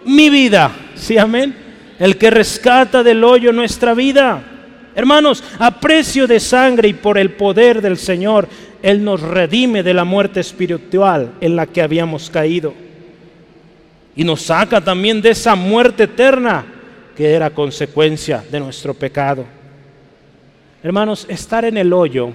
mi 0.05 0.31
vida. 0.31 0.71
Sí, 0.95 1.17
amén. 1.17 1.55
El 1.99 2.17
que 2.17 2.31
rescata 2.31 3.03
del 3.03 3.23
hoyo 3.23 3.53
nuestra 3.53 3.93
vida. 3.93 4.41
Hermanos, 4.95 5.43
a 5.59 5.79
precio 5.79 6.25
de 6.25 6.39
sangre 6.39 6.87
y 6.87 6.93
por 6.93 7.19
el 7.19 7.33
poder 7.33 7.83
del 7.83 7.97
Señor, 7.97 8.47
Él 8.81 9.03
nos 9.03 9.21
redime 9.21 9.83
de 9.83 9.93
la 9.93 10.05
muerte 10.05 10.39
espiritual 10.39 11.33
en 11.39 11.55
la 11.55 11.67
que 11.67 11.83
habíamos 11.83 12.31
caído. 12.31 12.86
Y 14.17 14.23
nos 14.23 14.41
saca 14.41 14.81
también 14.81 15.21
de 15.21 15.29
esa 15.29 15.55
muerte 15.55 16.03
eterna 16.03 16.65
que 17.15 17.33
era 17.33 17.51
consecuencia 17.51 18.43
de 18.51 18.59
nuestro 18.59 18.95
pecado. 18.95 19.45
Hermanos, 20.81 21.27
estar 21.29 21.63
en 21.65 21.77
el 21.77 21.93
hoyo, 21.93 22.31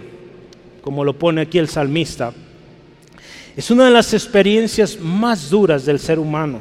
como 0.81 1.05
lo 1.05 1.19
pone 1.19 1.41
aquí 1.41 1.59
el 1.59 1.69
salmista, 1.69 2.33
es 3.57 3.69
una 3.73 3.87
de 3.87 3.91
las 3.91 4.15
experiencias 4.15 4.99
más 4.99 5.51
duras 5.51 5.85
del 5.85 5.99
ser 5.99 6.21
humano, 6.21 6.61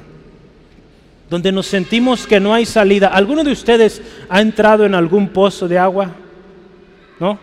donde 1.30 1.52
nos 1.52 1.68
sentimos 1.68 2.26
que 2.26 2.40
no 2.40 2.52
hay 2.52 2.66
salida. 2.66 3.08
¿Alguno 3.08 3.44
de 3.44 3.52
ustedes 3.52 4.02
ha 4.28 4.42
entrado 4.42 4.86
en 4.86 4.96
algún 4.96 5.30
pozo 5.30 5.68
de 5.68 5.78
agua? 5.78 6.12
¿No? 7.20 7.38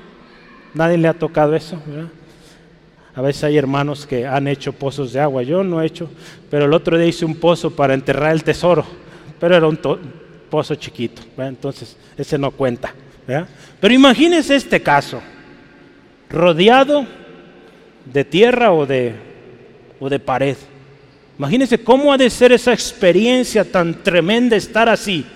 Nadie 0.74 0.98
le 0.98 1.06
ha 1.06 1.14
tocado 1.14 1.54
eso, 1.54 1.80
A 3.18 3.20
veces 3.20 3.42
hay 3.42 3.56
hermanos 3.56 4.06
que 4.06 4.24
han 4.24 4.46
hecho 4.46 4.72
pozos 4.72 5.12
de 5.12 5.18
agua, 5.18 5.42
yo 5.42 5.64
no 5.64 5.82
he 5.82 5.86
hecho, 5.86 6.08
pero 6.48 6.66
el 6.66 6.72
otro 6.72 6.96
día 6.96 7.08
hice 7.08 7.24
un 7.24 7.34
pozo 7.34 7.68
para 7.68 7.92
enterrar 7.92 8.30
el 8.30 8.44
tesoro, 8.44 8.84
pero 9.40 9.56
era 9.56 9.66
un 9.66 9.76
pozo 10.48 10.76
chiquito, 10.76 11.22
entonces 11.36 11.96
ese 12.16 12.38
no 12.38 12.52
cuenta. 12.52 12.94
Pero 13.80 13.92
imagínense 13.92 14.54
este 14.54 14.80
caso, 14.80 15.20
rodeado 16.30 17.04
de 18.04 18.24
tierra 18.24 18.70
o 18.72 18.86
de, 18.86 19.16
pared. 20.24 20.56
Imagínense 21.40 21.82
cómo 21.82 22.12
ha 22.12 22.16
de 22.16 22.30
ser 22.30 22.52
esa 22.52 22.72
experiencia 22.72 23.64
tan 23.64 24.00
tremenda 24.00 24.54
estar 24.54 24.88
así, 24.88 25.26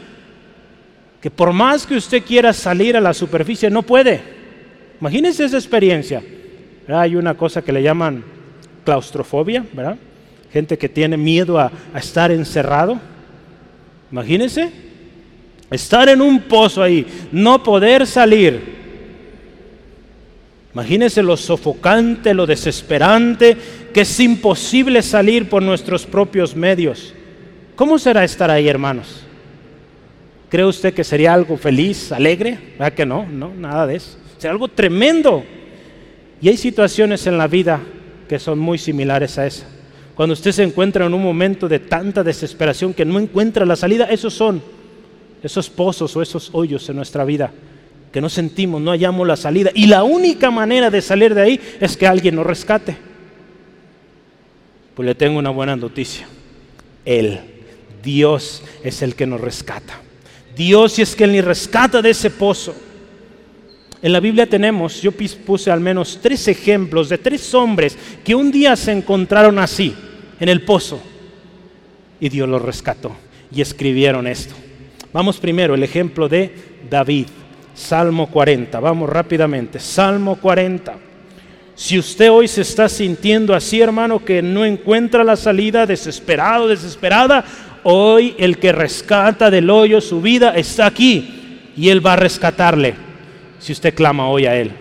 que 1.20 1.32
por 1.32 1.52
más 1.52 1.84
que 1.84 1.96
usted 1.96 2.22
quiera 2.22 2.52
salir 2.52 2.96
a 2.96 3.00
la 3.00 3.12
superficie, 3.12 3.68
no 3.68 3.82
puede. 3.82 4.20
Imagínense 5.00 5.44
esa 5.44 5.56
experiencia. 5.56 6.22
Hay 6.88 7.16
una 7.16 7.34
cosa 7.34 7.62
que 7.62 7.72
le 7.72 7.82
llaman 7.82 8.24
claustrofobia, 8.84 9.64
¿verdad? 9.72 9.96
Gente 10.52 10.76
que 10.76 10.88
tiene 10.88 11.16
miedo 11.16 11.58
a, 11.58 11.70
estar 11.94 12.30
encerrado. 12.30 12.98
Imagínense 14.10 14.70
Estar 15.72 16.10
en 16.10 16.20
un 16.20 16.40
pozo 16.40 16.82
ahí, 16.82 17.06
no 17.32 17.62
poder 17.62 18.06
salir. 18.06 18.60
Imagínense 20.74 21.22
lo 21.22 21.34
sofocante, 21.34 22.34
lo 22.34 22.46
desesperante, 22.46 23.56
que 23.92 24.02
es 24.02 24.20
imposible 24.20 25.00
salir 25.00 25.48
por 25.48 25.62
nuestros 25.62 26.04
propios 26.04 26.54
medios. 26.54 27.14
¿Cómo 27.74 27.98
será 27.98 28.22
estar 28.22 28.50
ahí, 28.50 28.68
hermanos? 28.68 29.22
¿Cree 30.50 30.66
usted 30.66 30.92
que 30.92 31.04
sería 31.04 31.32
algo 31.32 31.56
feliz, 31.56 32.12
alegre? 32.12 32.58
¿Verdad 32.78 32.92
que 32.92 33.06
no? 33.06 33.26
No, 33.26 33.54
nada 33.54 33.86
de 33.86 33.96
eso. 33.96 34.18
Sería 34.36 34.50
algo 34.50 34.68
tremendo. 34.68 35.42
Y 36.43 36.49
hay 36.49 36.57
situaciones 36.57 37.26
en 37.26 37.38
la 37.38 37.47
vida 37.47 37.80
que 38.28 38.38
son 38.38 38.59
muy 38.59 38.76
similares 38.76 39.38
a 39.38 39.47
esa. 39.47 39.64
Cuando 40.14 40.34
usted 40.34 40.53
se 40.53 40.62
encuentra 40.62 41.07
en 41.07 41.14
un 41.14 41.22
momento 41.22 41.68
de 41.68 41.78
tanta 41.78 42.22
desesperación 42.22 42.93
que 42.93 43.05
no 43.05 43.18
encuentra 43.18 43.64
la 43.64 43.76
salida, 43.76 44.07
esos 44.07 44.34
son 44.34 44.61
esos 45.43 45.68
pozos 45.68 46.14
o 46.16 46.22
esos 46.22 46.51
hoyos 46.53 46.88
en 46.88 46.97
nuestra 46.97 47.24
vida 47.24 47.53
que 48.12 48.20
no 48.20 48.28
sentimos, 48.28 48.80
no 48.80 48.90
hallamos 48.90 49.26
la 49.26 49.36
salida. 49.36 49.70
Y 49.74 49.86
la 49.86 50.05
única 50.05 50.51
manera 50.51 50.90
de 50.90 51.01
salir 51.01 51.34
de 51.34 51.40
ahí 51.40 51.61
es 51.80 51.97
que 51.97 52.07
alguien 52.07 52.36
nos 52.36 52.47
rescate. 52.47 52.95
Pues 54.95 55.07
le 55.07 55.14
tengo 55.14 55.38
una 55.38 55.49
buena 55.49 55.74
noticia. 55.74 56.28
Él, 57.07 57.40
Dios 58.03 58.62
es 58.84 59.01
el 59.01 59.14
que 59.14 59.26
nos 59.26 59.40
rescata. 59.40 59.99
Dios 60.55 60.99
es 60.99 61.16
que 61.16 61.24
Él 61.24 61.32
ni 61.32 61.40
rescata 61.40 62.03
de 62.03 62.11
ese 62.11 62.28
pozo. 62.28 62.74
En 64.03 64.12
la 64.12 64.18
Biblia 64.18 64.46
tenemos, 64.46 65.00
yo 65.00 65.12
puse 65.12 65.70
al 65.70 65.78
menos 65.78 66.18
tres 66.20 66.48
ejemplos 66.48 67.09
de 67.09 67.18
tres 67.18 67.55
hombres 67.55 67.96
que 68.24 68.34
un 68.34 68.50
día 68.50 68.74
se 68.74 68.90
encontraron 68.90 69.61
así, 69.61 69.94
en 70.40 70.48
el 70.48 70.62
pozo, 70.62 71.00
y 72.18 72.28
Dios 72.28 72.48
los 72.48 72.61
rescató 72.61 73.12
y 73.55 73.61
escribieron 73.61 74.26
esto. 74.26 74.57
Vamos 75.12 75.38
primero, 75.38 75.74
el 75.74 75.84
ejemplo 75.84 76.28
de 76.28 76.53
David, 76.90 77.26
Salmo 77.74 78.28
40. 78.28 78.80
Vamos 78.80 79.09
rápidamente, 79.09 79.78
Salmo 79.78 80.34
40. 80.34 80.96
Si 81.76 81.96
usted 81.96 82.30
hoy 82.30 82.48
se 82.48 82.62
está 82.62 82.88
sintiendo 82.88 83.55
así, 83.55 83.80
hermano, 83.80 84.24
que 84.24 84.42
no 84.42 84.64
encuentra 84.64 85.22
la 85.22 85.36
salida, 85.36 85.86
desesperado, 85.86 86.66
desesperada, 86.66 87.44
hoy 87.84 88.34
el 88.38 88.59
que 88.59 88.72
rescata 88.72 89.48
del 89.48 89.70
hoyo 89.70 90.00
su 90.00 90.20
vida 90.20 90.57
está 90.57 90.86
aquí 90.86 91.70
y 91.76 91.88
Él 91.88 92.05
va 92.05 92.14
a 92.14 92.16
rescatarle 92.16 92.94
si 93.62 93.72
usted 93.72 93.94
clama 93.94 94.28
hoy 94.28 94.46
a 94.46 94.56
Él. 94.56 94.72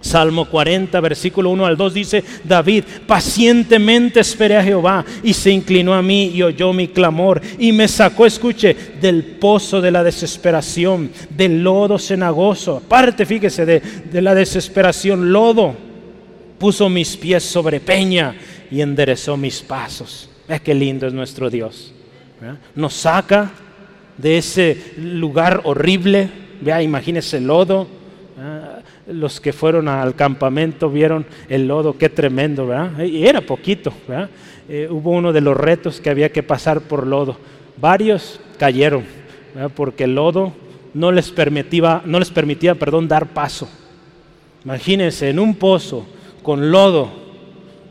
Salmo 0.00 0.48
40, 0.48 1.00
versículo 1.00 1.50
1 1.50 1.66
al 1.66 1.76
2 1.76 1.94
dice, 1.94 2.24
David, 2.44 2.84
pacientemente 3.06 4.20
esperé 4.20 4.56
a 4.56 4.62
Jehová 4.62 5.04
y 5.22 5.32
se 5.32 5.50
inclinó 5.50 5.94
a 5.94 6.02
mí 6.02 6.30
y 6.34 6.42
oyó 6.42 6.72
mi 6.72 6.88
clamor 6.88 7.40
y 7.58 7.72
me 7.72 7.88
sacó, 7.88 8.26
escuche, 8.26 8.76
del 9.00 9.24
pozo 9.24 9.80
de 9.80 9.90
la 9.90 10.04
desesperación, 10.04 11.10
del 11.30 11.62
lodo 11.62 11.98
cenagoso. 11.98 12.76
Aparte, 12.76 13.24
fíjese, 13.24 13.64
de, 13.64 13.80
de 13.80 14.22
la 14.22 14.34
desesperación, 14.34 15.32
lodo. 15.32 15.74
Puso 16.58 16.88
mis 16.88 17.16
pies 17.16 17.44
sobre 17.44 17.80
peña 17.80 18.34
y 18.70 18.80
enderezó 18.80 19.36
mis 19.36 19.60
pasos. 19.60 20.28
Vea 20.48 20.58
qué 20.58 20.74
lindo 20.74 21.06
es 21.06 21.12
nuestro 21.12 21.50
Dios. 21.50 21.92
Nos 22.74 22.94
saca 22.94 23.50
de 24.18 24.38
ese 24.38 24.94
lugar 24.98 25.60
horrible. 25.64 26.45
Vea, 26.60 26.82
imagínese 26.82 27.38
el 27.38 27.46
lodo 27.46 27.86
los 29.06 29.40
que 29.40 29.52
fueron 29.52 29.88
al 29.88 30.14
campamento 30.14 30.90
vieron 30.90 31.26
el 31.48 31.68
lodo, 31.68 31.96
qué 31.96 32.08
tremendo, 32.08 32.66
¿verdad? 32.66 33.04
Y 33.04 33.26
era 33.26 33.40
poquito, 33.40 33.92
¿verdad? 34.06 34.28
Eh, 34.68 34.88
hubo 34.90 35.12
uno 35.12 35.32
de 35.32 35.40
los 35.40 35.56
retos 35.56 36.00
que 36.00 36.10
había 36.10 36.32
que 36.32 36.42
pasar 36.42 36.82
por 36.82 37.06
lodo. 37.06 37.36
Varios 37.76 38.40
cayeron, 38.58 39.04
porque 39.74 40.04
el 40.04 40.14
lodo 40.14 40.52
no 40.92 41.12
les 41.12 41.30
permitía, 41.30 42.02
no 42.04 42.18
les 42.18 42.30
permitía 42.30 42.74
perdón, 42.74 43.06
dar 43.06 43.28
paso. 43.28 43.68
Imagínense, 44.64 45.30
en 45.30 45.38
un 45.38 45.54
pozo 45.54 46.06
con 46.42 46.70
lodo, 46.70 47.10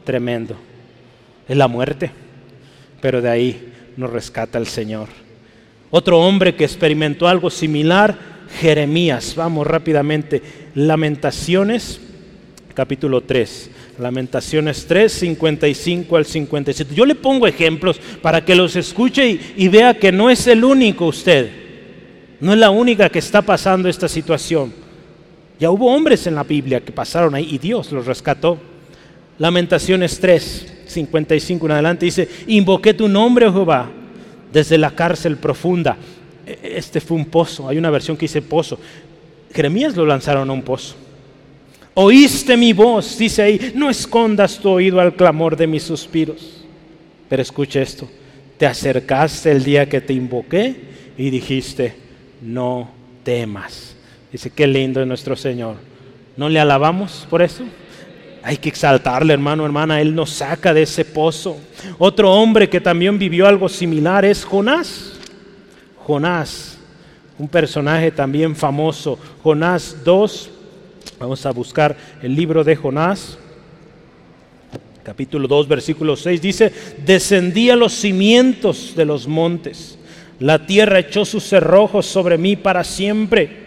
tremendo. 0.04 0.56
Es 1.48 1.56
la 1.56 1.68
muerte, 1.68 2.12
pero 3.00 3.22
de 3.22 3.30
ahí 3.30 3.74
nos 3.96 4.10
rescata 4.10 4.58
el 4.58 4.68
Señor. 4.68 5.08
Otro 5.92 6.20
hombre 6.20 6.56
que 6.56 6.66
experimentó 6.66 7.28
algo 7.28 7.50
similar 7.50 8.35
Jeremías. 8.60 9.34
Vamos 9.36 9.68
rápidamente. 9.68 10.42
Lamentaciones, 10.76 12.00
capítulo 12.74 13.22
3. 13.22 13.72
Lamentaciones 14.00 14.86
3, 14.88 15.12
55 15.12 16.18
al 16.18 16.26
57. 16.26 16.94
Yo 16.94 17.06
le 17.06 17.16
pongo 17.16 17.48
ejemplos 17.48 18.00
para 18.22 18.44
que 18.44 18.56
los 18.56 18.76
escuche 18.76 19.40
y, 19.56 19.68
vea 19.68 19.94
que 19.94 20.12
no 20.12 20.30
es 20.30 20.48
el 20.48 20.64
único 20.64 21.06
usted. 21.06 21.50
No 22.42 22.52
es 22.52 22.60
la 22.60 22.70
única 22.70 23.10
que 23.10 23.20
está 23.20 23.42
pasando 23.42 23.88
esta 23.88 24.08
situación. 24.10 24.74
Ya 25.58 25.72
hubo 25.72 25.94
hombres 25.94 26.28
en 26.28 26.36
la 26.36 26.44
Biblia 26.44 26.82
que 26.82 26.92
pasaron 26.92 27.34
ahí 27.36 27.48
y 27.52 27.58
Dios 27.58 27.92
los 27.94 28.06
rescató. 28.06 28.60
Lamentaciones 29.38 30.20
3, 30.20 30.84
55 30.88 31.66
en 31.66 31.72
adelante, 31.72 32.06
dice, 32.06 32.28
invoqué 32.48 32.94
tu 32.94 33.08
nombre, 33.08 33.48
oh 33.48 33.54
Jehová, 33.54 33.90
desde 34.52 34.78
la 34.78 34.92
cárcel 34.92 35.38
profunda. 35.38 35.98
Este 36.46 37.02
fue 37.02 37.18
un 37.18 37.26
pozo, 37.26 37.68
hay 37.68 37.78
una 37.78 37.90
versión 37.90 38.16
que 38.16 38.26
dice 38.26 38.42
pozo. 38.42 38.80
Jeremías 39.54 39.96
lo 39.96 40.06
lanzaron 40.06 40.50
a 40.50 40.54
un 40.54 40.62
pozo. 40.62 40.96
Oíste 41.94 42.58
mi 42.58 42.74
voz, 42.74 43.18
dice 43.18 43.42
ahí, 43.42 43.72
no 43.74 43.90
escondas 43.90 44.60
tu 44.60 44.70
oído 44.70 45.00
al 45.00 45.16
clamor 45.16 45.56
de 45.56 45.66
mis 45.66 45.84
suspiros. 45.84 46.66
Pero 47.30 47.42
escucha 47.42 47.82
esto, 47.82 48.10
te 48.58 48.66
acercaste 48.66 49.52
el 49.52 49.64
día 49.64 49.88
que 49.88 50.02
te 50.02 50.14
invoqué 50.14 50.76
y 51.18 51.30
dijiste, 51.30 51.96
no 52.42 52.90
temas. 53.24 53.96
Dice, 54.32 54.50
qué 54.50 54.68
lindo 54.68 55.02
es 55.02 55.08
nuestro 55.08 55.36
Señor. 55.36 55.78
¿No 56.36 56.50
le 56.50 56.60
alabamos 56.60 57.26
por 57.30 57.42
eso? 57.42 57.64
Hay 58.44 58.58
que 58.58 58.70
exaltarle, 58.70 59.34
hermano, 59.34 59.66
hermana. 59.66 60.02
Él 60.02 60.14
nos 60.14 60.30
saca 60.30 60.74
de 60.74 60.84
ese 60.84 61.06
pozo. 61.06 61.58
Otro 61.98 62.32
hombre 62.34 62.70
que 62.70 62.82
también 62.82 63.18
vivió 63.18 63.48
algo 63.48 63.70
similar 63.70 64.26
es 64.26 64.44
Jonás. 64.44 65.14
Jonás, 66.06 66.78
un 67.40 67.48
personaje 67.48 68.12
también 68.12 68.56
famoso. 68.56 69.18
Jonás 69.42 69.98
2. 70.04 70.52
Vamos 71.20 71.46
a 71.46 71.52
buscar 71.52 71.98
el 72.22 72.36
libro 72.36 72.64
de 72.64 72.76
Jonás. 72.76 73.40
Capítulo 75.04 75.48
2, 75.48 75.68
versículo 75.68 76.16
6 76.16 76.42
dice, 76.42 76.74
descendí 77.06 77.72
los 77.72 77.94
cimientos 77.94 78.94
de 78.96 79.06
los 79.06 79.28
montes. 79.28 79.98
La 80.40 80.66
tierra 80.66 81.00
echó 81.00 81.26
sus 81.26 81.44
cerrojos 81.44 82.06
sobre 82.06 82.38
mí 82.38 82.56
para 82.56 82.84
siempre. 82.84 83.66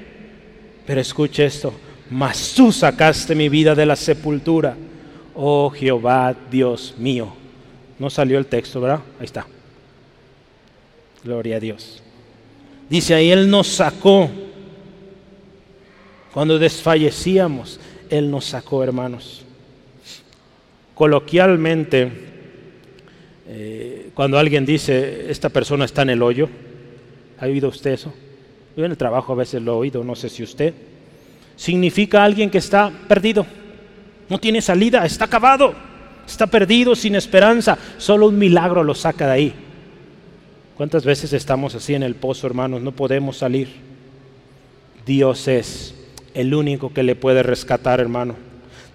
Pero 0.87 1.01
escuche 1.01 1.45
esto, 1.45 1.73
mas 2.11 2.55
tú 2.55 2.73
sacaste 2.73 3.35
mi 3.35 3.49
vida 3.49 3.75
de 3.75 3.87
la 3.87 3.97
sepultura, 3.97 4.77
oh 5.35 5.71
Jehová 5.71 6.37
Dios 6.51 6.95
mío. 6.99 7.33
No 7.99 8.11
salió 8.11 8.39
el 8.39 8.47
texto, 8.47 8.81
¿verdad? 8.81 9.01
Ahí 9.19 9.27
está. 9.27 9.47
Gloria 11.25 11.57
a 11.57 11.61
Dios. 11.61 12.03
Dice 12.89 13.15
ahí, 13.15 13.31
Él 13.31 13.51
nos 13.51 13.69
sacó. 13.69 14.31
Cuando 16.33 16.59
desfallecíamos, 16.59 17.81
Él 18.11 18.31
nos 18.31 18.45
sacó, 18.47 18.83
hermanos. 18.83 19.45
Coloquialmente, 20.95 22.11
eh, 23.47 24.11
cuando 24.15 24.39
alguien 24.39 24.67
dice, 24.67 25.31
esta 25.31 25.49
persona 25.49 25.85
está 25.85 26.03
en 26.03 26.11
el 26.11 26.23
hoyo, 26.23 26.49
¿ha 27.39 27.47
oído 27.47 27.69
usted 27.69 27.93
eso? 27.93 28.13
Yo 28.77 28.85
en 28.85 28.91
el 28.91 28.97
trabajo 28.97 29.33
a 29.33 29.37
veces 29.37 29.63
lo 29.63 29.73
he 29.73 29.77
oído, 29.77 30.05
no 30.05 30.15
sé 30.15 30.29
si 30.29 30.43
usted 30.43 30.75
significa 31.59 32.23
alguien 32.23 32.51
que 32.51 32.59
está 32.59 32.91
perdido, 33.09 33.45
no 34.29 34.39
tiene 34.39 34.63
salida, 34.63 35.05
está 35.05 35.25
acabado, 35.25 35.75
está 36.25 36.47
perdido, 36.47 36.95
sin 36.95 37.17
esperanza, 37.17 37.77
solo 37.99 38.29
un 38.29 38.39
milagro 38.39 38.85
lo 38.85 38.95
saca 38.95 39.27
de 39.27 39.33
ahí. 39.33 39.55
¿Cuántas 40.79 41.05
veces 41.05 41.35
estamos 41.35 41.75
así 41.75 41.95
en 41.95 42.03
el 42.03 42.15
pozo, 42.15 42.47
hermanos? 42.47 42.81
No 42.81 42.93
podemos 42.93 43.37
salir. 43.37 43.69
Dios 45.05 45.47
es 45.47 45.95
el 46.33 46.55
único 46.55 46.95
que 46.95 47.03
le 47.03 47.15
puede 47.15 47.43
rescatar, 47.43 48.01
hermano. 48.01 48.35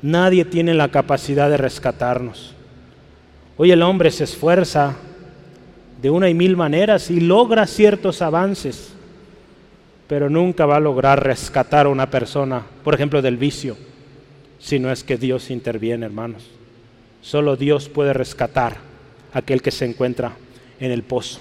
Nadie 0.01 0.45
tiene 0.45 0.73
la 0.73 0.89
capacidad 0.89 1.47
de 1.51 1.57
rescatarnos. 1.57 2.55
Hoy 3.55 3.69
el 3.69 3.83
hombre 3.83 4.09
se 4.09 4.23
esfuerza 4.23 4.95
de 6.01 6.09
una 6.09 6.27
y 6.27 6.33
mil 6.33 6.57
maneras 6.57 7.11
y 7.11 7.19
logra 7.19 7.67
ciertos 7.67 8.23
avances 8.23 8.93
pero 10.07 10.29
nunca 10.29 10.65
va 10.65 10.77
a 10.77 10.79
lograr 10.79 11.23
rescatar 11.23 11.85
a 11.85 11.89
una 11.89 12.09
persona, 12.09 12.61
por 12.83 12.93
ejemplo, 12.93 13.21
del 13.21 13.37
vicio, 13.37 13.77
si 14.59 14.77
no 14.77 14.91
es 14.91 15.03
que 15.03 15.17
Dios 15.17 15.49
interviene, 15.49 16.05
hermanos. 16.05 16.51
Solo 17.21 17.55
Dios 17.55 17.89
puede 17.89 18.13
rescatar 18.13 18.77
a 19.33 19.39
aquel 19.39 19.61
que 19.61 19.71
se 19.71 19.85
encuentra 19.85 20.33
en 20.79 20.91
el 20.91 21.01
pozo. 21.03 21.39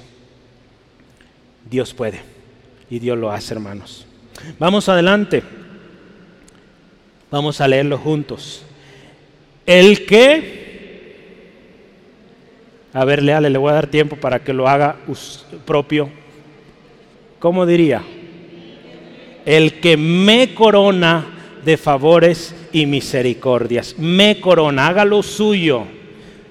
Dios 1.69 1.95
puede 1.95 2.21
y 2.91 2.99
Dios 2.99 3.19
lo 3.19 3.31
hace, 3.31 3.55
hermanos. 3.55 4.07
Vamos 4.59 4.89
adelante. 4.89 5.43
Vamos 7.31 7.61
a 7.61 7.69
leerlo 7.69 7.99
juntos. 7.99 8.65
El 9.65 10.05
que, 10.05 11.17
a 12.93 13.05
ver, 13.05 13.23
leale, 13.23 13.49
le 13.49 13.59
voy 13.59 13.71
a 13.71 13.75
dar 13.75 13.87
tiempo 13.87 14.17
para 14.17 14.43
que 14.45 14.53
lo 14.53 14.69
haga 14.69 14.97
propio. 15.65 16.11
¿Cómo 17.39 17.65
diría? 17.65 18.03
el 19.45 19.81
que 19.81 19.97
me 19.97 20.55
corona 20.55 21.27
de 21.65 21.77
favores 21.77 22.55
y 22.73 22.87
misericordias. 22.87 23.97
Me 23.99 24.41
corona, 24.41 24.89
haga 24.89 25.05
lo 25.05 25.23
suyo. 25.23 25.85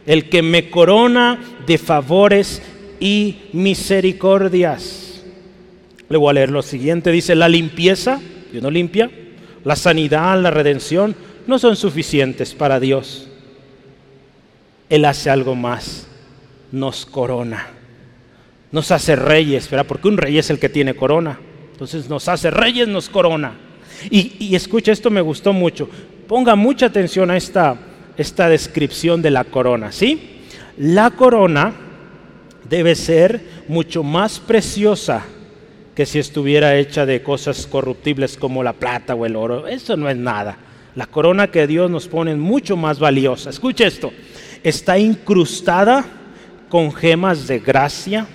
El 0.06 0.30
que 0.30 0.42
me 0.42 0.70
corona 0.70 1.40
de 1.66 1.78
favores 1.78 2.62
y 3.00 3.38
misericordias. 3.54 5.01
Le 6.12 6.18
voy 6.18 6.30
a 6.30 6.34
leer 6.34 6.52
lo 6.52 6.62
siguiente. 6.62 7.12
Dice, 7.12 7.36
la 7.36 7.50
limpieza, 7.50 8.20
Dios 8.52 8.62
no 8.62 8.70
limpia, 8.70 9.10
la 9.64 9.76
sanidad, 9.76 10.40
la 10.42 10.52
redención, 10.52 11.16
no 11.48 11.58
son 11.58 11.76
suficientes 11.76 12.54
para 12.54 12.80
Dios. 12.80 13.28
Él 14.90 15.06
hace 15.06 15.30
algo 15.30 15.56
más, 15.56 16.08
nos 16.72 17.06
corona, 17.06 17.68
nos 18.72 18.92
hace 18.92 19.16
reyes, 19.16 19.70
¿verdad? 19.70 19.88
Porque 19.88 20.08
un 20.08 20.18
rey 20.18 20.38
es 20.38 20.50
el 20.50 20.60
que 20.60 20.70
tiene 20.70 20.96
corona 20.96 21.40
entonces 21.82 22.08
nos 22.08 22.28
hace 22.28 22.52
reyes, 22.52 22.88
nos 22.88 23.10
corona. 23.10 23.54
Y, 24.12 24.54
escucha, 24.56 24.92
esto 24.92 25.10
me 25.10 25.20
gustó 25.20 25.52
mucho. 25.52 25.90
Ponga 26.28 26.56
mucha 26.56 26.86
atención 26.86 27.32
a 27.32 27.38
esta, 27.38 27.76
esta 28.18 28.48
descripción 28.50 29.24
de 29.24 29.32
la 29.32 29.46
corona, 29.46 29.92
¿sí? 29.92 30.42
La 30.78 31.10
corona 31.10 31.74
debe 32.70 32.94
ser 32.94 33.42
mucho 33.68 34.04
más 34.04 34.40
preciosa 34.40 35.26
que 36.02 36.08
si 36.08 36.18
estuviera 36.18 36.78
hecha 36.78 37.06
de 37.06 37.22
cosas 37.22 37.68
corruptibles 37.68 38.36
como 38.36 38.64
la 38.64 38.74
plata 38.74 39.14
o 39.14 39.24
el 39.24 39.36
oro. 39.36 39.68
Eso 39.68 39.96
no 39.96 40.10
es 40.10 40.18
nada. 40.18 40.58
La 40.96 41.06
corona 41.06 41.52
que 41.52 41.68
Dios 41.68 41.92
nos 41.92 42.08
pone 42.08 42.32
es 42.32 42.40
mucho 42.40 42.76
más 42.76 42.98
valiosa. 42.98 43.52
Escuche 43.52 43.86
esto. 43.86 44.12
Está 44.64 44.98
incrustada 44.98 46.04
con 46.70 46.92
gemas 46.92 47.46
de 47.48 47.60
gracia, 47.60 48.26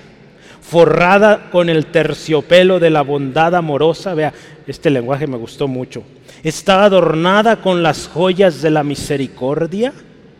forrada 0.60 1.50
con 1.50 1.68
el 1.68 1.86
terciopelo 1.86 2.78
de 2.78 2.90
la 2.90 3.02
bondad 3.02 3.52
amorosa. 3.56 4.14
Vea, 4.14 4.32
este 4.68 4.88
lenguaje 4.88 5.26
me 5.26 5.36
gustó 5.36 5.66
mucho. 5.66 6.04
Está 6.44 6.84
adornada 6.84 7.56
con 7.56 7.82
las 7.82 8.06
joyas 8.06 8.62
de 8.62 8.70
la 8.70 8.84
misericordia. 8.84 9.92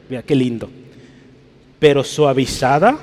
Vea 0.08 0.22
qué 0.22 0.36
lindo. 0.36 0.70
Pero 1.80 2.04
suavizada 2.04 2.96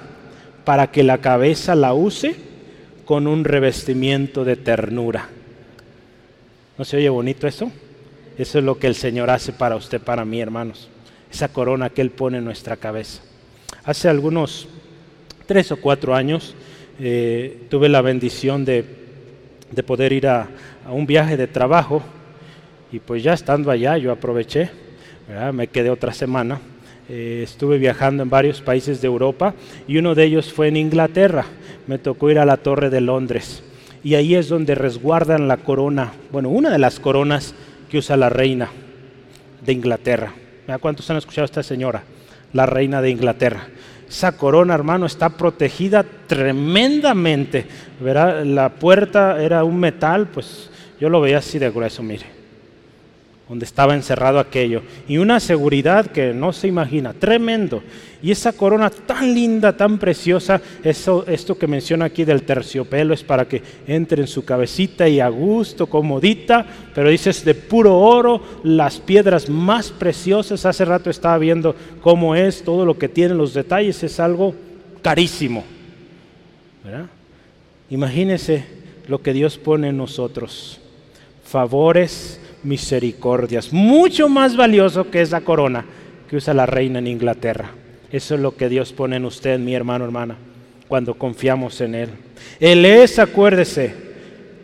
para 0.63 0.91
que 0.91 1.03
la 1.03 1.17
cabeza 1.17 1.76
la 1.76 1.93
use 1.93 2.53
con 3.06 3.28
un 3.28 3.43
revestimiento 3.43 4.45
de 4.45 4.56
ternura. 4.56 5.30
¿No 6.78 6.86
se 6.86 6.97
oye 6.97 7.10
bonito 7.10 7.47
eso? 7.47 7.72
Eso 8.38 8.60
es 8.60 8.66
lo 8.66 8.80
que 8.80 8.88
el 8.88 8.95
Señor 8.95 9.30
hace 9.30 9.54
para 9.54 9.76
usted, 9.76 10.01
para 10.01 10.26
mí, 10.26 10.41
hermanos. 10.41 10.89
Esa 11.32 11.49
corona 11.49 11.89
que 11.89 12.01
Él 12.01 12.10
pone 12.10 12.39
en 12.39 12.45
nuestra 12.45 12.78
cabeza. 12.78 13.22
Hace 13.84 14.10
algunos 14.10 14.68
tres 15.45 15.72
o 15.72 15.78
cuatro 15.78 16.16
años 16.16 16.56
eh, 16.99 17.66
tuve 17.70 17.89
la 17.89 18.01
bendición 18.01 18.66
de, 18.66 18.86
poder 19.86 20.14
ir 20.14 20.28
a, 20.28 20.47
un 20.89 21.06
viaje 21.06 21.38
de 21.38 21.47
trabajo 21.47 22.01
y 22.91 22.99
pues 22.99 23.24
ya 23.24 23.34
estando 23.34 23.72
allá 23.72 23.97
yo 23.97 24.12
aproveché, 24.12 24.70
me 25.54 25.68
quedé 25.68 25.89
otra 25.89 26.14
semana. 26.14 26.60
Eh, 27.10 27.41
estuve 27.43 27.78
viajando 27.78 28.24
en 28.24 28.30
varios 28.30 28.62
países 28.62 29.01
de 29.01 29.08
Europa 29.08 29.54
y 29.88 29.97
uno 29.97 30.16
de 30.16 30.24
ellos 30.24 30.54
fue 30.54 30.70
en 30.70 30.78
Inglaterra. 30.78 31.45
Me 31.88 31.97
tocó 31.97 32.29
ir 32.29 32.39
a 32.39 32.45
la 32.45 32.57
Torre 32.57 32.89
de 32.89 33.01
Londres 33.01 33.63
y 34.03 34.15
ahí 34.15 34.36
es 34.36 34.49
donde 34.49 34.75
resguardan 34.75 35.47
la 35.47 35.57
corona, 35.57 36.11
bueno, 36.31 36.49
una 36.49 36.69
de 36.69 36.79
las 36.79 36.99
coronas 36.99 37.55
que 37.89 37.97
usa 37.97 38.17
la 38.17 38.29
reina 38.29 38.69
de 39.65 39.73
Inglaterra. 39.73 40.34
¿Cuántos 40.79 41.09
han 41.09 41.17
escuchado 41.17 41.43
a 41.43 41.45
esta 41.45 41.63
señora? 41.63 42.03
La 42.53 42.65
reina 42.65 43.01
de 43.01 43.09
Inglaterra. 43.09 43.67
Esa 44.07 44.38
corona, 44.38 44.75
hermano, 44.75 45.05
está 45.05 45.29
protegida 45.29 46.05
tremendamente. 46.27 47.65
¿verdad? 47.99 48.45
La 48.45 48.69
puerta 48.69 49.41
era 49.41 49.63
un 49.63 49.79
metal, 49.79 50.27
pues 50.27 50.69
yo 50.99 51.09
lo 51.09 51.21
veía 51.21 51.39
así 51.39 51.59
de 51.59 51.69
grueso, 51.69 52.03
mire, 52.03 52.25
donde 53.50 53.66
estaba 53.66 53.94
encerrado 53.94 54.39
aquello. 54.39 54.82
Y 55.08 55.18
una 55.18 55.39
seguridad 55.39 56.08
que 56.08 56.34
no 56.34 56.54
se 56.54 56.68
imagina, 56.68 57.14
tremendo. 57.14 57.84
Y 58.22 58.32
esa 58.32 58.54
corona 58.54 58.89
tan 58.89 59.34
linda, 59.34 59.76
tan 59.76 59.98
preciosa, 59.98 60.62
eso, 60.84 61.26
esto 61.28 61.58
que 61.58 61.68
menciona 61.68 62.06
aquí 62.06 62.24
del 62.24 62.44
terciopelo 62.44 63.14
es 63.14 63.22
para 63.22 63.46
que 63.46 63.62
entre 63.86 64.22
en 64.22 64.28
su 64.28 64.46
cabecita 64.46 65.10
y 65.10 65.20
a 65.20 65.28
gusto, 65.28 65.88
comodita, 65.88 66.66
pero 66.96 67.10
dices 67.10 67.44
de 67.44 67.54
puro 67.54 68.00
oro, 68.00 68.41
las 68.64 69.00
piedras 69.00 69.50
más 69.50 69.91
preciosas. 69.91 70.66
Hace 70.66 70.86
rato 70.86 71.10
estaba 71.10 71.38
viendo 71.38 71.76
cómo 72.02 72.36
es, 72.36 72.64
todo 72.64 72.86
lo 72.86 72.98
que 72.98 73.10
tiene, 73.10 73.36
los 73.36 73.54
detalles, 73.54 74.02
es 74.04 74.20
algo 74.22 74.56
carísimo. 75.02 75.66
¿verdad? 76.84 77.08
Imagínese 77.89 78.66
lo 79.08 79.22
que 79.22 79.34
Dios 79.34 79.58
pone 79.58 79.89
en 79.89 79.98
nosotros. 79.98 80.80
Favores, 81.44 82.39
misericordias, 82.64 83.74
mucho 83.74 84.30
más 84.30 84.55
valioso 84.55 85.09
que 85.09 85.22
esa 85.22 85.41
corona 85.41 85.86
que 86.30 86.38
usa 86.38 86.53
la 86.53 86.66
reina 86.66 86.99
en 86.99 87.07
Inglaterra 87.07 87.72
Eso 88.11 88.36
es 88.36 88.41
lo 88.41 88.55
que 88.55 88.70
Dios 88.70 88.93
pone 88.93 89.18
en 89.18 89.26
usted, 89.26 89.59
mi 89.59 89.76
hermano, 89.76 90.05
hermana, 90.05 90.38
cuando 90.88 91.16
confiamos 91.16 91.82
en 91.82 91.95
Él. 91.95 92.09
Él 92.59 92.86
es, 92.86 93.20
acuérdese, 93.20 93.93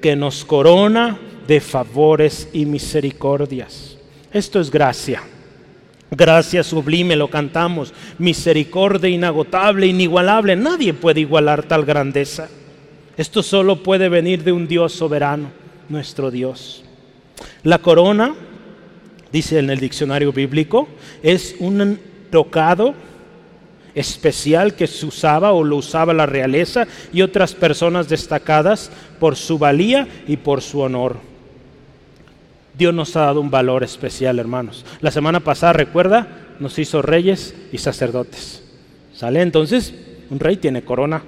que 0.02 0.16
nos 0.16 0.46
corona 0.46 1.18
de 1.48 1.60
favores 1.60 2.48
y 2.54 2.66
misericordias. 2.66 3.98
Esto 4.32 4.60
es 4.60 4.70
gracia. 4.70 5.24
Gracia 6.12 6.64
sublime, 6.64 7.16
lo 7.16 7.30
cantamos. 7.30 7.94
Misericordia 8.18 9.10
inagotable, 9.10 9.88
inigualable. 9.88 10.56
Nadie 10.56 10.94
puede 10.94 11.22
igualar 11.22 11.64
tal 11.64 11.86
grandeza. 11.86 12.50
Esto 13.18 13.44
solo 13.44 13.84
puede 13.84 14.10
venir 14.10 14.44
de 14.44 14.52
un 14.52 14.68
Dios 14.68 14.94
soberano, 14.94 15.52
nuestro 15.90 16.32
Dios. 16.32 16.84
La 17.64 17.80
corona, 17.80 18.36
dice 19.32 19.60
en 19.60 19.70
el 19.70 19.80
diccionario 19.80 20.32
bíblico, 20.32 20.88
es 21.24 21.56
un 21.60 22.00
tocado 22.32 22.94
especial 23.96 24.76
que 24.76 24.88
se 24.88 25.06
usaba 25.06 25.52
o 25.52 25.64
lo 25.64 25.78
usaba 25.78 26.14
la 26.14 26.26
realeza 26.26 26.88
y 27.12 27.22
otras 27.22 27.54
personas 27.54 28.08
destacadas 28.08 28.92
por 29.20 29.36
su 29.36 29.58
valía 29.58 30.08
y 30.28 30.38
por 30.38 30.62
su 30.62 30.80
honor. 30.80 31.18
Dios 32.78 32.94
nos 32.94 33.16
ha 33.18 33.22
dado 33.22 33.42
un 33.42 33.52
valor 33.52 33.84
especial, 33.84 34.40
hermanos. 34.40 34.86
La 35.02 35.12
semana 35.12 35.42
pasada, 35.42 35.74
recuerda, 35.74 36.28
nos 36.60 36.80
hizo 36.80 37.02
reyes 37.02 37.54
y 37.74 37.78
sacerdotes. 37.78 38.64
¿Sale? 39.14 39.42
Entonces, 39.42 39.94
un 40.30 40.40
rey 40.40 40.56
tiene 40.56 40.84
corona. 40.84 41.22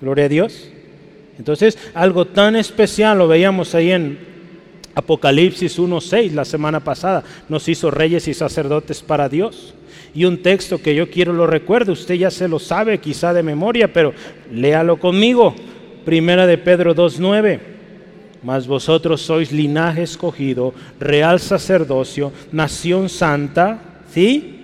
Gloria 0.00 0.24
a 0.24 0.28
Dios. 0.28 0.68
Entonces, 1.38 1.78
algo 1.94 2.24
tan 2.24 2.56
especial 2.56 3.18
lo 3.18 3.28
veíamos 3.28 3.74
ahí 3.76 3.92
en 3.92 4.18
Apocalipsis 4.94 5.78
1.6 5.78 6.32
la 6.32 6.44
semana 6.44 6.80
pasada. 6.80 7.24
Nos 7.48 7.68
hizo 7.68 7.90
reyes 7.90 8.28
y 8.28 8.34
sacerdotes 8.34 9.02
para 9.02 9.28
Dios 9.28 9.74
y 10.14 10.24
un 10.24 10.42
texto 10.42 10.82
que 10.82 10.94
yo 10.94 11.10
quiero 11.10 11.32
lo 11.32 11.46
recuerde, 11.46 11.92
usted 11.92 12.14
ya 12.14 12.30
se 12.30 12.48
lo 12.48 12.58
sabe 12.58 12.98
quizá 12.98 13.32
de 13.32 13.42
memoria, 13.42 13.92
pero 13.92 14.12
léalo 14.52 14.98
conmigo. 14.98 15.54
Primera 16.04 16.46
de 16.46 16.58
Pedro 16.58 16.94
2.9. 16.94 17.60
Mas 18.42 18.66
vosotros 18.66 19.20
sois 19.20 19.52
linaje 19.52 20.02
escogido, 20.02 20.72
real 20.98 21.38
sacerdocio, 21.38 22.32
nación 22.50 23.10
santa, 23.10 24.02
¿sí? 24.12 24.56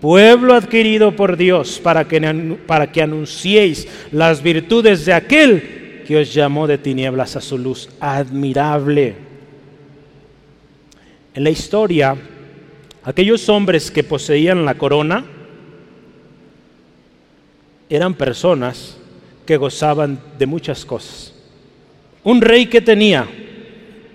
Pueblo 0.00 0.54
adquirido 0.54 1.16
por 1.16 1.38
Dios 1.38 1.80
para 1.82 2.06
que, 2.06 2.20
para 2.66 2.92
que 2.92 3.00
anunciéis 3.00 3.88
las 4.12 4.42
virtudes 4.42 5.06
de 5.06 5.14
aquel 5.14 6.02
que 6.06 6.18
os 6.18 6.32
llamó 6.32 6.66
de 6.66 6.76
tinieblas 6.76 7.36
a 7.36 7.40
su 7.40 7.56
luz 7.56 7.88
admirable. 7.98 9.25
En 11.36 11.44
la 11.44 11.50
historia 11.50 12.16
Aquellos 13.06 13.48
hombres 13.48 13.92
que 13.92 14.02
poseían 14.02 14.64
la 14.64 14.74
corona 14.74 15.24
eran 17.88 18.14
personas 18.14 18.96
que 19.46 19.56
gozaban 19.56 20.18
de 20.40 20.46
muchas 20.46 20.84
cosas. 20.84 21.32
Un 22.24 22.40
rey 22.40 22.66
que 22.66 22.80
tenía 22.80 23.28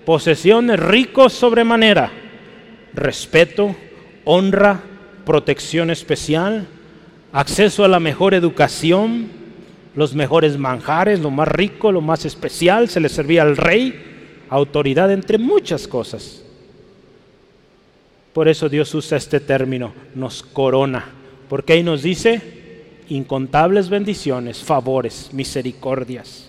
posesiones 0.04 0.78
ricos 0.78 1.32
sobremanera, 1.32 2.12
respeto, 2.92 3.74
honra, 4.26 4.82
protección 5.24 5.88
especial, 5.88 6.66
acceso 7.32 7.86
a 7.86 7.88
la 7.88 7.98
mejor 7.98 8.34
educación, 8.34 9.28
los 9.96 10.14
mejores 10.14 10.58
manjares, 10.58 11.20
lo 11.20 11.30
más 11.30 11.48
rico, 11.48 11.92
lo 11.92 12.02
más 12.02 12.26
especial, 12.26 12.90
se 12.90 13.00
le 13.00 13.08
servía 13.08 13.40
al 13.40 13.56
rey, 13.56 14.44
autoridad 14.50 15.10
entre 15.10 15.38
muchas 15.38 15.88
cosas. 15.88 16.42
Por 18.32 18.48
eso 18.48 18.68
Dios 18.68 18.94
usa 18.94 19.18
este 19.18 19.40
término, 19.40 19.92
nos 20.14 20.42
corona, 20.42 21.04
porque 21.48 21.74
ahí 21.74 21.82
nos 21.82 22.02
dice 22.02 22.40
incontables 23.08 23.90
bendiciones, 23.90 24.62
favores, 24.62 25.30
misericordias. 25.32 26.48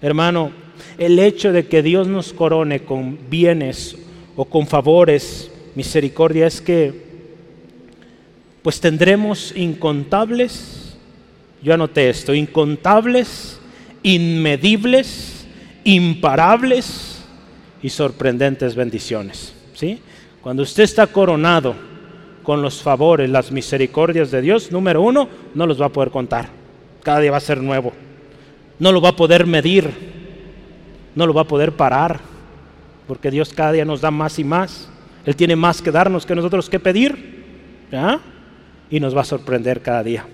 Hermano, 0.00 0.50
el 0.96 1.18
hecho 1.18 1.52
de 1.52 1.66
que 1.66 1.82
Dios 1.82 2.08
nos 2.08 2.32
corone 2.32 2.84
con 2.84 3.18
bienes 3.28 3.96
o 4.34 4.46
con 4.46 4.66
favores, 4.66 5.50
misericordia, 5.74 6.46
es 6.46 6.60
que 6.62 7.10
pues 8.62 8.80
tendremos 8.80 9.54
incontables, 9.56 10.94
yo 11.62 11.74
anoté 11.74 12.08
esto, 12.08 12.34
incontables, 12.34 13.58
inmedibles, 14.02 15.46
imparables 15.84 17.22
y 17.82 17.90
sorprendentes 17.90 18.74
bendiciones. 18.74 19.52
¿sí? 19.74 19.98
Cuando 20.42 20.62
usted 20.62 20.84
está 20.84 21.06
coronado 21.06 21.74
con 22.42 22.62
los 22.62 22.82
favores, 22.82 23.28
las 23.28 23.52
misericordias 23.52 24.30
de 24.30 24.40
Dios, 24.40 24.72
número 24.72 25.02
uno, 25.02 25.28
no 25.54 25.66
los 25.66 25.80
va 25.80 25.86
a 25.86 25.90
poder 25.90 26.10
contar. 26.10 26.48
Cada 27.02 27.20
día 27.20 27.30
va 27.30 27.36
a 27.36 27.40
ser 27.40 27.60
nuevo. 27.60 27.92
No 28.78 28.92
lo 28.92 29.00
va 29.00 29.10
a 29.10 29.16
poder 29.16 29.46
medir. 29.46 29.90
No 31.14 31.26
lo 31.26 31.34
va 31.34 31.42
a 31.42 31.46
poder 31.46 31.72
parar. 31.72 32.20
Porque 33.06 33.30
Dios 33.30 33.52
cada 33.52 33.72
día 33.72 33.84
nos 33.84 34.00
da 34.00 34.10
más 34.10 34.38
y 34.38 34.44
más. 34.44 34.88
Él 35.26 35.36
tiene 35.36 35.56
más 35.56 35.82
que 35.82 35.90
darnos 35.90 36.24
que 36.24 36.34
nosotros 36.34 36.70
que 36.70 36.80
pedir. 36.80 37.44
Y 38.88 38.98
nos 39.00 39.14
va 39.14 39.20
a 39.20 39.24
sorprender 39.24 39.82
cada 39.82 40.02
día. 40.02 40.24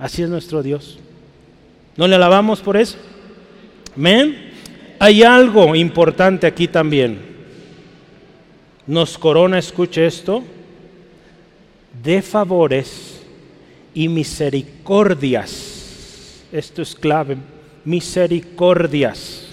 Así 0.00 0.22
es 0.22 0.28
nuestro 0.28 0.62
Dios. 0.62 0.98
¿No 1.96 2.08
le 2.08 2.16
alabamos 2.16 2.60
por 2.60 2.76
eso? 2.76 2.98
Amén. 3.96 4.50
Hay 4.98 5.22
algo 5.22 5.74
importante 5.76 6.46
aquí 6.46 6.66
también 6.66 7.31
nos 8.86 9.18
corona, 9.18 9.58
escuche 9.58 10.06
esto, 10.06 10.42
de 12.02 12.22
favores 12.22 13.20
y 13.94 14.08
misericordias. 14.08 16.44
Esto 16.52 16.82
es 16.82 16.94
clave, 16.94 17.36
misericordias. 17.84 19.48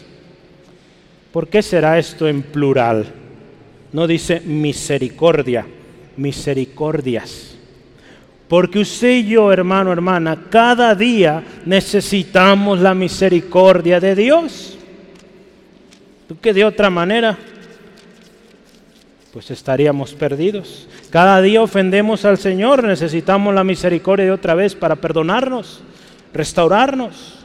¿Por 1.32 1.48
qué 1.48 1.62
será 1.62 2.00
esto 2.00 2.28
en 2.28 2.42
plural? 2.42 3.06
No 3.94 4.08
dice 4.08 4.42
misericordia, 4.42 5.66
misericordias. 6.18 7.56
Porque 8.48 8.80
usted 8.80 9.18
y 9.18 9.28
yo, 9.28 9.54
hermano, 9.54 9.94
hermana, 9.94 10.46
cada 10.50 10.96
día 10.96 11.44
necesitamos 11.66 12.80
la 12.80 12.96
misericordia 12.96 14.00
de 14.00 14.16
Dios. 14.16 14.76
¿Tú 16.28 16.36
qué 16.42 16.52
de 16.52 16.66
otra 16.66 16.90
manera? 16.90 17.38
Pues 19.32 19.52
estaríamos 19.52 20.14
perdidos. 20.14 20.88
Cada 21.10 21.42
día 21.42 21.62
ofendemos 21.62 22.26
al 22.26 22.38
Señor, 22.38 22.84
necesitamos 22.84 23.54
la 23.54 23.64
misericordia 23.64 24.26
de 24.26 24.32
otra 24.32 24.56
vez 24.56 24.76
para 24.76 24.96
perdonarnos, 24.96 25.82
restaurarnos. 26.34 27.36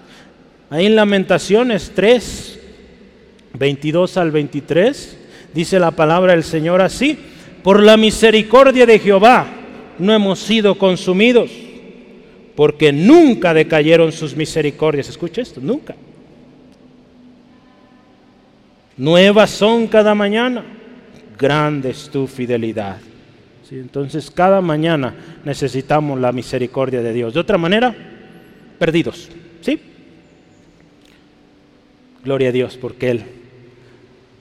Ahí 0.70 0.86
en 0.86 0.96
Lamentaciones 0.96 1.92
3, 1.94 2.60
22 3.58 4.16
al 4.16 4.30
23, 4.30 5.18
dice 5.52 5.78
la 5.78 5.90
palabra 5.90 6.32
del 6.32 6.44
Señor 6.44 6.80
así, 6.80 7.18
por 7.62 7.82
la 7.82 7.96
misericordia 7.96 8.86
de 8.86 8.98
Jehová 8.98 9.46
no 9.98 10.12
hemos 10.12 10.38
sido 10.38 10.76
consumidos, 10.76 11.50
porque 12.56 12.92
nunca 12.92 13.52
decayeron 13.52 14.10
sus 14.10 14.34
misericordias. 14.34 15.08
Escucha 15.08 15.42
esto, 15.42 15.60
nunca. 15.62 15.94
Nuevas 18.96 19.50
son 19.50 19.86
cada 19.86 20.14
mañana 20.14 20.64
grande 21.38 21.90
es 21.90 22.10
tu 22.10 22.26
fidelidad. 22.26 22.98
Entonces 23.70 24.30
cada 24.30 24.60
mañana 24.60 25.14
necesitamos 25.44 26.20
la 26.20 26.32
misericordia 26.32 27.02
de 27.02 27.12
Dios. 27.12 27.34
De 27.34 27.40
otra 27.40 27.58
manera, 27.58 27.94
perdidos. 28.78 29.28
¿Sí? 29.60 29.80
Gloria 32.22 32.50
a 32.50 32.52
Dios 32.52 32.76
porque 32.76 33.10
Él 33.10 33.24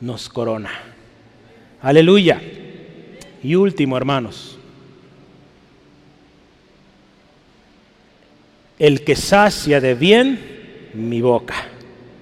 nos 0.01 0.29
corona. 0.29 0.69
Aleluya. 1.81 2.41
Y 3.41 3.55
último, 3.55 3.97
hermanos. 3.97 4.57
El 8.77 9.03
que 9.03 9.15
sacia 9.15 9.79
de 9.81 9.95
bien 9.95 10.39
mi 10.93 11.21
boca. 11.21 11.55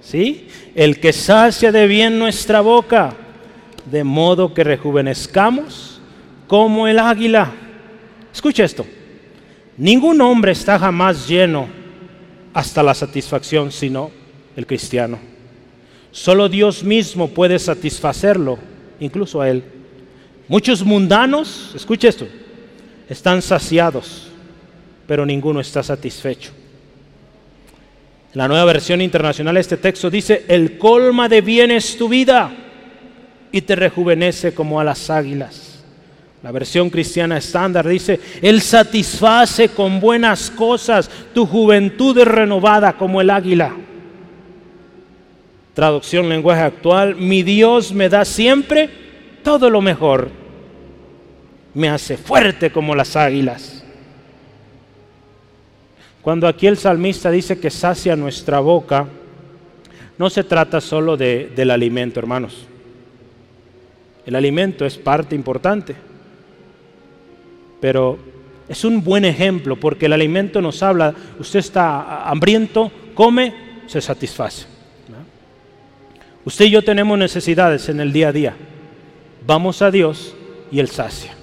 ¿Sí? 0.00 0.48
El 0.74 0.98
que 0.98 1.12
sacia 1.12 1.70
de 1.70 1.86
bien 1.86 2.18
nuestra 2.18 2.60
boca 2.60 3.16
de 3.86 4.04
modo 4.04 4.54
que 4.54 4.64
rejuvenezcamos 4.64 6.00
como 6.46 6.86
el 6.86 6.98
águila. 6.98 7.50
Escucha 8.32 8.64
esto. 8.64 8.86
Ningún 9.76 10.20
hombre 10.20 10.52
está 10.52 10.78
jamás 10.78 11.26
lleno 11.26 11.66
hasta 12.52 12.82
la 12.82 12.94
satisfacción, 12.94 13.72
sino 13.72 14.10
el 14.56 14.66
cristiano. 14.66 15.18
Solo 16.10 16.48
Dios 16.48 16.84
mismo 16.84 17.28
puede 17.28 17.58
satisfacerlo, 17.58 18.58
incluso 19.00 19.40
a 19.40 19.48
él. 19.48 19.64
Muchos 20.48 20.84
mundanos, 20.84 21.72
escucha 21.74 22.08
esto, 22.08 22.28
están 23.08 23.40
saciados, 23.40 24.28
pero 25.06 25.24
ninguno 25.24 25.60
está 25.60 25.82
satisfecho. 25.82 26.52
la 28.34 28.48
nueva 28.48 28.64
versión 28.64 29.00
internacional 29.02 29.56
este 29.58 29.76
texto 29.76 30.08
dice, 30.10 30.44
el 30.48 30.78
colma 30.78 31.28
de 31.28 31.42
bien 31.42 31.70
es 31.70 31.98
tu 31.98 32.08
vida 32.08 32.61
y 33.52 33.60
te 33.60 33.76
rejuvenece 33.76 34.54
como 34.54 34.80
a 34.80 34.84
las 34.84 35.10
águilas. 35.10 35.72
La 36.42 36.50
versión 36.50 36.90
cristiana 36.90 37.36
estándar 37.36 37.86
dice, 37.86 38.18
Él 38.40 38.60
satisface 38.60 39.68
con 39.68 40.00
buenas 40.00 40.50
cosas, 40.50 41.08
tu 41.32 41.46
juventud 41.46 42.18
es 42.18 42.26
renovada 42.26 42.94
como 42.94 43.20
el 43.20 43.30
águila. 43.30 43.72
Traducción 45.74 46.28
lenguaje 46.28 46.62
actual, 46.62 47.14
mi 47.14 47.42
Dios 47.42 47.92
me 47.92 48.08
da 48.08 48.24
siempre 48.24 48.90
todo 49.44 49.70
lo 49.70 49.80
mejor. 49.80 50.30
Me 51.74 51.88
hace 51.88 52.16
fuerte 52.16 52.72
como 52.72 52.94
las 52.94 53.14
águilas. 53.14 53.84
Cuando 56.22 56.48
aquí 56.48 56.66
el 56.66 56.76
salmista 56.76 57.30
dice 57.30 57.58
que 57.58 57.70
sacia 57.70 58.16
nuestra 58.16 58.60
boca, 58.60 59.06
no 60.18 60.28
se 60.28 60.44
trata 60.44 60.80
solo 60.80 61.16
del 61.16 61.70
alimento, 61.70 62.20
hermanos. 62.20 62.66
El 64.24 64.36
alimento 64.36 64.86
es 64.86 64.96
parte 64.96 65.34
importante, 65.34 65.94
pero 67.80 68.18
es 68.68 68.84
un 68.84 69.02
buen 69.02 69.24
ejemplo 69.24 69.76
porque 69.76 70.06
el 70.06 70.12
alimento 70.12 70.60
nos 70.60 70.82
habla, 70.82 71.14
usted 71.38 71.58
está 71.58 72.28
hambriento, 72.28 72.90
come, 73.14 73.52
se 73.86 74.00
satisface. 74.00 74.66
Usted 76.44 76.64
y 76.64 76.70
yo 76.70 76.82
tenemos 76.82 77.18
necesidades 77.18 77.88
en 77.88 78.00
el 78.00 78.12
día 78.12 78.28
a 78.28 78.32
día. 78.32 78.54
Vamos 79.46 79.82
a 79.82 79.90
Dios 79.90 80.34
y 80.70 80.80
Él 80.80 80.88
sacia. 80.88 81.34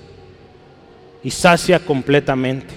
Y 1.23 1.31
sacia 1.31 1.79
completamente. 1.79 2.73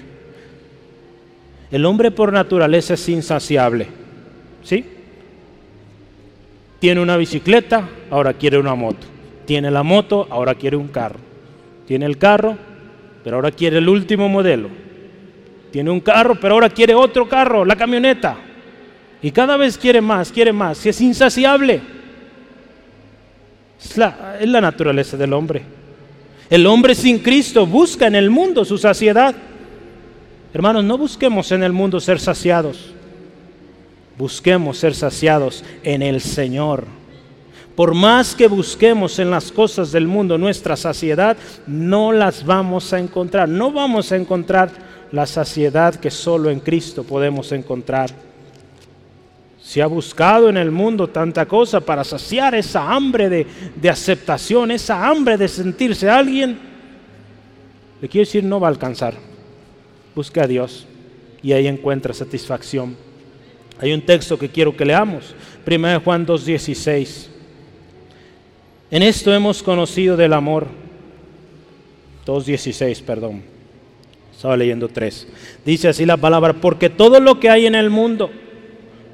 El 1.71 1.85
hombre 1.85 2.11
por 2.11 2.31
naturaleza 2.31 2.93
es 2.93 3.09
insaciable. 3.09 3.87
¿Sí? 4.63 4.85
Tiene 6.79 7.01
una 7.01 7.17
bicicleta, 7.17 7.89
ahora 8.09 8.33
quiere 8.33 8.57
una 8.57 8.75
moto. 8.75 9.12
Tiene 9.45 9.69
la 9.71 9.83
moto, 9.83 10.27
ahora 10.29 10.55
quiere 10.55 10.77
un 10.77 10.87
carro. 10.87 11.19
Tiene 11.85 12.05
el 12.05 12.17
carro, 12.17 12.57
pero 13.23 13.37
ahora 13.37 13.51
quiere 13.51 13.77
el 13.77 13.89
último 13.89 14.29
modelo. 14.29 14.69
Tiene 15.71 15.89
un 15.89 15.99
carro, 15.99 16.35
pero 16.39 16.53
ahora 16.53 16.69
quiere 16.69 16.93
otro 16.93 17.27
carro, 17.27 17.65
la 17.65 17.75
camioneta. 17.75 18.37
Y 19.21 19.31
cada 19.31 19.57
vez 19.57 19.77
quiere 19.77 20.01
más, 20.01 20.31
quiere 20.31 20.53
más. 20.53 20.77
Si 20.77 20.89
es 20.89 21.01
insaciable. 21.01 21.81
Es 23.83 23.97
la, 23.97 24.37
es 24.39 24.47
la 24.47 24.61
naturaleza 24.61 25.17
del 25.17 25.33
hombre. 25.33 25.63
El 26.49 26.67
hombre 26.67 26.93
sin 26.93 27.19
Cristo 27.19 27.65
busca 27.65 28.07
en 28.07 28.15
el 28.15 28.29
mundo 28.29 28.63
su 28.65 28.77
saciedad. 28.77 29.33
Hermanos, 30.53 30.83
no 30.83 30.97
busquemos 30.97 31.51
en 31.51 31.63
el 31.63 31.71
mundo 31.73 31.99
ser 31.99 32.19
saciados. 32.19 32.93
Busquemos 34.17 34.77
ser 34.77 34.93
saciados 34.93 35.63
en 35.83 36.01
el 36.01 36.21
Señor. 36.21 36.85
Por 37.75 37.95
más 37.95 38.35
que 38.35 38.47
busquemos 38.47 39.17
en 39.17 39.31
las 39.31 39.51
cosas 39.51 39.91
del 39.91 40.07
mundo 40.07 40.37
nuestra 40.37 40.75
saciedad, 40.75 41.35
no 41.65 42.11
las 42.11 42.45
vamos 42.45 42.93
a 42.93 42.99
encontrar. 42.99 43.49
No 43.49 43.71
vamos 43.71 44.11
a 44.11 44.15
encontrar 44.15 44.69
la 45.11 45.25
saciedad 45.25 45.95
que 45.95 46.11
solo 46.11 46.51
en 46.51 46.59
Cristo 46.59 47.03
podemos 47.03 47.51
encontrar. 47.51 48.11
Si 49.59 49.81
ha 49.81 49.87
buscado 49.87 50.49
en 50.49 50.57
el 50.57 50.69
mundo 50.69 51.07
tanta 51.09 51.47
cosa 51.47 51.79
para 51.79 52.03
saciar 52.03 52.53
esa 52.53 52.91
hambre 52.91 53.29
de, 53.29 53.47
de 53.75 53.89
aceptación, 53.89 54.69
esa 54.69 55.07
hambre 55.07 55.37
de 55.37 55.47
sentirse 55.47 56.09
alguien, 56.09 56.59
le 58.01 58.07
quiero 58.07 58.25
decir, 58.25 58.43
no 58.43 58.59
va 58.59 58.67
a 58.67 58.71
alcanzar. 58.71 59.15
Busque 60.13 60.41
a 60.41 60.47
Dios 60.47 60.85
y 61.41 61.53
ahí 61.53 61.67
encuentra 61.67 62.13
satisfacción. 62.13 62.95
Hay 63.79 63.93
un 63.93 64.01
texto 64.01 64.37
que 64.37 64.49
quiero 64.49 64.77
que 64.77 64.85
leamos, 64.85 65.33
1 65.65 66.01
Juan 66.01 66.27
2.16. 66.27 67.32
En 68.93 69.01
esto 69.01 69.33
hemos 69.33 69.63
conocido 69.63 70.15
del 70.15 70.33
amor. 70.33 70.67
2.16, 72.27 73.01
perdón. 73.01 73.41
Estaba 74.31 74.55
leyendo 74.55 74.87
3. 74.87 75.27
Dice 75.65 75.87
así 75.87 76.05
la 76.05 76.15
palabra, 76.15 76.53
porque 76.53 76.91
todo 76.91 77.19
lo 77.19 77.39
que 77.39 77.49
hay 77.49 77.65
en 77.65 77.73
el 77.73 77.89
mundo, 77.89 78.29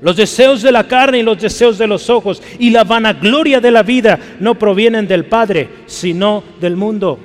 los 0.02 0.18
deseos 0.18 0.62
de 0.64 0.74
la 0.74 0.86
carne 0.86 1.20
y 1.20 1.24
los 1.24 1.40
deseos 1.40 1.78
de 1.78 1.88
los 1.88 2.10
ojos 2.10 2.44
y 2.60 2.72
la 2.72 2.84
vanagloria 2.84 3.62
de 3.62 3.72
la 3.72 3.82
vida 3.82 4.20
no 4.42 4.60
provienen 4.60 5.08
del 5.08 5.24
Padre, 5.28 5.70
sino 5.86 6.44
del 6.60 6.76
mundo. 6.76 7.18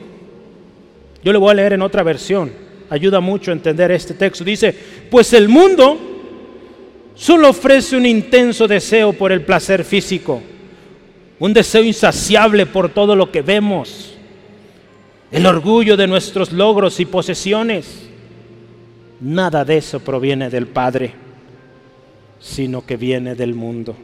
Yo 1.25 1.33
le 1.33 1.39
voy 1.41 1.51
a 1.51 1.55
leer 1.55 1.73
en 1.73 1.83
otra 1.83 2.05
versión. 2.05 2.53
Ayuda 2.89 3.19
mucho 3.19 3.51
a 3.51 3.55
entender 3.55 3.91
este 3.91 4.15
texto. 4.15 4.45
Dice, 4.45 4.73
pues 5.11 5.33
el 5.33 5.49
mundo 5.49 5.99
solo 7.17 7.49
ofrece 7.49 7.97
un 7.97 8.07
intenso 8.07 8.69
deseo 8.69 9.13
por 9.13 9.33
el 9.33 9.43
placer 9.43 9.83
físico 9.83 10.41
un 11.39 11.53
deseo 11.53 11.83
insaciable 11.83 12.67
por 12.67 12.89
todo 12.89 13.17
lo 13.17 13.31
que 13.31 13.43
vemos, 13.43 14.15
el 15.31 15.47
orgullo 15.47 15.97
de 15.97 16.07
nuestros 16.07 16.53
logros 16.53 17.01
y 17.01 17.07
posesiones. 17.07 18.09
Nada 19.21 19.65
de 19.65 19.79
eso 19.79 20.01
proviene 20.01 20.51
del 20.51 20.67
Padre, 20.67 21.13
sino 22.39 22.85
que 22.85 22.97
viene 22.97 23.35
del 23.35 23.55
mundo. 23.55 23.97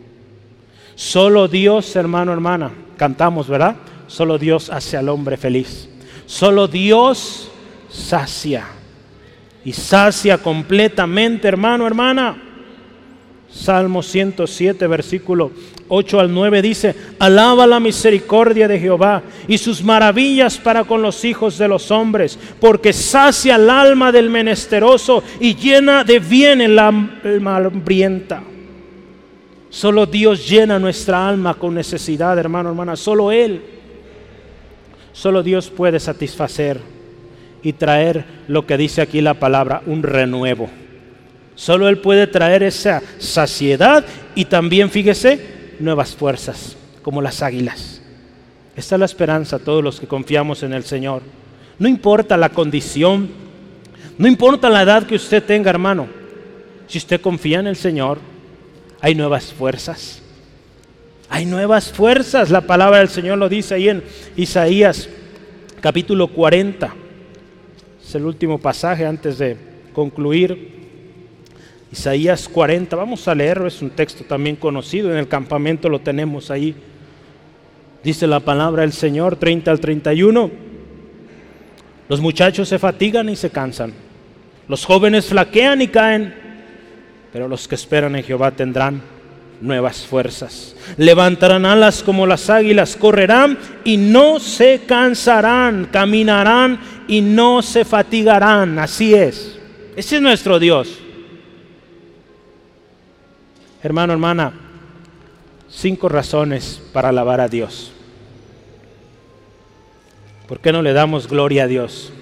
Solo 0.95 1.47
Dios, 1.47 1.95
hermano, 1.97 2.33
hermana, 2.33 2.70
cantamos, 2.97 3.49
¿verdad? 3.49 3.76
Solo 4.07 4.39
Dios 4.39 4.70
hace 4.70 4.97
al 4.97 5.09
hombre 5.09 5.37
feliz. 5.37 5.89
Solo 6.26 6.68
Dios 6.68 7.51
sacia. 7.89 8.66
Y 9.64 9.72
sacia 9.72 10.39
completamente, 10.39 11.47
hermano, 11.49 11.87
hermana. 11.87 12.50
Salmo 13.53 14.03
107, 14.03 14.87
versículo 14.87 15.51
8 15.89 16.21
al 16.21 16.33
9 16.33 16.63
dice, 16.63 16.95
alaba 17.19 17.67
la 17.67 17.81
misericordia 17.81 18.69
de 18.69 18.79
Jehová 18.79 19.23
y 19.49 19.59
sus 19.59 19.83
maravillas 19.83 20.57
para 20.57 20.85
con 20.85 21.03
los 21.03 21.25
hijos 21.25 21.59
de 21.59 21.67
los 21.67 21.91
hombres, 21.91 22.39
porque 22.61 22.93
sacia 22.93 23.57
el 23.57 23.69
alma 23.69 24.13
del 24.13 24.31
menesteroso 24.31 25.25
y 25.41 25.57
llena 25.57 26.05
de 26.05 26.21
bien 26.21 26.61
el 26.61 26.79
alma 26.79 27.57
hambrienta. 27.57 28.43
Solo 29.69 30.07
Dios 30.07 30.49
llena 30.49 30.79
nuestra 30.79 31.29
alma 31.29 31.55
con 31.55 31.75
necesidad, 31.75 32.39
hermano, 32.39 32.71
hermana, 32.71 32.95
solo 32.95 33.33
Él. 33.33 33.63
Solo 35.13 35.43
Dios 35.43 35.71
puede 35.71 35.99
satisfacer 35.99 36.81
y 37.63 37.73
traer 37.73 38.25
lo 38.49 38.65
que 38.65 38.77
dice 38.77 39.03
aquí 39.03 39.21
la 39.21 39.35
palabra, 39.35 39.83
un 39.87 40.03
renuevo. 40.03 40.71
Solo 41.61 41.91
Él 41.91 41.99
puede 41.99 42.27
traer 42.27 42.63
esa 42.63 43.03
saciedad 43.19 44.07
y 44.35 44.47
también, 44.47 44.89
fíjese, 44.89 45.75
nuevas 45.79 46.17
fuerzas, 46.17 46.75
como 47.03 47.21
las 47.21 47.43
águilas. 47.43 48.01
Esta 48.75 48.95
es 48.95 48.99
la 48.99 49.05
esperanza 49.05 49.59
todos 49.59 49.85
los 49.85 50.01
que 50.01 50.07
confiamos 50.07 50.63
en 50.63 50.73
el 50.73 50.85
Señor. 50.85 51.21
No 51.79 51.87
importa 51.87 52.39
la 52.39 52.49
condición, 52.49 53.29
no 54.17 54.27
importa 54.27 54.71
la 54.71 54.81
edad 54.81 55.03
que 55.03 55.17
usted 55.17 55.45
tenga, 55.45 55.69
hermano. 55.69 56.07
Si 56.87 56.97
usted 56.97 57.21
confía 57.21 57.61
en 57.61 57.67
el 57.67 57.77
Señor, 57.77 58.17
hay 59.03 59.15
nuevas 59.15 59.53
fuerzas. 59.53 60.23
Hay 61.29 61.45
nuevas 61.45 61.93
fuerzas. 61.93 62.49
La 62.49 62.63
palabra 62.63 63.01
del 63.01 63.11
Señor 63.11 63.37
lo 63.37 63.51
dice 63.51 63.75
ahí 63.75 63.91
en 63.91 64.03
Isaías 64.35 65.11
capítulo 65.83 66.29
40. 66.29 66.95
Es 68.03 68.15
el 68.15 68.25
último 68.25 68.57
pasaje 68.57 69.05
antes 69.05 69.37
de 69.37 69.59
concluir. 69.93 70.80
Isaías 71.93 72.49
40, 72.49 72.95
vamos 72.95 73.26
a 73.26 73.34
leerlo, 73.34 73.66
es 73.66 73.82
un 73.82 73.91
texto 73.91 74.22
también 74.24 74.55
conocido, 74.55 75.11
en 75.11 75.16
el 75.16 75.26
campamento 75.26 75.88
lo 75.88 75.99
tenemos 75.99 76.51
ahí. 76.51 76.74
Dice 78.05 78.26
la 78.26 78.41
palabra 78.41 78.82
del 78.82 78.93
Señor 78.93 79.36
30 79.36 79.70
al 79.70 79.80
31. 79.80 80.51
Los 82.09 82.20
muchachos 82.20 82.68
se 82.68 82.78
fatigan 82.78 83.28
y 83.28 83.36
se 83.36 83.51
cansan. 83.51 83.93
Los 84.68 84.84
jóvenes 84.84 85.26
flaquean 85.26 85.82
y 85.82 85.88
caen. 85.88 86.34
Pero 87.32 87.47
los 87.47 87.68
que 87.68 87.74
esperan 87.74 88.16
en 88.16 88.24
Jehová 88.24 88.53
tendrán 88.53 89.03
nuevas 89.61 90.07
fuerzas. 90.07 90.74
Levantarán 90.97 91.66
alas 91.66 92.03
como 92.03 92.26
las 92.26 92.49
águilas, 92.49 92.97
correrán 92.97 93.59
y 93.84 93.97
no 93.97 94.41
se 94.41 94.82
cansarán, 94.86 95.88
caminarán 95.93 96.80
y 97.07 97.20
no 97.20 97.62
se 97.62 97.84
fatigarán. 97.84 98.78
Así 98.78 99.14
es. 99.14 99.59
Ese 99.95 100.16
es 100.16 100.22
nuestro 100.22 100.59
Dios. 100.59 100.99
Hermano, 103.83 104.12
hermana, 104.12 104.53
cinco 105.70 106.11
razones 106.11 106.83
para 106.93 107.09
alabar 107.09 107.41
a 107.41 107.49
Dios. 107.49 107.93
¿Por 110.47 110.61
qué 110.61 110.70
no 110.70 110.83
le 110.83 110.93
damos 110.93 111.26
gloria 111.26 111.64
a 111.64 111.66
Dios? 111.66 112.12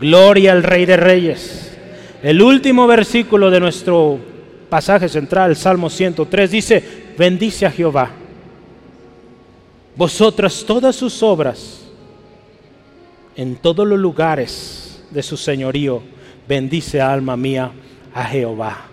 Gloria 0.00 0.52
al 0.52 0.62
Rey 0.62 0.84
de 0.84 0.96
Reyes. 0.96 1.76
El 2.22 2.40
último 2.42 2.86
versículo 2.86 3.50
de 3.50 3.58
nuestro 3.58 4.18
pasaje 4.68 5.08
central, 5.08 5.56
Salmo 5.56 5.90
103, 5.90 6.50
dice, 6.50 6.84
bendice 7.18 7.66
a 7.66 7.70
Jehová. 7.70 8.10
Vosotras 9.96 10.64
todas 10.64 10.94
sus 10.94 11.22
obras, 11.24 11.80
en 13.34 13.56
todos 13.56 13.86
los 13.86 13.98
lugares 13.98 15.02
de 15.10 15.22
su 15.24 15.36
señorío, 15.36 16.02
bendice 16.46 17.00
alma 17.00 17.36
mía 17.36 17.72
a 18.14 18.24
Jehová. 18.24 18.91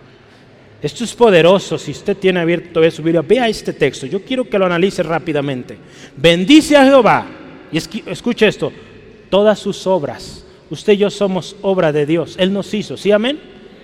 Esto 0.81 1.03
es 1.03 1.13
poderoso. 1.13 1.77
Si 1.77 1.91
usted 1.91 2.15
tiene 2.17 2.39
abierto 2.39 2.89
su 2.91 3.03
Biblia, 3.03 3.21
vea 3.21 3.47
este 3.47 3.73
texto. 3.73 4.05
Yo 4.05 4.23
quiero 4.23 4.49
que 4.49 4.57
lo 4.57 4.65
analice 4.65 5.03
rápidamente. 5.03 5.77
Bendice 6.15 6.77
a 6.77 6.85
Jehová. 6.85 7.27
Y 7.71 7.77
escuche 7.77 8.47
esto. 8.47 8.71
todas 9.29 9.59
sus 9.59 9.85
obras. 9.85 10.45
Usted 10.69 10.93
y 10.93 10.97
yo 10.97 11.09
somos 11.09 11.55
obra 11.61 11.91
de 11.91 12.05
Dios. 12.05 12.35
Él 12.39 12.53
nos 12.53 12.73
hizo, 12.73 12.95
¿sí? 12.95 13.11
Amén. 13.11 13.39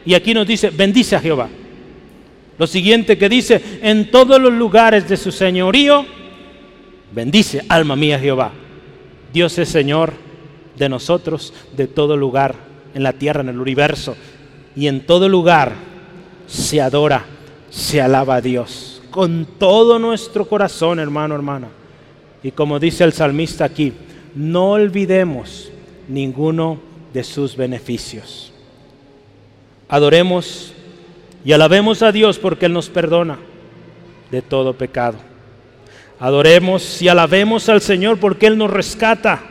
Y 0.05 0.13
aquí 0.13 0.33
nos 0.33 0.47
dice, 0.47 0.69
bendice 0.69 1.15
a 1.15 1.19
Jehová. 1.19 1.49
Lo 2.57 2.67
siguiente 2.67 3.17
que 3.17 3.27
dice, 3.27 3.61
en 3.81 4.11
todos 4.11 4.39
los 4.39 4.53
lugares 4.53 5.09
de 5.09 5.17
su 5.17 5.31
señorío, 5.31 6.05
bendice, 7.11 7.63
alma 7.67 7.95
mía, 7.95 8.17
Jehová. 8.17 8.51
Dios 9.33 9.57
es 9.57 9.67
Señor 9.67 10.13
de 10.77 10.87
nosotros, 10.87 11.53
de 11.75 11.87
todo 11.87 12.15
lugar, 12.15 12.55
en 12.93 13.03
la 13.03 13.13
tierra, 13.13 13.41
en 13.41 13.49
el 13.49 13.59
universo. 13.59 14.15
Y 14.75 14.87
en 14.87 15.05
todo 15.05 15.27
lugar 15.27 15.73
se 16.47 16.81
adora, 16.81 17.25
se 17.69 18.01
alaba 18.01 18.35
a 18.35 18.41
Dios. 18.41 19.01
Con 19.11 19.45
todo 19.57 19.99
nuestro 19.99 20.47
corazón, 20.47 20.99
hermano, 20.99 21.35
hermana. 21.35 21.67
Y 22.43 22.51
como 22.51 22.79
dice 22.79 23.03
el 23.03 23.13
salmista 23.13 23.65
aquí, 23.65 23.93
no 24.35 24.71
olvidemos 24.71 25.71
ninguno 26.07 26.79
de 27.13 27.23
sus 27.23 27.55
beneficios. 27.55 28.51
Adoremos 29.87 30.73
y 31.43 31.53
alabemos 31.53 32.01
a 32.01 32.11
Dios 32.11 32.37
porque 32.37 32.65
Él 32.65 32.73
nos 32.73 32.89
perdona 32.89 33.39
de 34.31 34.41
todo 34.41 34.73
pecado. 34.73 35.17
Adoremos 36.19 37.01
y 37.01 37.07
alabemos 37.07 37.69
al 37.69 37.81
Señor 37.81 38.19
porque 38.19 38.47
Él 38.47 38.57
nos 38.57 38.69
rescata 38.69 39.41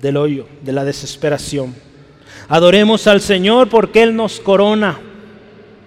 del 0.00 0.16
hoyo, 0.16 0.48
de 0.62 0.72
la 0.72 0.84
desesperación. 0.84 1.74
Adoremos 2.48 3.06
al 3.06 3.20
Señor 3.20 3.68
porque 3.68 4.02
Él 4.02 4.16
nos 4.16 4.40
corona 4.40 4.98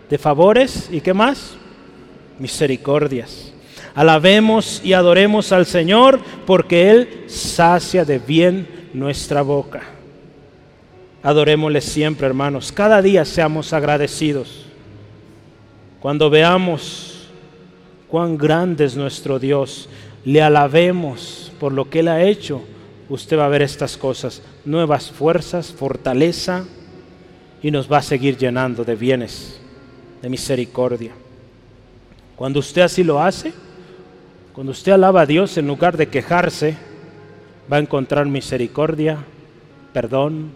de 0.09 0.17
favores 0.17 0.89
y 0.91 1.01
qué 1.01 1.13
más? 1.13 1.55
Misericordias. 2.39 3.53
Alabemos 3.93 4.81
y 4.83 4.93
adoremos 4.93 5.51
al 5.51 5.65
Señor 5.65 6.19
porque 6.45 6.91
Él 6.91 7.23
sacia 7.27 8.03
de 8.03 8.19
bien 8.19 8.67
nuestra 8.93 9.41
boca. 9.41 9.83
Adorémosle 11.23 11.81
siempre, 11.81 12.27
hermanos. 12.27 12.71
Cada 12.71 13.01
día 13.01 13.25
seamos 13.25 13.73
agradecidos. 13.73 14.65
Cuando 15.99 16.29
veamos 16.29 17.29
cuán 18.07 18.37
grande 18.37 18.85
es 18.85 18.95
nuestro 18.95 19.39
Dios, 19.39 19.89
le 20.23 20.41
alabemos 20.41 21.51
por 21.59 21.71
lo 21.71 21.89
que 21.89 22.01
Él 22.01 22.09
ha 22.09 22.21
hecho, 22.21 22.61
usted 23.09 23.37
va 23.37 23.45
a 23.45 23.49
ver 23.49 23.61
estas 23.61 23.97
cosas, 23.97 24.41
nuevas 24.65 25.09
fuerzas, 25.09 25.73
fortaleza, 25.73 26.65
y 27.61 27.71
nos 27.71 27.91
va 27.91 27.97
a 27.97 28.03
seguir 28.03 28.37
llenando 28.37 28.83
de 28.83 28.95
bienes, 28.95 29.59
de 30.21 30.29
misericordia. 30.29 31.11
Cuando 32.35 32.59
usted 32.59 32.81
así 32.81 33.03
lo 33.03 33.21
hace, 33.21 33.53
cuando 34.53 34.71
usted 34.71 34.91
alaba 34.91 35.21
a 35.21 35.25
Dios 35.25 35.57
en 35.57 35.67
lugar 35.67 35.97
de 35.97 36.07
quejarse, 36.07 36.77
va 37.71 37.77
a 37.77 37.81
encontrar 37.81 38.25
misericordia, 38.25 39.17
perdón, 39.93 40.51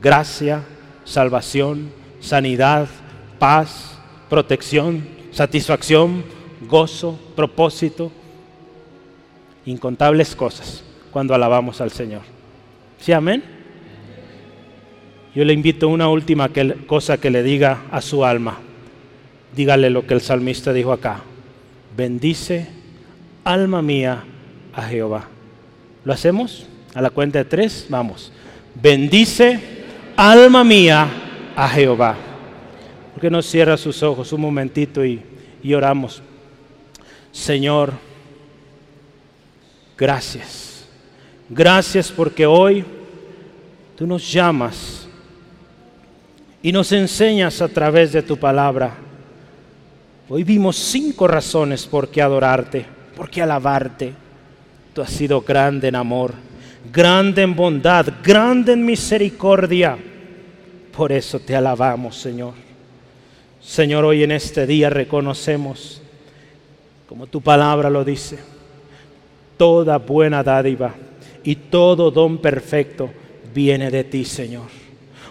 gracia, 0.00 0.62
salvación, 1.04 1.90
sanidad, 2.20 2.88
paz, 3.38 3.98
protección, 4.30 5.06
satisfacción, 5.32 6.24
gozo, 6.68 7.18
propósito, 7.34 8.12
incontables 9.66 10.34
cosas 10.34 10.82
cuando 11.10 11.34
alabamos 11.34 11.80
al 11.80 11.90
Señor. 11.90 12.22
¿Sí, 12.98 13.12
amén? 13.12 13.42
Yo 15.34 15.44
le 15.44 15.52
invito 15.52 15.88
una 15.88 16.08
última 16.08 16.50
cosa 16.86 17.18
que 17.18 17.30
le 17.30 17.42
diga 17.42 17.84
a 17.90 18.00
su 18.00 18.24
alma. 18.24 18.58
Dígale 19.54 19.90
lo 19.90 20.06
que 20.06 20.14
el 20.14 20.20
salmista 20.20 20.72
dijo 20.72 20.92
acá. 20.92 21.20
Bendice, 21.96 22.66
alma 23.44 23.82
mía, 23.82 24.24
a 24.72 24.82
Jehová. 24.82 25.28
¿Lo 26.04 26.12
hacemos? 26.12 26.66
A 26.94 27.02
la 27.02 27.10
cuenta 27.10 27.38
de 27.38 27.44
tres, 27.44 27.86
vamos. 27.88 28.32
Bendice, 28.74 29.60
alma 30.16 30.64
mía, 30.64 31.06
a 31.54 31.68
Jehová. 31.68 32.16
¿Por 33.12 33.20
qué 33.20 33.30
no 33.30 33.42
cierra 33.42 33.76
sus 33.76 34.02
ojos 34.02 34.32
un 34.32 34.40
momentito 34.40 35.04
y, 35.04 35.22
y 35.62 35.74
oramos? 35.74 36.22
Señor, 37.30 37.92
gracias. 39.96 40.86
Gracias 41.48 42.10
porque 42.10 42.46
hoy 42.46 42.84
tú 43.96 44.06
nos 44.06 44.30
llamas 44.32 45.06
y 46.62 46.72
nos 46.72 46.90
enseñas 46.92 47.60
a 47.60 47.68
través 47.68 48.12
de 48.12 48.22
tu 48.22 48.36
palabra. 48.36 48.94
Hoy 50.34 50.44
vimos 50.44 50.76
cinco 50.76 51.28
razones 51.28 51.84
por 51.84 52.08
qué 52.08 52.22
adorarte, 52.22 52.86
por 53.14 53.28
qué 53.28 53.42
alabarte 53.42 54.14
Tú 54.94 55.02
has 55.02 55.10
sido 55.10 55.42
grande 55.42 55.88
en 55.88 55.94
amor, 55.94 56.32
grande 56.90 57.42
en 57.42 57.54
bondad, 57.54 58.06
grande 58.24 58.72
en 58.72 58.82
misericordia. 58.82 59.98
Por 60.96 61.12
eso 61.12 61.38
te 61.38 61.54
alabamos, 61.54 62.16
Señor. 62.16 62.54
Señor, 63.60 64.06
hoy 64.06 64.22
en 64.22 64.32
este 64.32 64.66
día 64.66 64.88
reconocemos, 64.88 66.00
como 67.06 67.26
tu 67.26 67.42
palabra 67.42 67.90
lo 67.90 68.02
dice, 68.02 68.38
toda 69.58 69.98
buena 69.98 70.42
dádiva 70.42 70.94
y 71.44 71.56
todo 71.56 72.10
don 72.10 72.38
perfecto 72.38 73.10
viene 73.54 73.90
de 73.90 74.04
ti, 74.04 74.24
Señor. 74.24 74.68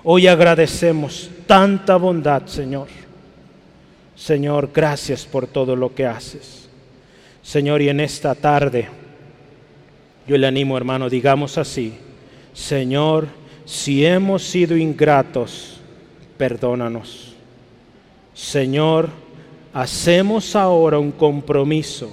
Hoy 0.03 0.27
agradecemos 0.27 1.31
tanta 1.47 1.95
bondad, 1.95 2.45
Señor. 2.45 3.00
Señor, 4.15 4.69
gracias 4.73 5.25
por 5.25 5.47
todo 5.47 5.75
lo 5.75 5.93
que 5.95 6.05
haces. 6.05 6.69
Señor, 7.41 7.81
y 7.81 7.89
en 7.89 7.99
esta 7.99 8.35
tarde 8.35 8.87
yo 10.27 10.37
le 10.37 10.47
animo, 10.47 10.77
hermano, 10.77 11.09
digamos 11.09 11.57
así, 11.57 11.93
Señor, 12.53 13.27
si 13.65 14.05
hemos 14.05 14.43
sido 14.43 14.77
ingratos, 14.77 15.79
perdónanos. 16.37 17.33
Señor, 18.33 19.09
hacemos 19.73 20.55
ahora 20.55 20.99
un 20.99 21.11
compromiso 21.11 22.11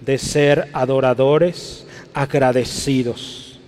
de 0.00 0.18
ser 0.18 0.68
adoradores 0.72 1.86
agradecidos, 2.12 3.58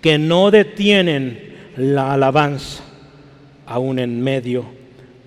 que 0.00 0.18
no 0.18 0.50
detienen 0.50 1.56
la 1.76 2.12
alabanza 2.12 2.82
aún 3.66 3.98
en 3.98 4.22
medio 4.22 4.64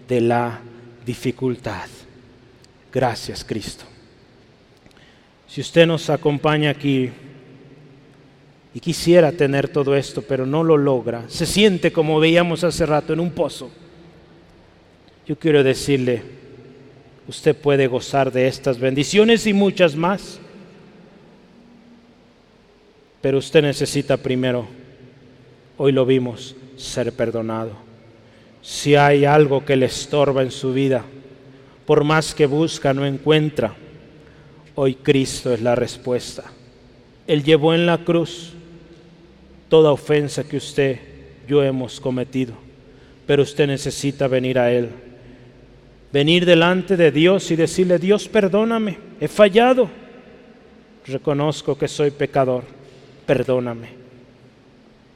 de 0.08 0.22
la 0.22 0.62
dificultad. 1.10 1.90
Gracias, 2.94 3.44
Cristo. 3.44 3.84
Si 5.48 5.60
usted 5.60 5.88
nos 5.88 6.08
acompaña 6.12 6.70
aquí, 6.70 7.10
y 8.76 8.80
quisiera 8.80 9.32
tener 9.32 9.70
todo 9.70 9.96
esto, 9.96 10.22
pero 10.22 10.46
no 10.46 10.64
lo 10.64 10.78
logra. 10.78 11.28
Se 11.28 11.48
siente 11.48 11.92
como 11.92 12.20
veíamos 12.20 12.64
hace 12.64 12.86
rato 12.86 13.14
en 13.14 13.20
un 13.20 13.32
pozo. 13.32 13.72
Yo 15.26 15.36
quiero 15.40 15.64
decirle, 15.64 16.22
usted 17.28 17.56
puede 17.56 17.88
gozar 17.88 18.32
de 18.32 18.48
estas 18.48 18.80
bendiciones 18.80 19.48
y 19.48 19.54
muchas 19.54 19.96
más, 19.96 20.40
pero 23.20 23.40
usted 23.40 23.64
necesita 23.64 24.16
primero, 24.18 24.68
hoy 25.76 25.92
lo 25.92 26.06
vimos, 26.06 26.56
ser 26.78 27.12
perdonado. 27.14 27.89
Si 28.62 28.96
hay 28.96 29.26
algo 29.26 29.64
que 29.64 29.76
le 29.76 29.86
estorba 29.86 30.42
en 30.42 30.52
su 30.52 30.74
vida, 30.74 31.04
por 31.86 32.04
más 32.04 32.36
que 32.36 32.46
busca, 32.46 32.94
no 32.94 33.06
encuentra, 33.06 33.74
hoy 34.76 34.96
Cristo 34.96 35.54
es 35.54 35.62
la 35.62 35.76
respuesta. 35.76 36.44
Él 37.26 37.44
llevó 37.44 37.74
en 37.74 37.86
la 37.86 38.00
cruz 38.00 38.54
toda 39.70 39.92
ofensa 39.92 40.44
que 40.44 40.58
usted, 40.58 41.00
yo 41.48 41.64
hemos 41.64 42.00
cometido. 42.00 42.54
Pero 43.26 43.44
usted 43.44 43.68
necesita 43.68 44.28
venir 44.28 44.58
a 44.58 44.72
Él. 44.72 44.90
Venir 46.12 46.46
delante 46.46 46.98
de 46.98 47.12
Dios 47.12 47.52
y 47.52 47.56
decirle, 47.56 48.00
Dios, 48.00 48.28
perdóname, 48.28 48.98
he 49.20 49.28
fallado. 49.28 49.90
Reconozco 51.06 51.78
que 51.78 51.88
soy 51.88 52.12
pecador, 52.12 52.64
perdóname. 53.26 53.90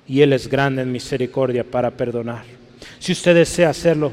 Y 0.08 0.22
Él 0.22 0.34
es 0.34 0.48
grande 0.48 0.84
en 0.84 0.92
misericordia 0.92 1.64
para 1.64 1.92
perdonar. 1.92 2.63
Si 3.00 3.12
usted 3.12 3.36
desea 3.36 3.70
hacerlo, 3.70 4.12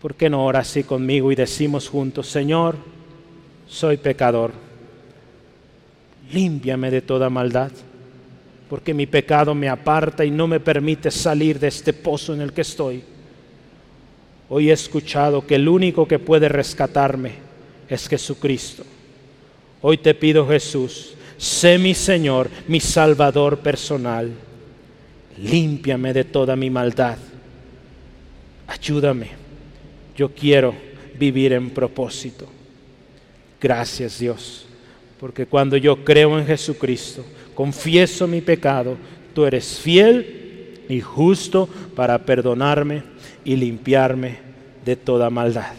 ¿por 0.00 0.14
qué 0.14 0.30
no 0.30 0.44
ora 0.44 0.60
así 0.60 0.82
conmigo 0.82 1.32
y 1.32 1.34
decimos 1.34 1.88
juntos, 1.88 2.28
Señor, 2.28 2.76
soy 3.66 3.96
pecador, 3.96 4.52
límpiame 6.30 6.90
de 6.90 7.02
toda 7.02 7.30
maldad? 7.30 7.72
porque 8.68 8.92
mi 8.92 9.06
pecado 9.06 9.54
me 9.54 9.68
aparta 9.68 10.24
y 10.24 10.30
no 10.30 10.46
me 10.46 10.60
permite 10.60 11.10
salir 11.10 11.58
de 11.58 11.68
este 11.68 11.92
pozo 11.92 12.34
en 12.34 12.40
el 12.40 12.52
que 12.52 12.62
estoy. 12.62 13.02
Hoy 14.48 14.70
he 14.70 14.72
escuchado 14.72 15.46
que 15.46 15.56
el 15.56 15.68
único 15.68 16.06
que 16.06 16.18
puede 16.18 16.48
rescatarme 16.48 17.32
es 17.88 18.08
Jesucristo. 18.08 18.84
Hoy 19.82 19.98
te 19.98 20.14
pido 20.14 20.46
Jesús, 20.48 21.14
sé 21.36 21.78
mi 21.78 21.94
Señor, 21.94 22.48
mi 22.66 22.80
Salvador 22.80 23.58
personal. 23.58 24.32
Límpiame 25.38 26.12
de 26.12 26.24
toda 26.24 26.56
mi 26.56 26.70
maldad. 26.70 27.18
Ayúdame. 28.66 29.30
Yo 30.16 30.30
quiero 30.30 30.74
vivir 31.18 31.52
en 31.52 31.70
propósito. 31.70 32.46
Gracias 33.60 34.18
Dios, 34.18 34.66
porque 35.18 35.46
cuando 35.46 35.76
yo 35.76 36.04
creo 36.04 36.38
en 36.38 36.46
Jesucristo, 36.46 37.24
confieso 37.54 38.26
mi 38.26 38.40
pecado, 38.40 38.96
tú 39.34 39.44
eres 39.44 39.78
fiel 39.78 40.82
y 40.88 41.00
justo 41.00 41.68
para 41.94 42.18
perdonarme 42.18 43.02
y 43.44 43.56
limpiarme 43.56 44.38
de 44.84 44.96
toda 44.96 45.30
maldad. 45.30 45.72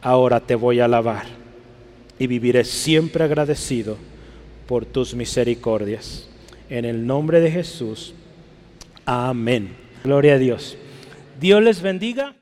Ahora 0.00 0.40
te 0.40 0.54
voy 0.54 0.80
a 0.80 0.86
alabar 0.86 1.26
y 2.18 2.26
viviré 2.26 2.64
siempre 2.64 3.24
agradecido 3.24 3.96
por 4.66 4.84
tus 4.84 5.14
misericordias. 5.14 6.28
En 6.68 6.84
el 6.84 7.06
nombre 7.06 7.40
de 7.40 7.50
Jesús. 7.50 8.14
Amén. 9.04 9.74
Gloria 10.04 10.34
a 10.34 10.38
Dios. 10.38 10.76
Dios 11.40 11.62
les 11.62 11.82
bendiga. 11.82 12.34